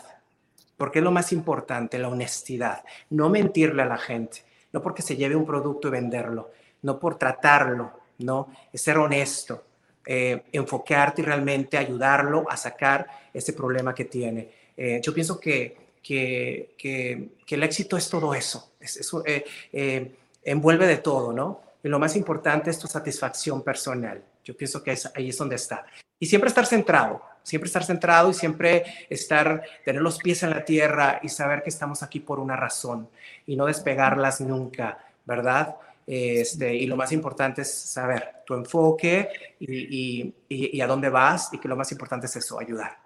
porque 0.77 0.99
es 0.99 1.03
lo 1.03 1.11
más 1.11 1.33
importante, 1.33 1.97
la 1.97 2.09
honestidad, 2.09 2.85
no 3.09 3.29
mentirle 3.29 3.81
a 3.81 3.87
la 3.87 3.97
gente, 3.97 4.43
no 4.71 4.83
porque 4.83 5.01
se 5.01 5.17
lleve 5.17 5.35
un 5.35 5.45
producto 5.45 5.87
y 5.87 5.91
venderlo, 5.91 6.51
no 6.83 6.99
por 6.99 7.17
tratarlo 7.17 8.05
¿no? 8.19 8.49
Es 8.71 8.81
ser 8.81 8.97
honesto, 8.97 9.63
eh, 10.05 10.43
enfocarte 10.51 11.21
y 11.21 11.25
realmente 11.25 11.77
ayudarlo 11.77 12.45
a 12.49 12.57
sacar 12.57 13.07
ese 13.33 13.53
problema 13.53 13.93
que 13.93 14.05
tiene. 14.05 14.49
Eh, 14.77 14.99
yo 15.01 15.13
pienso 15.13 15.39
que, 15.39 15.77
que, 16.03 16.75
que, 16.77 17.55
el 17.55 17.63
éxito 17.63 17.97
es 17.97 18.09
todo 18.09 18.33
eso, 18.33 18.73
es, 18.79 19.11
eh, 19.25 20.11
envuelve 20.43 20.87
de 20.87 20.97
todo, 20.97 21.33
¿no? 21.33 21.61
Y 21.83 21.87
lo 21.87 21.99
más 21.99 22.15
importante 22.15 22.69
es 22.69 22.79
tu 22.79 22.87
satisfacción 22.87 23.63
personal. 23.63 24.23
Yo 24.43 24.55
pienso 24.55 24.83
que 24.83 24.95
ahí 25.15 25.29
es 25.29 25.37
donde 25.37 25.55
está. 25.55 25.85
Y 26.19 26.27
siempre 26.27 26.49
estar 26.49 26.65
centrado, 26.65 27.21
siempre 27.43 27.67
estar 27.67 27.83
centrado 27.83 28.29
y 28.29 28.33
siempre 28.33 28.83
estar, 29.09 29.63
tener 29.83 30.01
los 30.01 30.17
pies 30.19 30.43
en 30.43 30.51
la 30.51 30.63
tierra 30.63 31.19
y 31.21 31.29
saber 31.29 31.63
que 31.63 31.69
estamos 31.69 32.03
aquí 32.03 32.19
por 32.19 32.39
una 32.39 32.55
razón 32.55 33.09
y 33.45 33.55
no 33.55 33.65
despegarlas 33.65 34.41
nunca, 34.41 34.99
¿verdad? 35.25 35.75
Este, 36.07 36.75
y 36.75 36.85
lo 36.85 36.95
más 36.95 37.11
importante 37.11 37.63
es 37.63 37.73
saber 37.73 38.43
tu 38.45 38.53
enfoque 38.53 39.27
y, 39.59 40.33
y, 40.47 40.81
a 40.81 40.87
dónde 40.87 41.09
vas 41.09 41.51
y 41.51 41.57
que 41.57 41.67
lo 41.67 41.75
más 41.75 41.91
importante 41.91 42.27
es 42.27 42.35
eso, 42.35 42.59
ayudar. 42.59 42.99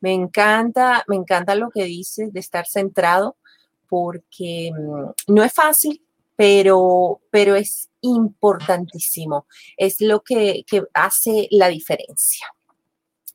Me 0.00 0.12
encanta, 0.12 1.04
me 1.06 1.16
encanta 1.16 1.54
lo 1.54 1.70
que 1.70 1.84
dices 1.84 2.32
de 2.32 2.40
estar 2.40 2.66
centrado 2.66 3.36
porque 3.88 4.72
mm, 4.76 5.32
no 5.32 5.44
es 5.44 5.52
fácil, 5.52 6.02
pero, 6.34 7.20
pero 7.30 7.54
es 7.54 7.90
importantísimo. 8.00 9.46
Es 9.76 10.00
lo 10.00 10.22
que, 10.22 10.64
que 10.66 10.84
hace 10.94 11.48
la 11.52 11.68
diferencia. 11.68 12.46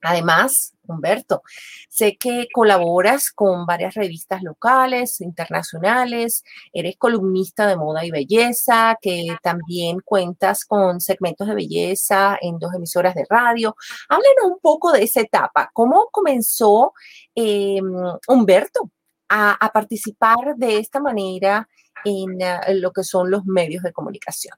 Además, 0.01 0.73
Humberto, 0.91 1.43
sé 1.89 2.17
que 2.17 2.47
colaboras 2.53 3.31
con 3.31 3.65
varias 3.65 3.95
revistas 3.95 4.43
locales, 4.43 5.21
internacionales, 5.21 6.43
eres 6.73 6.97
columnista 6.97 7.67
de 7.67 7.77
moda 7.77 8.05
y 8.05 8.11
belleza, 8.11 8.97
que 9.01 9.35
también 9.41 9.99
cuentas 10.03 10.65
con 10.65 11.01
segmentos 11.01 11.47
de 11.47 11.55
belleza 11.55 12.37
en 12.41 12.59
dos 12.59 12.73
emisoras 12.73 13.15
de 13.15 13.25
radio. 13.29 13.75
Háblanos 14.09 14.45
un 14.45 14.59
poco 14.59 14.91
de 14.91 15.03
esa 15.03 15.21
etapa. 15.21 15.69
¿Cómo 15.73 16.09
comenzó 16.11 16.93
em, 17.35 17.91
Humberto 18.27 18.91
a, 19.29 19.71
participar 19.73 20.55
de 20.57 20.77
esta 20.77 20.99
manera 20.99 21.67
en, 22.03 22.41
eh, 22.41 22.75
lo 22.75 22.91
que 22.91 23.03
son 23.03 23.31
los 23.31 23.45
medios 23.45 23.83
de 23.83 23.93
comunicación? 23.93 24.55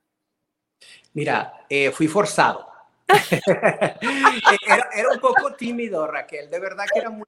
Mira, 1.14 1.66
eh, 1.70 1.92
fui 1.92 2.08
forzado 2.08 2.73
era, 4.96 5.10
un 5.12 5.20
poco 5.20 5.54
tímido, 5.54 6.08
Raquel, 6.08 6.50
de 6.50 6.60
verdad 6.60 6.86
que 6.92 7.00
era 7.00 7.10
muy, 7.10 7.26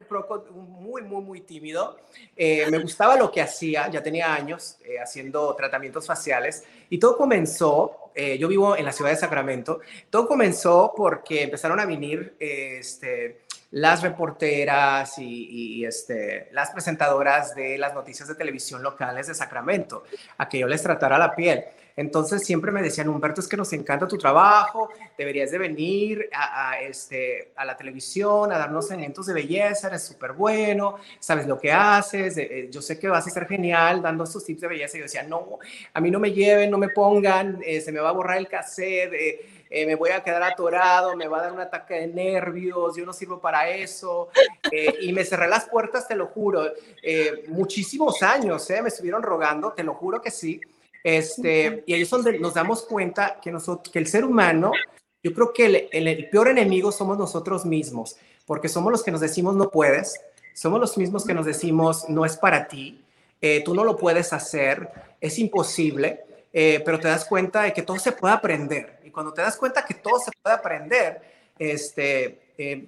muy, 0.51 1.01
muy, 1.01 1.21
muy 1.21 1.41
tímido. 1.41 1.97
Eh, 2.35 2.65
me 2.71 2.79
gustaba 2.79 3.17
lo 3.17 3.31
que 3.31 3.41
hacía, 3.41 3.89
ya 3.89 4.01
tenía 4.01 4.33
años 4.33 4.77
eh, 4.83 4.99
haciendo 4.99 5.53
tratamientos 5.55 6.07
faciales 6.07 6.63
y 6.89 6.97
todo 6.97 7.17
comenzó, 7.17 8.11
eh, 8.15 8.37
yo 8.37 8.47
vivo 8.47 8.75
en 8.77 8.85
la 8.85 8.91
ciudad 8.91 9.11
de 9.11 9.17
Sacramento, 9.17 9.81
todo 10.09 10.27
comenzó 10.27 10.93
porque 10.95 11.43
empezaron 11.43 11.79
a 11.79 11.85
venir 11.85 12.35
este, 12.39 13.41
las 13.71 14.01
reporteras 14.01 15.19
y, 15.19 15.79
y, 15.79 15.85
este, 15.85 16.49
las 16.51 16.71
presentadoras 16.71 17.53
de 17.55 17.77
las 17.77 17.93
noticias 17.93 18.27
de 18.29 18.35
televisión 18.35 18.81
locales 18.81 19.27
de 19.27 19.35
Sacramento 19.35 20.03
a 20.37 20.47
que 20.47 20.59
yo 20.59 20.67
les 20.67 20.81
tratara 20.81 21.17
la 21.17 21.35
piel. 21.35 21.65
Entonces 21.97 22.43
siempre 22.43 22.71
me 22.71 22.81
decían, 22.81 23.07
Humberto, 23.07 23.39
es 23.39 23.47
que 23.47 23.55
nos 23.55 23.71
encanta 23.71 24.05
tu 24.07 24.17
trabajo, 24.17 24.89
deberías 25.17 25.49
de 25.51 25.57
venir 25.57 26.29
a, 26.33 26.79
este, 26.81 27.53
a 27.55 27.63
la 27.63 27.77
televisión, 27.77 28.51
a 28.51 28.57
darnos 28.57 28.87
segmentos 28.87 29.27
de 29.27 29.33
belleza, 29.33 29.87
eres 29.87 30.03
súper 30.03 30.33
bueno, 30.33 30.97
sabes 31.19 31.47
lo 31.47 31.57
que 31.57 31.71
haces, 31.71 32.37
eh, 32.37 32.67
yo 32.69 32.81
sé 32.81 32.99
que 32.99 33.07
vas 33.07 33.25
a 33.25 33.29
ser 33.29 33.47
genial 33.47 34.01
dando 34.01 34.25
estos 34.25 34.43
tips 34.43 34.61
de 34.61 34.67
belleza. 34.67 34.97
Y 34.97 34.99
yo 34.99 35.05
decía, 35.05 35.23
no, 35.23 35.59
a 35.93 36.01
mí 36.01 36.11
no 36.11 36.19
me 36.19 36.33
lleven, 36.33 36.69
no 36.69 36.77
me 36.77 36.89
pongan, 36.89 37.61
eh, 37.65 37.79
se 37.79 37.93
me 37.93 38.01
va 38.01 38.09
a 38.09 38.13
borrar 38.13 38.37
el 38.37 38.47
cassette. 38.47 39.13
Eh, 39.13 39.85
me 39.85 39.95
voy 39.95 40.11
a 40.11 40.23
quedar 40.23 40.41
atorado, 40.43 41.17
me 41.17 41.27
va 41.27 41.39
a 41.39 41.41
dar 41.41 41.51
un 41.51 41.59
ataque 41.59 41.95
de 41.95 42.07
nervios, 42.07 42.95
yo 42.95 43.05
no 43.05 43.11
sirvo 43.11 43.41
para 43.41 43.67
eso. 43.69 44.29
y 45.01 45.11
me 45.11 45.25
cerré 45.25 45.49
las 45.49 45.67
puertas, 45.67 46.07
te 46.07 46.15
lo 46.15 46.27
juro, 46.27 46.71
muchísimos 47.49 48.21
años, 48.23 48.69
me 48.69 48.87
estuvieron 48.87 49.21
rogando, 49.21 49.73
te 49.73 49.83
lo 49.83 49.93
juro 49.95 50.21
que 50.21 50.31
sí. 50.31 50.61
Este, 51.05 51.83
y 51.85 51.93
ahí 51.93 52.01
es 52.01 52.09
donde 52.09 52.39
nos 52.39 52.55
damos 52.55 52.81
cuenta 52.81 53.39
que, 53.39 53.51
nosotros, 53.51 53.93
que 53.93 53.99
el 53.99 54.07
ser 54.07 54.25
humano, 54.25 54.71
yo 55.21 55.35
creo 55.35 55.53
que 55.53 55.87
el, 55.91 56.29
peor 56.29 56.47
enemigo 56.47 56.91
somos 56.91 57.15
nosotros 57.15 57.63
mismos, 57.63 58.17
porque 58.47 58.69
somos 58.69 58.91
los 58.91 59.03
que 59.03 59.11
nos 59.11 59.21
decimos 59.21 59.55
no 59.55 59.69
puedes, 59.69 60.19
somos 60.55 60.79
los 60.79 60.97
mismos 60.97 61.23
que 61.23 61.35
nos 61.35 61.45
decimos 61.45 62.09
no 62.09 62.25
es 62.25 62.37
para 62.37 62.67
ti, 62.67 63.03
eh, 63.39 63.61
tú 63.63 63.75
no 63.75 63.83
lo 63.83 63.95
puedes 63.95 64.33
hacer, 64.33 64.89
es 65.21 65.37
imposible, 65.37 66.21
eh, 66.51 66.81
pero 66.83 66.99
te 66.99 67.07
das 67.07 67.25
cuenta 67.25 67.61
de 67.61 67.73
que 67.73 67.83
todo 67.83 67.99
se 67.99 68.11
puede 68.11 68.33
aprender. 68.33 68.97
Y 69.03 69.11
cuando 69.11 69.31
te 69.31 69.43
das 69.43 69.57
cuenta 69.57 69.85
que 69.85 69.93
todo 69.93 70.17
se 70.17 70.31
puede 70.41 70.55
aprender, 70.55 71.21
este, 71.59 72.39
eh, 72.57 72.87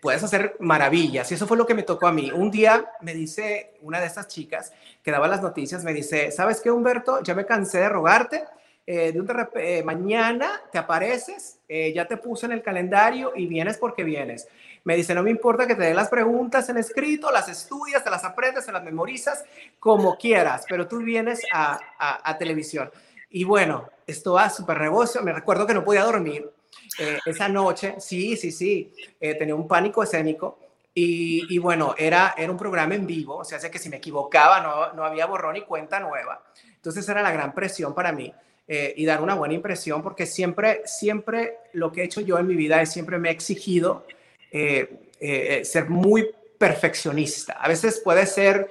puedes 0.00 0.22
hacer 0.22 0.56
maravillas. 0.60 1.30
Y 1.30 1.34
eso 1.34 1.46
fue 1.46 1.56
lo 1.56 1.66
que 1.66 1.74
me 1.74 1.82
tocó 1.82 2.06
a 2.06 2.12
mí. 2.12 2.30
Un 2.30 2.50
día 2.50 2.90
me 3.00 3.14
dice 3.14 3.74
una 3.82 4.00
de 4.00 4.06
estas 4.06 4.28
chicas 4.28 4.72
que 5.02 5.10
daba 5.10 5.28
las 5.28 5.42
noticias, 5.42 5.84
me 5.84 5.92
dice, 5.92 6.30
¿sabes 6.30 6.60
qué, 6.60 6.70
Humberto? 6.70 7.22
Ya 7.22 7.34
me 7.34 7.46
cansé 7.46 7.78
de 7.78 7.88
rogarte. 7.88 8.44
Eh, 8.90 9.12
de 9.12 9.20
un 9.20 9.28
eh, 9.56 9.82
mañana 9.82 10.62
te 10.72 10.78
apareces, 10.78 11.58
eh, 11.68 11.92
ya 11.92 12.06
te 12.08 12.16
puse 12.16 12.46
en 12.46 12.52
el 12.52 12.62
calendario 12.62 13.32
y 13.36 13.46
vienes 13.46 13.76
porque 13.76 14.02
vienes. 14.02 14.48
Me 14.84 14.96
dice, 14.96 15.14
no 15.14 15.22
me 15.22 15.30
importa 15.30 15.66
que 15.66 15.74
te 15.74 15.82
dé 15.82 15.92
las 15.92 16.08
preguntas 16.08 16.70
en 16.70 16.78
escrito, 16.78 17.30
las 17.30 17.50
estudias, 17.50 18.02
te 18.02 18.08
las 18.08 18.24
aprendes, 18.24 18.64
te 18.64 18.72
las 18.72 18.82
memorizas, 18.82 19.44
como 19.78 20.16
quieras, 20.16 20.64
pero 20.66 20.88
tú 20.88 21.00
vienes 21.00 21.42
a, 21.52 21.78
a, 21.98 22.38
televisión. 22.38 22.90
Y 23.28 23.44
bueno, 23.44 23.90
esto 24.06 24.32
va 24.32 24.48
súper 24.48 24.80
negocio. 24.80 25.20
Me 25.20 25.34
recuerdo 25.34 25.66
que 25.66 25.74
no 25.74 25.84
podía 25.84 26.04
dormir 26.04 26.50
eh, 26.98 27.18
esa 27.26 27.48
noche, 27.48 27.94
sí, 27.98 28.36
sí, 28.36 28.50
sí, 28.50 28.92
eh, 29.20 29.34
tenía 29.34 29.54
un 29.54 29.68
pánico 29.68 30.02
escénico. 30.02 30.58
Y, 30.94 31.54
y, 31.54 31.58
bueno, 31.58 31.94
era, 31.96 32.34
era 32.36 32.50
un 32.50 32.58
programa 32.58 32.94
en 32.96 33.06
vivo, 33.06 33.36
o 33.36 33.44
sea, 33.44 33.58
que 33.70 33.78
si 33.78 33.88
me 33.88 33.98
equivocaba 33.98 34.60
no, 34.60 34.92
no 34.94 35.04
había 35.04 35.26
borrón 35.26 35.54
y 35.56 35.60
cuenta 35.60 36.00
nueva. 36.00 36.42
Entonces 36.74 37.08
era 37.08 37.22
la 37.22 37.30
gran 37.30 37.54
presión 37.54 37.94
para 37.94 38.10
mí 38.10 38.32
eh, 38.66 38.94
y 38.96 39.04
dar 39.04 39.22
una 39.22 39.34
buena 39.34 39.54
impresión, 39.54 40.02
porque 40.02 40.26
siempre, 40.26 40.82
siempre 40.86 41.58
lo 41.72 41.92
que 41.92 42.00
he 42.00 42.04
hecho 42.04 42.20
yo 42.20 42.36
en 42.38 42.48
mi 42.48 42.56
vida 42.56 42.82
es 42.82 42.90
siempre 42.90 43.18
me 43.18 43.28
he 43.28 43.32
exigido 43.32 44.04
ser 44.50 45.88
muy 45.88 46.30
perfeccionista. 46.58 47.52
A 47.52 47.68
veces 47.68 48.00
puede 48.02 48.26
ser 48.26 48.68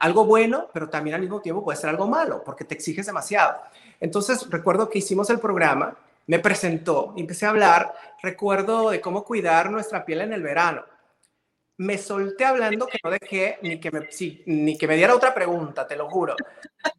algo 0.00 0.24
bueno, 0.24 0.68
pero 0.72 0.88
también 0.88 1.14
al 1.14 1.20
mismo 1.20 1.40
tiempo 1.40 1.62
puede 1.62 1.78
ser 1.78 1.90
algo 1.90 2.08
malo, 2.08 2.42
porque 2.44 2.64
te 2.64 2.74
exiges 2.74 3.06
demasiado. 3.06 3.56
Entonces 4.00 4.50
recuerdo 4.50 4.90
que 4.90 4.98
hicimos 4.98 5.30
el 5.30 5.38
programa 5.38 5.96
me 6.26 6.38
presentó 6.38 7.12
y 7.16 7.20
empecé 7.20 7.46
a 7.46 7.50
hablar, 7.50 7.92
recuerdo 8.22 8.90
de 8.90 9.00
cómo 9.00 9.24
cuidar 9.24 9.70
nuestra 9.70 10.04
piel 10.04 10.22
en 10.22 10.32
el 10.32 10.42
verano. 10.42 10.84
Me 11.78 11.98
solté 11.98 12.44
hablando 12.44 12.86
que 12.86 12.98
no 13.04 13.10
dejé 13.10 13.58
ni 13.62 13.78
que 13.78 13.90
me, 13.90 14.08
ni 14.46 14.78
que 14.78 14.88
me 14.88 14.96
diera 14.96 15.14
otra 15.14 15.34
pregunta, 15.34 15.86
te 15.86 15.94
lo 15.94 16.08
juro. 16.08 16.34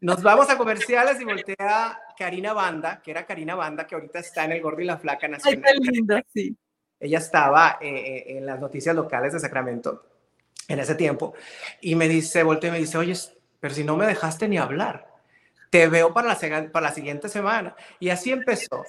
Nos 0.00 0.22
vamos 0.22 0.48
a 0.50 0.56
comerciales 0.56 1.20
y 1.20 1.24
volteé 1.24 1.56
a 1.58 1.98
Karina 2.16 2.52
Banda, 2.52 3.02
que 3.02 3.10
era 3.10 3.26
Karina 3.26 3.56
Banda, 3.56 3.86
que 3.86 3.96
ahorita 3.96 4.20
está 4.20 4.44
en 4.44 4.52
El 4.52 4.62
Gordo 4.62 4.80
y 4.80 4.84
la 4.84 4.98
Flaca 4.98 5.26
Nacional. 5.26 5.64
Ay, 5.66 5.80
qué 5.80 5.90
linda, 5.90 6.22
sí. 6.32 6.56
Ella 7.00 7.18
estaba 7.18 7.78
eh, 7.80 7.88
eh, 7.88 8.38
en 8.38 8.46
las 8.46 8.60
noticias 8.60 8.94
locales 8.94 9.32
de 9.32 9.40
Sacramento 9.40 10.04
en 10.68 10.78
ese 10.78 10.94
tiempo 10.94 11.34
y 11.80 11.94
me 11.94 12.08
dice, 12.08 12.42
volteé 12.42 12.68
y 12.68 12.72
me 12.72 12.78
dice, 12.78 12.98
oye, 12.98 13.14
pero 13.58 13.74
si 13.74 13.84
no 13.84 13.96
me 13.96 14.06
dejaste 14.06 14.46
ni 14.48 14.58
hablar, 14.58 15.08
te 15.70 15.88
veo 15.88 16.14
para 16.14 16.28
la, 16.28 16.70
para 16.70 16.88
la 16.88 16.94
siguiente 16.94 17.28
semana. 17.28 17.74
Y 17.98 18.10
así 18.10 18.30
empezó. 18.30 18.84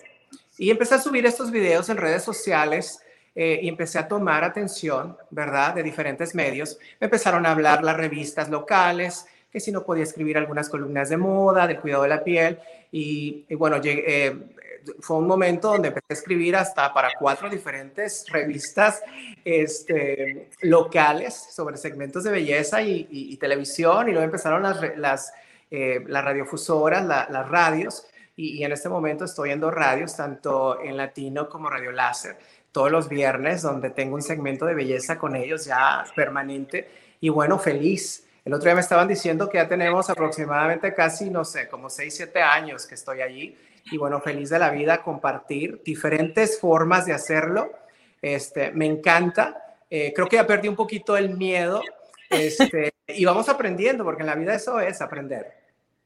Y 0.60 0.70
empecé 0.72 0.96
a 0.96 1.00
subir 1.00 1.26
estos 1.26 1.52
videos 1.52 1.88
en 1.88 1.96
redes 1.96 2.22
sociales 2.22 3.00
eh, 3.34 3.62
y 3.64 3.70
empecé 3.70 3.98
a 3.98 4.10
tomar 4.10 4.44
atención, 4.44 5.18
¿verdad?, 5.30 5.74
de 5.74 5.84
diferentes 5.84 6.36
medios. 6.36 6.78
Me 7.00 7.06
empezaron 7.06 7.46
a 7.46 7.52
hablar 7.52 7.82
las 7.82 7.96
revistas 7.96 8.50
locales, 8.50 9.26
que 9.50 9.62
si 9.62 9.72
no 9.72 9.86
podía 9.86 10.04
escribir 10.04 10.38
algunas 10.38 10.68
columnas 10.68 11.08
de 11.08 11.16
moda, 11.16 11.66
del 11.66 11.80
cuidado 11.80 12.04
de 12.04 12.10
la 12.10 12.26
piel. 12.26 12.60
Y, 12.92 13.46
bueno, 13.56 13.80
eh, 13.82 14.36
fue 15.00 15.16
un 15.16 15.28
momento 15.28 15.70
donde 15.70 15.88
empecé 15.88 16.08
a 16.10 16.14
escribir 16.14 16.58
hasta 16.58 16.94
para 16.94 17.12
cuatro 17.18 17.50
diferentes 17.50 18.26
revistas 18.28 19.02
este, 19.46 20.50
locales 20.64 21.36
sobre 21.52 21.78
segmentos 21.78 22.26
de 22.26 22.32
belleza 22.32 22.82
y, 22.82 23.38
televisión. 23.38 24.10
Y 24.10 24.12
luego 24.12 24.26
empezaron 24.26 24.64
las, 24.64 24.98
las, 24.98 25.34
eh, 25.72 26.04
radiofusoras, 26.06 27.06
las 27.06 27.48
radios 27.48 28.06
y, 28.42 28.64
en 28.64 28.72
este 28.72 28.88
momento 28.88 29.26
estoy 29.26 29.52
en 29.52 29.60
dos 29.60 29.74
radios, 29.74 30.16
tanto 30.16 30.82
en 30.82 30.96
latino 30.96 31.50
como 31.50 31.70
Radio 31.70 31.92
Láser, 31.92 32.38
todos 32.72 32.90
los 32.90 33.10
viernes, 33.10 33.62
donde 33.62 33.90
tengo 33.90 34.16
un 34.16 34.22
segmento 34.22 34.66
de 34.66 34.76
belleza 34.76 35.20
con 35.20 35.36
ellos 35.36 35.66
ya 35.66 36.06
permanente. 36.16 36.90
Y 37.20 37.28
bueno, 37.28 37.60
feliz. 37.60 38.26
El 38.46 38.54
otro 38.54 38.66
día 38.66 38.76
me 38.76 38.82
estaban 38.82 39.10
diciendo 39.10 39.50
que 39.50 39.58
ya 39.58 39.68
tenemos 39.68 40.10
aproximadamente 40.10 40.94
casi, 40.94 41.30
no 41.30 41.44
sé, 41.44 41.68
como 41.68 41.90
6, 41.90 42.16
7 42.16 42.42
años 42.42 42.88
que 42.88 42.96
estoy 42.96 43.22
allí. 43.22 43.58
Y 43.92 43.98
bueno, 43.98 44.22
feliz 44.22 44.50
de 44.50 44.60
la 44.60 44.70
vida 44.70 45.04
compartir 45.04 45.82
diferentes 45.84 46.62
formas 46.62 47.06
de 47.06 47.14
hacerlo. 47.14 47.74
Este, 48.22 48.72
me 48.72 48.86
encanta. 48.86 49.76
Eh, 49.90 50.14
creo 50.16 50.30
que 50.30 50.38
ya 50.38 50.48
perdí 50.48 50.70
un 50.70 50.78
poquito 50.78 51.18
el 51.18 51.36
miedo. 51.36 51.82
Este, 52.30 52.94
y 53.08 53.26
vamos 53.26 53.50
aprendiendo, 53.50 54.06
porque 54.06 54.22
en 54.22 54.28
la 54.28 54.36
vida 54.36 54.56
eso 54.56 54.80
es 54.80 55.02
aprender. 55.02 55.59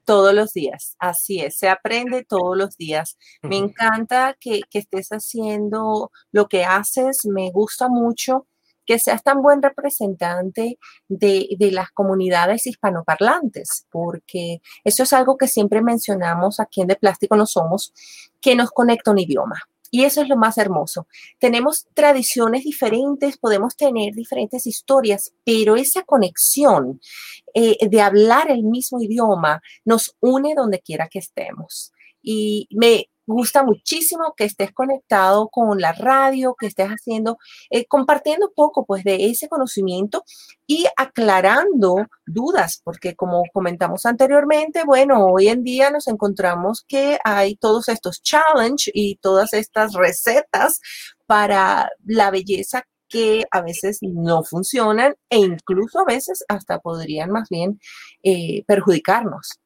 Todos 0.06 0.34
los 0.34 0.54
días, 0.54 0.96
así 1.00 1.40
es, 1.40 1.58
se 1.58 1.70
aprende 1.70 2.26
todos 2.26 2.58
los 2.58 2.76
días. 2.76 3.18
Me 3.42 3.58
encanta 3.58 4.36
que, 4.40 4.62
que 4.70 4.80
estés 4.80 5.10
haciendo 5.10 6.12
lo 6.32 6.48
que 6.48 6.66
haces, 6.66 7.26
me 7.26 7.52
gusta 7.52 7.88
mucho 7.88 8.48
que 8.86 9.00
seas 9.00 9.24
tan 9.24 9.42
buen 9.42 9.62
representante 9.62 10.78
de, 11.08 11.48
de, 11.58 11.72
las 11.72 11.92
comunidades 11.92 12.68
hispanoparlantes, 12.68 13.86
porque 13.90 14.62
eso 14.84 15.04
es 15.04 15.14
algo 15.14 15.38
que 15.38 15.48
siempre 15.48 15.82
mencionamos 15.82 16.60
aquí 16.60 16.82
en 16.82 16.88
De 16.88 16.96
Plástico 16.96 17.36
No 17.36 17.46
Somos, 17.46 17.94
que 18.42 18.56
nos 18.56 18.72
conecta 18.72 19.12
un 19.12 19.20
idioma. 19.20 19.62
Y 19.96 20.06
eso 20.06 20.24
es 20.24 20.28
lo 20.28 20.38
más 20.38 20.58
hermoso. 20.58 21.06
Tenemos 21.38 21.86
tradiciones 21.94 22.64
diferentes, 22.64 23.38
podemos 23.38 23.76
tener 23.76 24.16
diferentes 24.16 24.66
historias, 24.66 25.36
pero 25.46 25.76
esa 25.76 26.02
conexión 26.02 27.00
eh, 27.54 27.78
de 27.88 28.02
hablar 28.02 28.50
el 28.50 28.64
mismo 28.64 29.00
idioma 29.00 29.62
nos 29.86 30.16
une 30.20 30.56
donde 30.56 30.80
quiera 30.80 31.10
que 31.10 31.20
estemos. 31.20 31.94
Y 32.24 32.68
me, 32.72 33.08
gusta 33.26 33.64
muchísimo 33.64 34.34
que 34.36 34.46
estés 34.46 34.72
conectado 34.72 35.50
con 35.50 35.80
la 35.80 35.94
radio, 35.94 36.56
que 36.58 36.68
estés 36.68 36.90
haciendo, 36.90 37.38
eh, 37.70 37.86
compartiendo 37.86 38.52
poco 38.56 38.86
pues 38.86 39.04
de 39.04 39.26
ese 39.28 39.48
conocimiento 39.48 40.24
y 40.68 40.86
aclarando 40.98 41.96
dudas, 42.26 42.82
porque 42.84 43.16
como 43.16 43.44
comentamos 43.54 44.06
anteriormente, 44.06 44.84
bueno, 44.86 45.26
hoy 45.26 45.48
en 45.50 45.64
día 45.64 45.92
nos 45.92 46.08
encontramos 46.08 46.84
que 46.88 47.18
hay 47.24 47.56
todos 47.56 47.90
estos 47.90 48.22
challenges 48.22 48.92
y 48.94 49.18
todas 49.18 49.54
estas 49.54 49.94
recetas 49.94 50.80
para 51.26 51.90
la 52.06 52.32
belleza 52.32 52.84
que 53.10 53.46
a 53.52 53.62
veces 53.62 54.00
no 54.02 54.44
funcionan 54.44 55.16
e 55.30 55.38
incluso 55.38 56.00
a 56.00 56.06
veces 56.06 56.44
hasta 56.48 56.80
podrían 56.80 57.30
más 57.30 57.48
bien 57.50 57.80
eh, 58.24 58.64
perjudicarnos. 58.66 59.63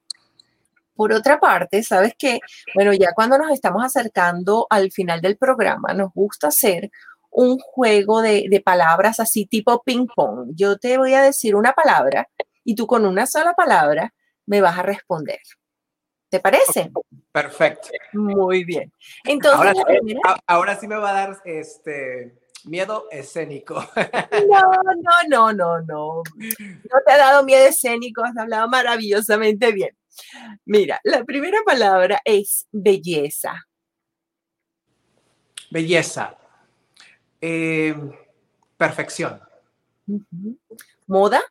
Por 0.97 1.13
otra 1.13 1.39
parte, 1.39 1.83
sabes 1.83 2.15
que, 2.17 2.39
bueno, 2.75 2.91
ya 2.91 3.13
cuando 3.15 3.37
nos 3.37 3.51
estamos 3.51 3.85
acercando 3.85 4.67
al 4.69 4.91
final 4.91 5.21
del 5.21 5.37
programa, 5.37 5.93
nos 5.93 6.11
gusta 6.11 6.47
hacer 6.47 6.89
un 7.29 7.59
juego 7.59 8.21
de, 8.21 8.61
palabras 8.65 9.19
así 9.19 9.45
tipo 9.45 9.83
ping 9.83 10.07
pong. 10.07 10.49
Yo 10.55 10.77
te 10.77 10.97
voy 10.97 11.13
a 11.13 11.21
decir 11.21 11.55
una 11.55 11.73
palabra 11.73 12.27
y 12.63 12.73
tú 12.73 12.87
con 12.87 13.05
una 13.05 13.27
sola 13.27 13.53
palabra 13.53 14.13
me 14.47 14.59
vas 14.59 14.77
a 14.79 14.81
responder. 14.81 15.39
¿Te 16.29 16.39
parece? 16.39 16.91
Perfecto. 17.31 17.89
Muy 18.13 18.63
bien. 18.63 18.91
Entonces, 19.23 19.75
ahora, 20.47 20.75
sí 20.79 20.87
me 20.87 20.97
va 20.97 21.11
a 21.11 21.13
dar 21.13 21.37
este 21.45 22.35
miedo 22.65 23.07
escénico. 23.11 23.75
No, 24.49 24.71
no, 25.29 25.53
no, 25.53 25.53
no, 25.53 25.81
no. 25.81 26.23
No 26.23 27.01
te 27.05 27.11
ha 27.11 27.17
dado 27.17 27.43
miedo 27.43 27.65
escénico, 27.67 28.23
has 28.23 28.35
hablado 28.35 28.67
maravillosamente 28.67 29.71
bien. 29.71 29.95
Mira, 30.65 30.99
la 31.03 31.24
primera 31.24 31.59
palabra 31.65 32.22
es 32.24 32.68
belleza. 32.72 33.68
Belleza. 35.70 36.38
Eh, 37.41 37.95
perfección. 38.78 39.41
Moda. 41.07 41.41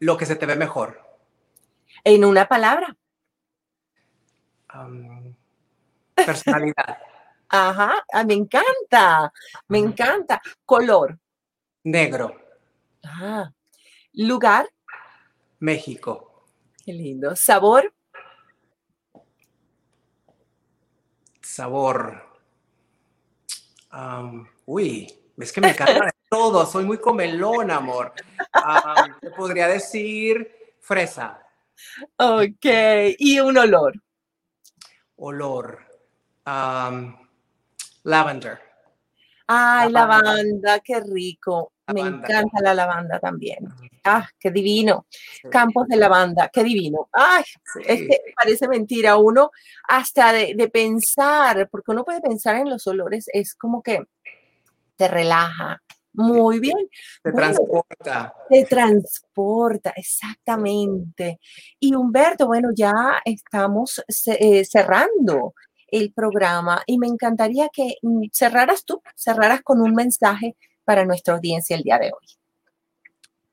lo 0.00 0.16
que 0.16 0.26
se 0.26 0.36
te 0.36 0.46
ve 0.46 0.56
mejor. 0.56 1.00
En 2.04 2.24
una 2.24 2.46
palabra. 2.46 2.96
personalidad. 6.14 6.98
Ajá, 7.48 8.04
ah, 8.12 8.24
me 8.24 8.34
encanta, 8.34 9.32
me 9.68 9.78
encanta. 9.78 10.42
Color. 10.64 11.18
Negro. 11.84 12.36
Ah. 13.04 13.52
Lugar. 14.14 14.68
México. 15.60 16.25
Qué 16.86 16.92
lindo. 16.92 17.34
¿Sabor? 17.34 17.92
Sabor. 21.42 22.22
uy, 24.66 25.12
es 25.36 25.52
que 25.52 25.60
me 25.60 25.70
encanta 25.70 26.14
todo. 26.30 26.64
Soy 26.64 26.84
muy 26.84 26.98
comelón, 26.98 27.72
amor. 27.72 28.12
te 29.20 29.30
podría 29.32 29.66
decir 29.66 30.76
fresa. 30.80 31.44
Ok. 32.18 32.66
¿Y 33.18 33.40
un 33.40 33.58
olor? 33.58 34.00
Olor. 35.16 35.80
lavender. 38.04 38.60
Ay, 39.48 39.90
lavanda, 39.90 40.78
qué 40.84 41.00
rico. 41.00 41.72
Me 41.94 42.00
encanta 42.00 42.60
la 42.60 42.74
lavanda 42.74 43.20
también. 43.20 43.68
Ah, 44.04 44.28
qué 44.38 44.50
divino. 44.50 45.06
Campos 45.50 45.86
de 45.88 45.96
lavanda, 45.96 46.48
qué 46.52 46.64
divino. 46.64 47.08
Ay, 47.12 47.44
es 47.86 48.00
que 48.00 48.20
parece 48.34 48.68
mentira 48.68 49.16
uno 49.16 49.50
hasta 49.88 50.32
de, 50.32 50.70
pensar, 50.72 51.68
porque 51.70 51.92
uno 51.92 52.04
puede 52.04 52.20
pensar 52.20 52.56
en 52.56 52.68
los 52.70 52.86
olores, 52.86 53.26
es 53.32 53.54
como 53.54 53.82
que 53.82 54.04
te 54.96 55.08
relaja. 55.08 55.80
Muy 56.12 56.60
bien. 56.60 56.88
Te 57.22 57.30
transporta. 57.30 58.34
Te 58.48 58.64
transporta, 58.64 59.92
exactamente. 59.94 61.38
Y 61.78 61.94
Humberto, 61.94 62.46
bueno, 62.46 62.70
ya 62.74 63.20
estamos 63.24 64.02
eh, 64.26 64.64
cerrando 64.64 65.54
el 65.88 66.12
programa 66.12 66.82
y 66.86 66.98
me 66.98 67.06
encantaría 67.06 67.68
que 67.68 67.96
mm, 68.02 68.24
cerraras 68.32 68.84
tú, 68.84 69.02
cerraras 69.14 69.62
con 69.62 69.80
un 69.80 69.94
mensaje 69.94 70.56
para 70.86 71.04
nuestra 71.04 71.34
audiencia 71.34 71.76
el 71.76 71.82
día 71.82 71.98
de 71.98 72.06
hoy. 72.06 72.26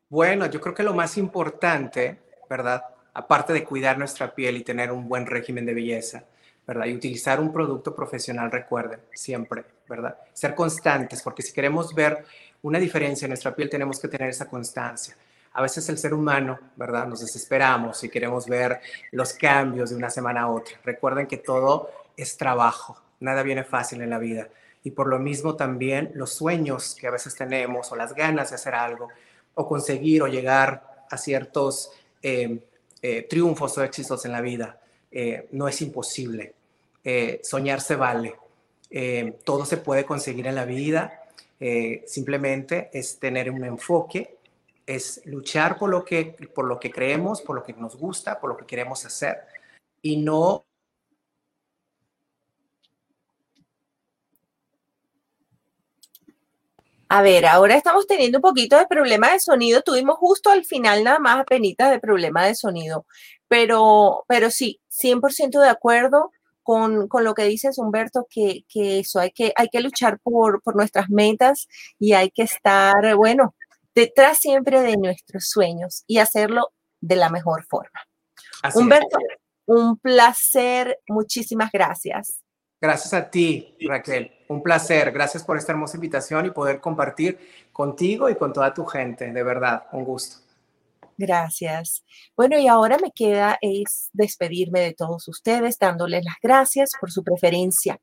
Bueno, 0.07 0.45
yo 0.45 0.61
creo 0.61 0.75
que 0.75 0.84
lo 0.84 0.93
más 0.93 1.17
importante, 1.17 2.19
¿verdad? 2.47 2.86
Aparte 3.15 3.51
de 3.51 3.63
cuidar 3.63 3.97
nuestra 3.97 4.34
piel 4.34 4.55
y 4.57 4.63
tener 4.63 4.91
un 4.91 5.09
buen 5.09 5.25
régimen 5.25 5.65
de 5.65 5.73
belleza, 5.73 6.23
¿verdad? 6.67 6.86
Y 6.86 6.93
utilizar 6.93 7.39
un 7.39 7.51
producto 7.51 7.95
profesional, 7.95 8.51
recuerden, 8.51 8.99
siempre, 9.11 9.65
¿verdad? 9.89 10.15
Ser 10.31 10.53
constantes, 10.53 11.23
porque 11.23 11.41
si 11.41 11.51
queremos 11.51 11.95
ver 11.95 12.23
una 12.61 12.77
diferencia 12.77 13.25
en 13.25 13.31
nuestra 13.31 13.55
piel, 13.55 13.69
tenemos 13.69 13.99
que 13.99 14.07
tener 14.07 14.29
esa 14.29 14.47
constancia. 14.47 15.17
A 15.53 15.63
veces 15.63 15.89
el 15.89 15.97
ser 15.97 16.13
humano, 16.13 16.59
¿verdad? 16.75 17.07
Nos 17.07 17.21
desesperamos 17.21 18.03
y 18.03 18.09
queremos 18.09 18.47
ver 18.47 18.79
los 19.11 19.34
cambios 19.34 19.89
de 19.89 19.95
una 19.95 20.11
semana 20.11 20.41
a 20.41 20.47
otra. 20.49 20.77
Recuerden 20.84 21.25
que 21.25 21.38
todo 21.38 21.89
es 22.15 22.38
trabajo, 22.38 23.01
nada 23.19 23.41
viene 23.41 23.63
fácil 23.63 24.01
en 24.01 24.11
la 24.11 24.19
vida. 24.19 24.47
Y 24.84 24.91
por 24.91 25.07
lo 25.07 25.19
mismo 25.19 25.55
también 25.55 26.11
los 26.13 26.34
sueños 26.34 26.95
que 26.99 27.07
a 27.07 27.11
veces 27.11 27.36
tenemos 27.36 27.91
o 27.91 27.95
las 27.95 28.13
ganas 28.13 28.49
de 28.49 28.55
hacer 28.55 28.75
algo 28.75 29.09
o 29.55 29.67
conseguir 29.67 30.23
o 30.23 30.27
llegar 30.27 31.05
a 31.09 31.17
ciertos 31.17 31.91
eh, 32.21 32.59
eh, 33.01 33.23
triunfos 33.23 33.77
o 33.77 33.84
éxitos 33.84 34.25
en 34.25 34.31
la 34.31 34.41
vida 34.41 34.79
eh, 35.11 35.47
no 35.51 35.67
es 35.67 35.81
imposible. 35.81 36.53
soñar 37.43 37.81
se 37.81 37.95
vale. 37.95 38.36
todo 39.43 39.65
se 39.65 39.77
puede 39.77 40.05
conseguir 40.05 40.47
en 40.47 40.55
la 40.55 40.65
vida. 40.65 41.21
simplemente 42.05 42.89
es 42.93 43.19
tener 43.19 43.51
un 43.51 43.63
enfoque, 43.63 44.38
es 44.86 45.21
luchar 45.25 45.77
por 45.77 45.89
lo, 45.89 46.03
que, 46.03 46.36
por 46.53 46.65
lo 46.65 46.79
que 46.79 46.91
creemos, 46.91 47.41
por 47.41 47.55
lo 47.55 47.63
que 47.63 47.73
nos 47.73 47.95
gusta, 47.95 48.39
por 48.39 48.49
lo 48.49 48.57
que 48.57 48.65
queremos 48.65 49.05
hacer 49.05 49.38
y 50.01 50.17
no 50.17 50.65
A 57.16 57.22
ver, 57.22 57.45
ahora 57.45 57.76
estamos 57.76 58.07
teniendo 58.07 58.39
un 58.39 58.41
poquito 58.41 58.76
de 58.76 58.88
problema 58.88 59.32
de 59.32 59.39
sonido. 59.39 59.84
Tuvimos 59.84 60.18
justo 60.18 60.49
al 60.49 60.66
final 60.66 61.03
nada 61.03 61.20
más 61.20 61.41
apenas 61.41 61.91
de 61.91 61.99
problema 61.99 62.43
de 62.43 62.55
sonido. 62.55 63.05
Pero, 63.47 64.26
pero 64.28 64.49
sí, 64.49 64.82
100% 64.89 65.59
de 65.59 65.70
acuerdo 65.70 66.32
con, 66.64 67.07
lo 67.07 67.36
que 67.36 67.43
dices, 67.43 67.78
Humberto, 67.78 68.26
que, 68.28 68.66
eso 68.74 69.20
hay 69.20 69.30
que, 69.30 69.53
hay 69.55 69.70
que 69.70 69.82
luchar 69.82 70.20
por, 70.22 70.64
nuestras 70.74 71.11
metas 71.11 71.68
y 71.99 72.14
hay 72.14 72.32
que 72.32 72.41
estar, 72.41 73.16
bueno, 73.16 73.53
detrás 73.93 74.39
siempre 74.39 74.82
de 74.82 74.97
nuestros 74.97 75.49
sueños 75.49 76.05
y 76.07 76.18
hacerlo 76.18 76.74
de 76.99 77.16
la 77.16 77.30
mejor 77.30 77.64
forma. 77.66 78.07
Humberto, 78.74 79.20
un 79.68 79.99
placer. 79.99 80.97
Muchísimas 81.07 81.72
gracias. 81.72 82.43
Gracias 82.84 83.13
a 83.13 83.29
ti, 83.29 83.77
Raquel. 83.88 84.29
Un 84.49 84.61
placer. 84.61 85.13
Gracias 85.13 85.41
por 85.41 85.55
esta 85.55 85.71
hermosa 85.71 85.95
invitación 85.95 86.47
y 86.47 86.49
poder 86.49 86.81
compartir 86.81 87.39
contigo 87.71 88.29
y 88.29 88.36
con 88.36 88.51
toda 88.51 88.73
tu 88.73 88.84
gente. 88.84 89.31
De 89.31 89.41
verdad, 89.41 89.86
un 89.93 90.03
gusto. 90.03 90.43
Gracias. 91.18 92.03
Bueno, 92.36 92.57
y 92.57 92.68
ahora 92.68 92.97
me 93.01 93.11
queda 93.11 93.57
es 93.61 94.09
despedirme 94.14 94.80
de 94.80 94.93
todos 94.93 95.28
ustedes, 95.28 95.78
dándoles 95.78 96.26
las 96.26 96.36
gracias 96.41 96.91
por 96.99 97.11
su 97.11 97.24
preferencia, 97.24 97.99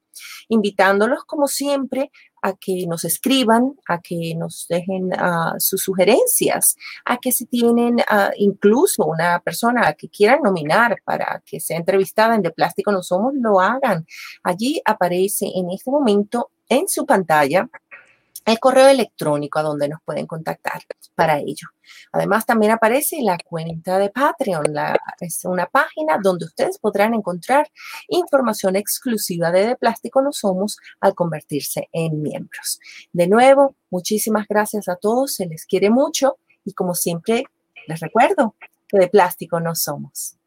invitándolos 0.49 1.25
como 1.25 1.49
siempre 1.49 2.11
a 2.43 2.55
que 2.55 2.87
nos 2.87 3.05
escriban, 3.05 3.75
a 3.89 4.01
que 4.01 4.35
nos 4.37 4.67
dejen 4.69 5.13
uh, 5.13 5.59
sus 5.59 5.83
sugerencias, 5.83 6.77
a 7.05 7.19
que 7.19 7.33
si 7.33 7.47
tienen 7.47 7.97
uh, 7.97 8.31
incluso 8.37 9.05
una 9.05 9.41
persona 9.41 9.93
que 9.95 10.09
quieran 10.09 10.41
nominar 10.43 10.97
para 11.05 11.43
que 11.45 11.61
sea 11.61 11.77
entrevistada 11.77 12.35
en 12.35 12.43
De 12.43 12.53
Plástico 12.53 12.93
No 12.93 13.03
Somos, 13.03 13.35
lo 13.35 13.61
hagan. 13.61 14.07
Allí 14.43 14.81
aparece 14.85 15.47
en 15.55 15.71
este 15.71 15.91
momento 15.91 16.51
en 16.69 16.89
su 16.89 17.05
pantalla 17.05 17.69
el 18.47 18.59
correo 18.59 18.89
electrónico 18.89 19.59
a 19.59 19.63
donde 19.63 19.89
nos 19.89 20.01
pueden 20.03 20.27
contactar 20.27 20.83
para 21.15 21.39
ello. 21.39 21.69
Además, 22.13 22.47
también 22.47 22.73
aparece 22.73 23.21
la 23.23 23.39
cuenta 23.39 23.99
de 23.99 24.11
Patreon. 24.11 24.65
es 25.21 25.45
una 25.45 25.67
página 25.67 26.19
donde 26.23 26.47
ustedes 26.47 26.79
podrán 26.79 27.15
encontrar 27.15 27.71
información 28.09 28.77
exclusiva 28.77 29.51
de 29.51 29.69
De 29.69 29.77
Plástico 29.77 30.23
No 30.23 30.33
Somos 30.33 30.79
al 31.01 31.15
convertirse 31.15 31.89
en 31.93 32.23
miembros. 32.23 32.81
De 33.13 33.29
nuevo, 33.29 33.77
muchísimas 33.91 34.47
gracias 34.49 34.89
a 34.89 34.97
todos. 34.97 35.35
Se 35.35 35.47
les 35.47 35.67
quiere 35.67 35.91
mucho 35.91 36.39
y 36.65 36.73
como 36.73 36.95
siempre, 36.95 37.45
les 37.87 38.01
recuerdo 38.01 38.55
que 38.89 38.99
de 38.99 39.09
plástico 39.09 39.61
no 39.61 39.75
somos. 39.75 40.40